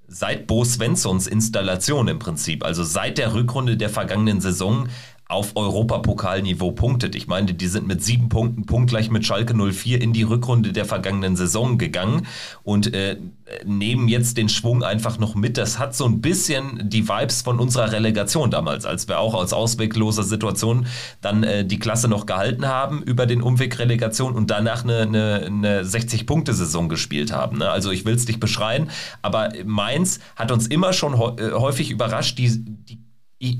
seit 0.06 0.46
Bo 0.46 0.64
Svenssons 0.64 1.26
Installation 1.26 2.08
im 2.08 2.18
Prinzip, 2.18 2.64
also 2.64 2.84
seit 2.84 3.18
der 3.18 3.34
Rückrunde 3.34 3.76
der 3.76 3.90
vergangenen 3.90 4.40
Saison, 4.40 4.88
auf 5.26 5.56
Europapokalniveau 5.56 6.72
punktet. 6.72 7.14
Ich 7.14 7.26
meine, 7.26 7.54
die 7.54 7.66
sind 7.66 7.86
mit 7.86 8.04
sieben 8.04 8.28
Punkten 8.28 8.66
punktgleich 8.66 9.10
mit 9.10 9.24
Schalke 9.24 9.54
04 9.54 10.00
in 10.02 10.12
die 10.12 10.22
Rückrunde 10.22 10.72
der 10.72 10.84
vergangenen 10.84 11.34
Saison 11.34 11.78
gegangen 11.78 12.26
und 12.62 12.92
äh, 12.92 13.16
nehmen 13.64 14.08
jetzt 14.08 14.36
den 14.36 14.50
Schwung 14.50 14.82
einfach 14.82 15.18
noch 15.18 15.34
mit. 15.34 15.56
Das 15.56 15.78
hat 15.78 15.94
so 15.94 16.04
ein 16.04 16.20
bisschen 16.20 16.90
die 16.90 17.08
Vibes 17.08 17.40
von 17.40 17.58
unserer 17.58 17.92
Relegation 17.92 18.50
damals, 18.50 18.84
als 18.84 19.08
wir 19.08 19.18
auch 19.18 19.32
aus 19.32 19.54
auswegloser 19.54 20.24
Situation 20.24 20.86
dann 21.22 21.42
äh, 21.42 21.64
die 21.64 21.78
Klasse 21.78 22.08
noch 22.08 22.26
gehalten 22.26 22.66
haben 22.66 23.02
über 23.02 23.24
den 23.24 23.40
Umweg 23.40 23.78
Relegation 23.78 24.34
und 24.34 24.50
danach 24.50 24.84
eine, 24.84 25.00
eine, 25.00 25.42
eine 25.46 25.82
60-Punkte-Saison 25.84 26.90
gespielt 26.90 27.32
haben. 27.32 27.58
Ne? 27.58 27.70
Also 27.70 27.90
ich 27.90 28.04
will 28.04 28.14
es 28.14 28.26
nicht 28.26 28.40
beschreien, 28.40 28.90
aber 29.22 29.52
Mainz 29.64 30.20
hat 30.36 30.52
uns 30.52 30.66
immer 30.66 30.92
schon 30.92 31.14
äh, 31.14 31.52
häufig 31.52 31.90
überrascht, 31.90 32.38
die, 32.38 32.50
die 32.58 32.98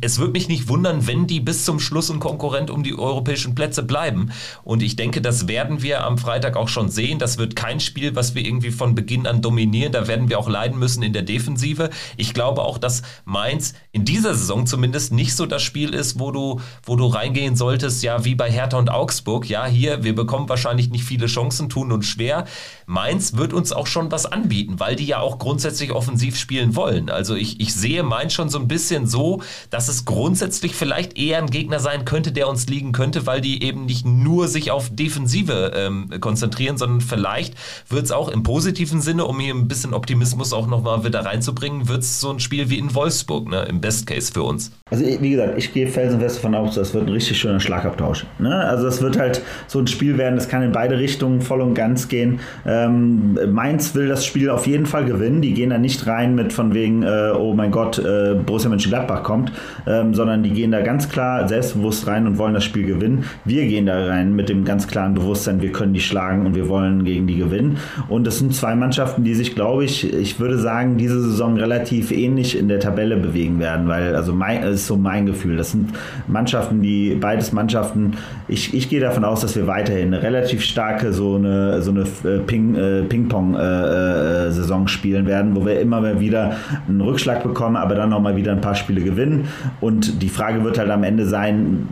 es 0.01 0.19
würde 0.19 0.33
mich 0.33 0.49
nicht 0.49 0.69
wundern, 0.69 1.07
wenn 1.07 1.27
die 1.27 1.41
bis 1.41 1.65
zum 1.65 1.81
Schluss 1.81 2.11
ein 2.11 2.21
Konkurrent 2.21 2.71
um 2.71 2.83
die 2.83 2.95
europäischen 2.95 3.55
Plätze 3.55 3.83
bleiben. 3.83 4.31
Und 4.63 4.83
ich 4.83 4.97
denke, 4.97 5.21
das 5.21 5.49
werden 5.49 5.83
wir 5.83 6.05
am 6.05 6.19
Freitag 6.19 6.57
auch 6.57 6.69
schon 6.69 6.89
sehen. 6.89 7.19
Das 7.19 7.39
wird 7.39 7.57
kein 7.57 7.81
Spiel, 7.81 8.15
was 8.17 8.35
wir 8.35 8.45
irgendwie 8.45 8.71
von 8.71 8.95
Beginn 8.95 9.27
an 9.27 9.43
dominieren. 9.43 9.93
Da 9.93 10.07
werden 10.07 10.29
wir 10.29 10.39
auch 10.39 10.49
leiden 10.49 10.79
müssen 10.79 11.03
in 11.03 11.13
der 11.13 11.23
Defensive. 11.23 11.91
Ich 12.17 12.35
glaube 12.35 12.63
auch, 12.63 12.79
dass 12.79 13.03
Mainz 13.25 13.75
in 13.93 14.05
dieser 14.05 14.35
Saison 14.35 14.67
zumindest 14.67 15.13
nicht 15.13 15.35
so 15.35 15.47
das 15.47 15.63
Spiel 15.63 15.95
ist, 15.95 16.19
wo 16.19 16.31
du, 16.31 16.61
wo 16.85 16.97
du 16.97 17.07
reingehen 17.07 17.57
solltest, 17.57 18.03
ja, 18.03 18.25
wie 18.25 18.35
bei 18.35 18.51
Hertha 18.51 18.79
und 18.79 18.91
Augsburg. 18.91 19.49
Ja, 19.49 19.67
hier, 19.67 20.05
wir 20.05 20.15
bekommen 20.15 20.49
wahrscheinlich 20.49 20.91
nicht 20.91 21.05
viele 21.05 21.27
Chancen, 21.27 21.69
tun 21.69 21.93
uns 21.93 22.07
schwer. 22.07 22.45
Mainz 22.87 23.37
wird 23.37 23.53
uns 23.53 23.73
auch 23.73 23.87
schon 23.87 24.11
was 24.13 24.27
anbieten, 24.27 24.81
weil 24.81 24.97
die 24.97 25.07
ja 25.07 25.21
auch 25.21 25.39
grundsätzlich 25.39 25.93
offensiv 25.93 26.39
spielen 26.39 26.77
wollen. 26.77 27.11
Also 27.11 27.35
ich, 27.35 27.61
ich 27.61 27.75
sehe 27.75 28.03
Mainz 28.03 28.33
schon 28.33 28.49
so 28.49 28.59
ein 28.59 28.69
bisschen 28.69 29.07
so, 29.07 29.43
dass 29.75 29.89
es 29.89 30.05
grundsätzlich 30.05 30.73
vielleicht 30.77 31.19
eher 31.19 31.39
ein 31.39 31.51
Gegner 31.51 31.81
sein 31.81 32.05
könnte, 32.05 32.31
der 32.31 32.49
uns 32.49 32.69
liegen 32.69 32.93
könnte, 32.93 33.27
weil 33.27 33.41
die 33.41 33.65
eben 33.65 33.87
nicht 33.87 34.07
nur 34.07 34.47
sich 34.47 34.71
auf 34.71 34.89
Defensive 34.89 35.73
ähm, 35.75 36.11
konzentrieren, 36.21 36.79
sondern 36.79 37.01
vielleicht 37.01 37.55
wird 37.89 38.05
es 38.05 38.13
auch 38.13 38.29
im 38.29 38.45
positiven 38.45 39.01
Sinne, 39.01 39.25
um 39.25 39.41
hier 39.41 39.53
ein 39.53 39.67
bisschen 39.67 39.93
Optimismus 39.93 40.53
auch 40.53 40.69
nochmal 40.69 41.05
wieder 41.05 41.25
reinzubringen, 41.25 41.89
wird 41.89 42.03
es 42.03 42.21
so 42.21 42.31
ein 42.31 42.39
Spiel 42.39 42.71
wie 42.71 42.79
in 42.79 42.95
Wolfsburg, 42.95 43.49
ne, 43.49 43.67
im 43.69 43.81
Best 43.81 44.07
Case 44.07 44.33
für 44.33 44.45
uns. 44.45 44.71
Also 44.93 45.05
wie 45.05 45.31
gesagt, 45.31 45.59
ich 45.59 45.73
gehe 45.73 45.89
felsenfest 45.89 46.37
davon 46.37 46.55
aus, 46.55 46.77
das 46.77 46.95
wird 46.95 47.09
ein 47.09 47.13
richtig 47.13 47.37
schöner 47.37 47.59
Schlagabtausch. 47.59 48.27
Ne? 48.39 48.55
Also 48.55 48.87
es 48.87 49.03
wird 49.03 49.19
halt 49.19 49.43
so 49.67 49.81
ein 49.81 49.89
Spiel 49.89 50.19
werden, 50.19 50.37
das 50.37 50.49
kann 50.49 50.63
in 50.63 50.71
beide 50.71 51.01
Richtungen 51.01 51.41
voll 51.41 51.61
und 51.61 51.75
ganz 51.75 52.07
gehen. 52.07 52.39
Ähm, 52.65 53.37
Mainz 53.53 53.97
will 53.97 54.07
das 54.07 54.25
Spiel 54.25 54.51
auf 54.51 54.69
jeden 54.69 54.87
Fall 54.87 55.05
gewinnen. 55.05 55.43
Die 55.43 55.53
gehen 55.53 55.71
da 55.71 55.79
nicht 55.79 56.07
rein 56.07 56.37
mit 56.37 56.53
von 56.53 56.75
wegen, 56.75 57.03
äh, 57.03 57.33
oh 57.37 57.55
mein 57.55 57.73
Gott, 57.73 57.99
äh, 57.99 58.35
Borussia 58.35 58.71
Mönchengladbach 58.71 59.25
kommt, 59.25 59.51
ähm, 59.87 60.15
sondern 60.15 60.43
die 60.43 60.51
gehen 60.51 60.71
da 60.71 60.81
ganz 60.83 61.09
klar 61.09 61.49
selbstbewusst 61.49 62.07
rein 62.07 62.27
und 62.27 62.39
wollen 62.39 62.55
das 62.55 62.65
Spiel 62.65 62.87
gewinnen. 62.87 63.25
Wir 63.45 63.67
gehen 63.67 63.87
da 63.87 64.07
rein 64.07 64.35
mit 64.35 64.49
dem 64.49 64.65
ganz 64.65 64.87
klaren 64.87 65.15
Bewusstsein, 65.15 65.63
wir 65.63 65.73
können 65.73 65.95
die 65.95 66.01
schlagen 66.01 66.47
und 66.47 66.55
wir 66.55 66.69
wollen 66.69 67.05
gegen 67.05 67.27
die 67.27 67.37
gewinnen. 67.37 67.79
Und 68.09 68.27
es 68.27 68.39
sind 68.39 68.55
zwei 68.55 68.75
Mannschaften, 68.75 69.25
die 69.25 69.35
sich, 69.35 69.55
glaube 69.55 69.85
ich, 69.85 70.13
ich 70.13 70.41
würde 70.41 70.59
sagen, 70.59 70.97
diese 70.97 71.21
Saison 71.21 71.57
relativ 71.57 72.11
ähnlich 72.11 72.59
in 72.59 72.69
der 72.69 72.81
Tabelle 72.81 73.17
bewegen 73.17 73.59
werden, 73.59 73.89
weil 73.89 74.15
also 74.15 74.33
mein, 74.33 74.63
ist 74.63 74.87
so 74.87 74.97
mein 74.97 75.27
Gefühl. 75.27 75.57
Das 75.57 75.73
sind 75.73 75.91
Mannschaften, 76.27 76.83
die 76.83 77.17
beides 77.21 77.53
Mannschaften. 77.53 78.15
Ich, 78.49 78.75
ich 78.75 78.89
gehe 78.89 79.01
davon 79.01 79.25
aus, 79.25 79.41
dass 79.41 79.57
wir 79.57 79.67
weiterhin 79.67 80.13
eine 80.13 80.23
relativ 80.23 80.63
starke 80.63 81.13
so 81.13 81.37
eine 81.37 81.83
so 81.83 81.91
eine 81.91 82.03
äh, 82.25 82.39
Ping, 82.39 82.75
äh, 82.75 83.03
Ping-Pong-Saison 83.03 84.83
äh, 84.83 84.85
äh 84.85 84.89
spielen 84.89 85.27
werden, 85.27 85.55
wo 85.55 85.65
wir 85.65 85.81
immer 85.81 86.21
wieder 86.21 86.57
einen 86.89 87.01
Rückschlag 87.01 87.43
bekommen, 87.43 87.77
aber 87.77 87.95
dann 87.95 88.11
noch 88.11 88.21
mal 88.21 88.37
wieder 88.37 88.53
ein 88.53 88.61
paar 88.61 88.75
Spiele 88.75 89.01
gewinnen. 89.01 89.44
Und 89.81 90.23
die 90.23 90.29
Frage 90.29 90.65
wird 90.65 90.79
halt 90.79 90.91
am 90.91 91.05
Ende 91.05 91.27
sein, 91.27 91.89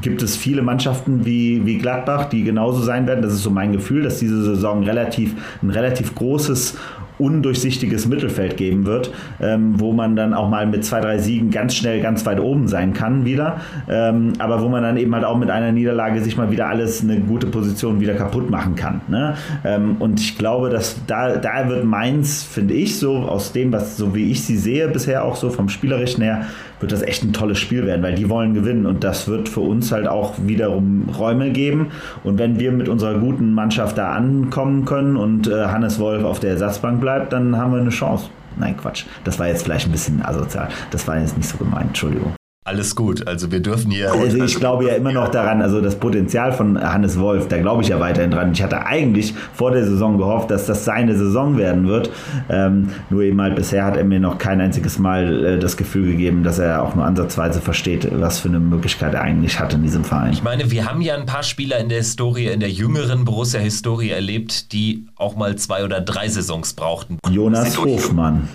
gibt 0.00 0.22
es 0.22 0.36
viele 0.36 0.62
Mannschaften 0.62 1.24
wie, 1.24 1.64
wie 1.66 1.78
Gladbach, 1.78 2.26
die 2.26 2.44
genauso 2.44 2.80
sein 2.80 3.06
werden. 3.06 3.22
Das 3.22 3.32
ist 3.32 3.42
so 3.42 3.50
mein 3.50 3.72
Gefühl, 3.72 4.02
dass 4.02 4.18
diese 4.18 4.42
Saison 4.42 4.84
relativ, 4.84 5.34
ein 5.62 5.70
relativ 5.70 6.14
großes 6.14 6.76
undurchsichtiges 7.20 8.06
Mittelfeld 8.06 8.56
geben 8.56 8.86
wird, 8.86 9.12
ähm, 9.40 9.78
wo 9.78 9.92
man 9.92 10.16
dann 10.16 10.34
auch 10.34 10.48
mal 10.48 10.66
mit 10.66 10.84
zwei, 10.84 11.00
drei 11.00 11.18
Siegen 11.18 11.50
ganz 11.50 11.74
schnell 11.74 12.00
ganz 12.00 12.24
weit 12.26 12.40
oben 12.40 12.66
sein 12.66 12.94
kann 12.94 13.24
wieder, 13.24 13.60
ähm, 13.88 14.32
aber 14.38 14.62
wo 14.62 14.68
man 14.68 14.82
dann 14.82 14.96
eben 14.96 15.14
halt 15.14 15.24
auch 15.24 15.36
mit 15.36 15.50
einer 15.50 15.70
Niederlage 15.70 16.22
sich 16.22 16.36
mal 16.36 16.50
wieder 16.50 16.68
alles 16.68 17.02
eine 17.02 17.20
gute 17.20 17.46
Position 17.46 18.00
wieder 18.00 18.14
kaputt 18.14 18.50
machen 18.50 18.74
kann. 18.74 19.02
Ne? 19.08 19.34
Ähm, 19.64 19.96
und 19.98 20.18
ich 20.18 20.38
glaube, 20.38 20.70
dass 20.70 20.96
da, 21.06 21.36
da 21.36 21.68
wird 21.68 21.84
Mainz, 21.84 22.42
finde 22.42 22.74
ich, 22.74 22.98
so 22.98 23.18
aus 23.18 23.52
dem, 23.52 23.70
was 23.70 23.96
so 23.98 24.14
wie 24.14 24.30
ich 24.30 24.42
sie 24.42 24.56
sehe 24.56 24.88
bisher 24.88 25.24
auch 25.24 25.36
so 25.36 25.50
vom 25.50 25.68
Spielerischen 25.68 26.22
her, 26.22 26.46
wird 26.80 26.92
das 26.92 27.02
echt 27.02 27.22
ein 27.22 27.32
tolles 27.32 27.58
Spiel 27.58 27.86
werden, 27.86 28.02
weil 28.02 28.14
die 28.14 28.28
wollen 28.28 28.54
gewinnen 28.54 28.86
und 28.86 29.04
das 29.04 29.28
wird 29.28 29.48
für 29.48 29.60
uns 29.60 29.92
halt 29.92 30.08
auch 30.08 30.34
wiederum 30.44 31.08
Räume 31.16 31.50
geben. 31.50 31.88
Und 32.24 32.38
wenn 32.38 32.58
wir 32.58 32.72
mit 32.72 32.88
unserer 32.88 33.18
guten 33.18 33.52
Mannschaft 33.52 33.98
da 33.98 34.12
ankommen 34.12 34.84
können 34.84 35.16
und 35.16 35.46
äh, 35.46 35.66
Hannes 35.66 35.98
Wolf 35.98 36.24
auf 36.24 36.40
der 36.40 36.50
Ersatzbank 36.50 37.00
bleibt, 37.00 37.32
dann 37.32 37.56
haben 37.56 37.72
wir 37.72 37.80
eine 37.80 37.90
Chance. 37.90 38.30
Nein, 38.58 38.76
Quatsch. 38.76 39.04
Das 39.24 39.38
war 39.38 39.48
jetzt 39.48 39.62
vielleicht 39.62 39.86
ein 39.86 39.92
bisschen 39.92 40.22
asozial. 40.24 40.68
Das 40.90 41.06
war 41.06 41.18
jetzt 41.18 41.36
nicht 41.36 41.48
so 41.48 41.56
gemeint. 41.56 41.88
Entschuldigung. 41.88 42.39
Alles 42.70 42.94
gut, 42.94 43.26
also 43.26 43.50
wir 43.50 43.58
dürfen 43.58 43.90
hier. 43.90 44.12
Also 44.12 44.44
ich 44.44 44.54
glaube 44.54 44.84
ja 44.84 44.94
immer 44.94 45.10
noch 45.10 45.26
daran, 45.26 45.60
also 45.60 45.80
das 45.80 45.96
Potenzial 45.96 46.52
von 46.52 46.80
Hannes 46.80 47.18
Wolf, 47.18 47.48
da 47.48 47.58
glaube 47.58 47.82
ich 47.82 47.88
ja 47.88 47.98
weiterhin 47.98 48.30
dran. 48.30 48.52
Ich 48.52 48.62
hatte 48.62 48.86
eigentlich 48.86 49.34
vor 49.54 49.72
der 49.72 49.84
Saison 49.84 50.18
gehofft, 50.18 50.52
dass 50.52 50.66
das 50.66 50.84
seine 50.84 51.16
Saison 51.16 51.58
werden 51.58 51.88
wird. 51.88 52.12
Ähm, 52.48 52.90
nur 53.10 53.22
eben 53.22 53.40
halt 53.40 53.56
bisher 53.56 53.84
hat 53.84 53.96
er 53.96 54.04
mir 54.04 54.20
noch 54.20 54.38
kein 54.38 54.60
einziges 54.60 55.00
Mal 55.00 55.44
äh, 55.44 55.58
das 55.58 55.76
Gefühl 55.76 56.12
gegeben, 56.12 56.44
dass 56.44 56.60
er 56.60 56.84
auch 56.84 56.94
nur 56.94 57.04
ansatzweise 57.04 57.60
versteht, 57.60 58.08
was 58.12 58.38
für 58.38 58.48
eine 58.48 58.60
Möglichkeit 58.60 59.14
er 59.14 59.22
eigentlich 59.22 59.58
hat 59.58 59.74
in 59.74 59.82
diesem 59.82 60.04
Verein. 60.04 60.32
Ich 60.32 60.44
meine, 60.44 60.70
wir 60.70 60.88
haben 60.88 61.00
ja 61.00 61.16
ein 61.16 61.26
paar 61.26 61.42
Spieler 61.42 61.78
in 61.78 61.88
der 61.88 61.98
Historie, 61.98 62.46
in 62.46 62.60
der 62.60 62.70
jüngeren 62.70 63.24
Borussia-Historie 63.24 64.10
erlebt, 64.10 64.72
die 64.72 65.06
auch 65.16 65.34
mal 65.34 65.56
zwei 65.56 65.82
oder 65.82 66.00
drei 66.00 66.28
Saisons 66.28 66.74
brauchten. 66.74 67.18
Jonas 67.28 67.76
Hofmann. 67.76 68.48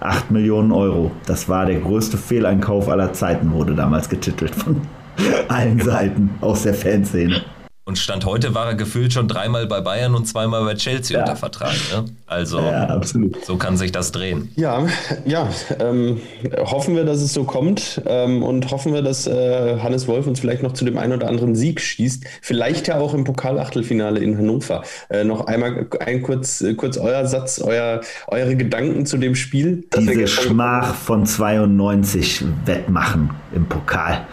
8 0.00 0.30
Millionen 0.30 0.72
Euro. 0.72 1.10
Das 1.26 1.48
war 1.48 1.66
der 1.66 1.80
größte 1.80 2.16
Fehleinkauf 2.16 2.88
aller 2.88 3.12
Zeiten, 3.12 3.52
wurde 3.52 3.74
damals 3.74 4.08
getitelt 4.08 4.54
von 4.54 4.82
allen 5.48 5.80
Seiten 5.80 6.30
aus 6.40 6.62
der 6.62 6.74
Fanszene. 6.74 7.42
Und 7.88 7.96
Stand 7.96 8.26
heute 8.26 8.54
war 8.54 8.66
er 8.66 8.74
gefühlt 8.74 9.14
schon 9.14 9.28
dreimal 9.28 9.66
bei 9.66 9.80
Bayern 9.80 10.14
und 10.14 10.28
zweimal 10.28 10.62
bei 10.62 10.74
Chelsea 10.74 11.16
ja. 11.16 11.24
unter 11.24 11.36
Vertrag. 11.36 11.72
Ne? 11.90 12.04
Also 12.26 12.58
ja, 12.58 13.00
so 13.46 13.56
kann 13.56 13.78
sich 13.78 13.92
das 13.92 14.12
drehen. 14.12 14.52
Ja, 14.56 14.86
ja. 15.24 15.48
Ähm, 15.80 16.20
hoffen 16.58 16.96
wir, 16.96 17.06
dass 17.06 17.22
es 17.22 17.32
so 17.32 17.44
kommt 17.44 18.02
ähm, 18.04 18.42
und 18.42 18.70
hoffen 18.70 18.92
wir, 18.92 19.00
dass 19.00 19.26
äh, 19.26 19.78
Hannes 19.78 20.06
Wolf 20.06 20.26
uns 20.26 20.38
vielleicht 20.38 20.62
noch 20.62 20.74
zu 20.74 20.84
dem 20.84 20.98
einen 20.98 21.14
oder 21.14 21.28
anderen 21.28 21.54
Sieg 21.54 21.80
schießt. 21.80 22.24
Vielleicht 22.42 22.88
ja 22.88 22.98
auch 22.98 23.14
im 23.14 23.24
Pokalachtelfinale 23.24 24.20
in 24.20 24.36
Hannover. 24.36 24.82
Äh, 25.08 25.24
noch 25.24 25.46
einmal 25.46 25.86
ein 26.00 26.20
kurz, 26.20 26.62
kurz 26.76 26.98
euer 26.98 27.26
Satz, 27.26 27.58
euer, 27.58 28.02
eure 28.26 28.54
Gedanken 28.54 29.06
zu 29.06 29.16
dem 29.16 29.34
Spiel. 29.34 29.84
Diese 29.98 30.26
Schmach 30.26 30.94
von 30.94 31.24
92 31.24 32.44
wettmachen 32.66 33.30
im 33.54 33.64
Pokal. 33.64 34.26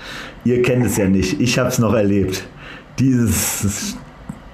Ihr 0.44 0.62
kennt 0.62 0.86
es 0.86 0.98
ja 0.98 1.08
nicht. 1.08 1.40
Ich 1.40 1.58
habe 1.58 1.70
es 1.70 1.80
noch 1.80 1.94
erlebt 1.94 2.44
dieses 3.00 3.98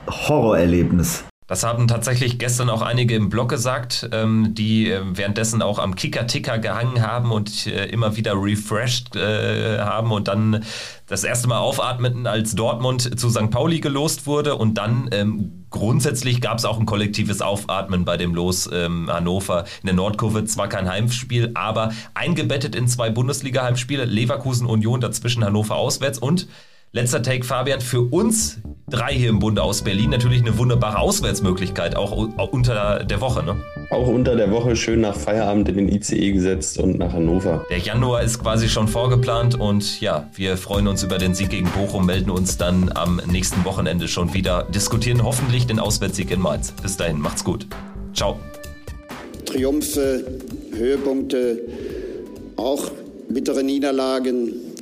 Horrorerlebnis. 0.07 1.23
Das 1.51 1.65
haben 1.65 1.89
tatsächlich 1.89 2.39
gestern 2.39 2.69
auch 2.69 2.81
einige 2.81 3.13
im 3.13 3.27
Blog 3.27 3.49
gesagt, 3.49 4.07
ähm, 4.13 4.55
die 4.55 4.89
äh, 4.89 5.01
währenddessen 5.03 5.61
auch 5.61 5.79
am 5.79 5.95
Kicker-Ticker 5.95 6.59
gehangen 6.59 7.01
haben 7.05 7.33
und 7.33 7.67
äh, 7.67 7.87
immer 7.87 8.15
wieder 8.15 8.35
refreshed 8.35 9.17
äh, 9.17 9.79
haben 9.79 10.13
und 10.13 10.29
dann 10.29 10.63
das 11.07 11.25
erste 11.25 11.49
Mal 11.49 11.57
aufatmeten, 11.57 12.25
als 12.25 12.55
Dortmund 12.55 13.19
zu 13.19 13.29
St. 13.29 13.51
Pauli 13.51 13.81
gelost 13.81 14.27
wurde. 14.27 14.55
Und 14.55 14.75
dann 14.75 15.09
ähm, 15.11 15.65
grundsätzlich 15.71 16.39
gab 16.39 16.57
es 16.57 16.63
auch 16.63 16.79
ein 16.79 16.85
kollektives 16.85 17.41
Aufatmen 17.41 18.05
bei 18.05 18.15
dem 18.15 18.33
Los 18.33 18.69
ähm, 18.71 19.11
Hannover 19.11 19.65
in 19.81 19.87
der 19.87 19.95
Nordkurve. 19.95 20.45
Zwar 20.45 20.69
kein 20.69 20.87
Heimspiel, 20.87 21.51
aber 21.55 21.91
eingebettet 22.13 22.75
in 22.77 22.87
zwei 22.87 23.09
Bundesliga-Heimspiele, 23.09 24.05
Leverkusen 24.05 24.67
Union 24.67 25.01
dazwischen 25.01 25.43
Hannover 25.43 25.75
auswärts 25.75 26.17
und 26.17 26.47
Letzter 26.93 27.23
Take, 27.23 27.45
Fabian. 27.45 27.79
Für 27.79 28.01
uns 28.01 28.57
drei 28.89 29.13
hier 29.13 29.29
im 29.29 29.39
Bunde 29.39 29.63
aus 29.63 29.81
Berlin 29.81 30.09
natürlich 30.09 30.41
eine 30.41 30.57
wunderbare 30.57 30.99
Auswärtsmöglichkeit, 30.99 31.95
auch, 31.95 32.11
unter 32.51 33.05
der 33.05 33.21
Woche, 33.21 33.43
ne? 33.43 33.55
Auch 33.91 34.07
unter 34.07 34.35
der 34.35 34.51
Woche 34.51 34.75
schön 34.75 34.99
nach 34.99 35.15
Feierabend 35.15 35.69
in 35.69 35.77
den 35.77 35.87
ICE 35.87 36.33
gesetzt 36.33 36.77
und 36.77 36.99
nach 36.99 37.13
Hannover. 37.13 37.65
Der 37.69 37.77
Januar 37.77 38.23
ist 38.23 38.39
quasi 38.39 38.67
schon 38.67 38.89
vorgeplant 38.89 39.57
und 39.57 40.01
ja, 40.01 40.29
wir 40.35 40.57
freuen 40.57 40.89
uns 40.89 41.01
über 41.01 41.17
den 41.17 41.33
Sieg 41.33 41.51
gegen 41.51 41.69
Bochum, 41.69 42.05
melden 42.05 42.29
uns 42.29 42.57
dann 42.57 42.91
am 42.93 43.21
nächsten 43.25 43.63
Wochenende 43.63 44.09
schon 44.09 44.33
wieder, 44.33 44.63
diskutieren 44.63 45.23
hoffentlich 45.23 45.65
den 45.67 45.79
Auswärtssieg 45.79 46.29
in 46.29 46.41
Mainz. 46.41 46.73
Bis 46.73 46.97
dahin, 46.97 47.21
macht's 47.21 47.45
gut. 47.45 47.67
Ciao. 48.13 48.37
Triumphe, 49.45 50.25
Höhepunkte, 50.75 51.57
auch 52.57 52.91
bittere 53.29 53.63
Niederlagen 53.63 54.51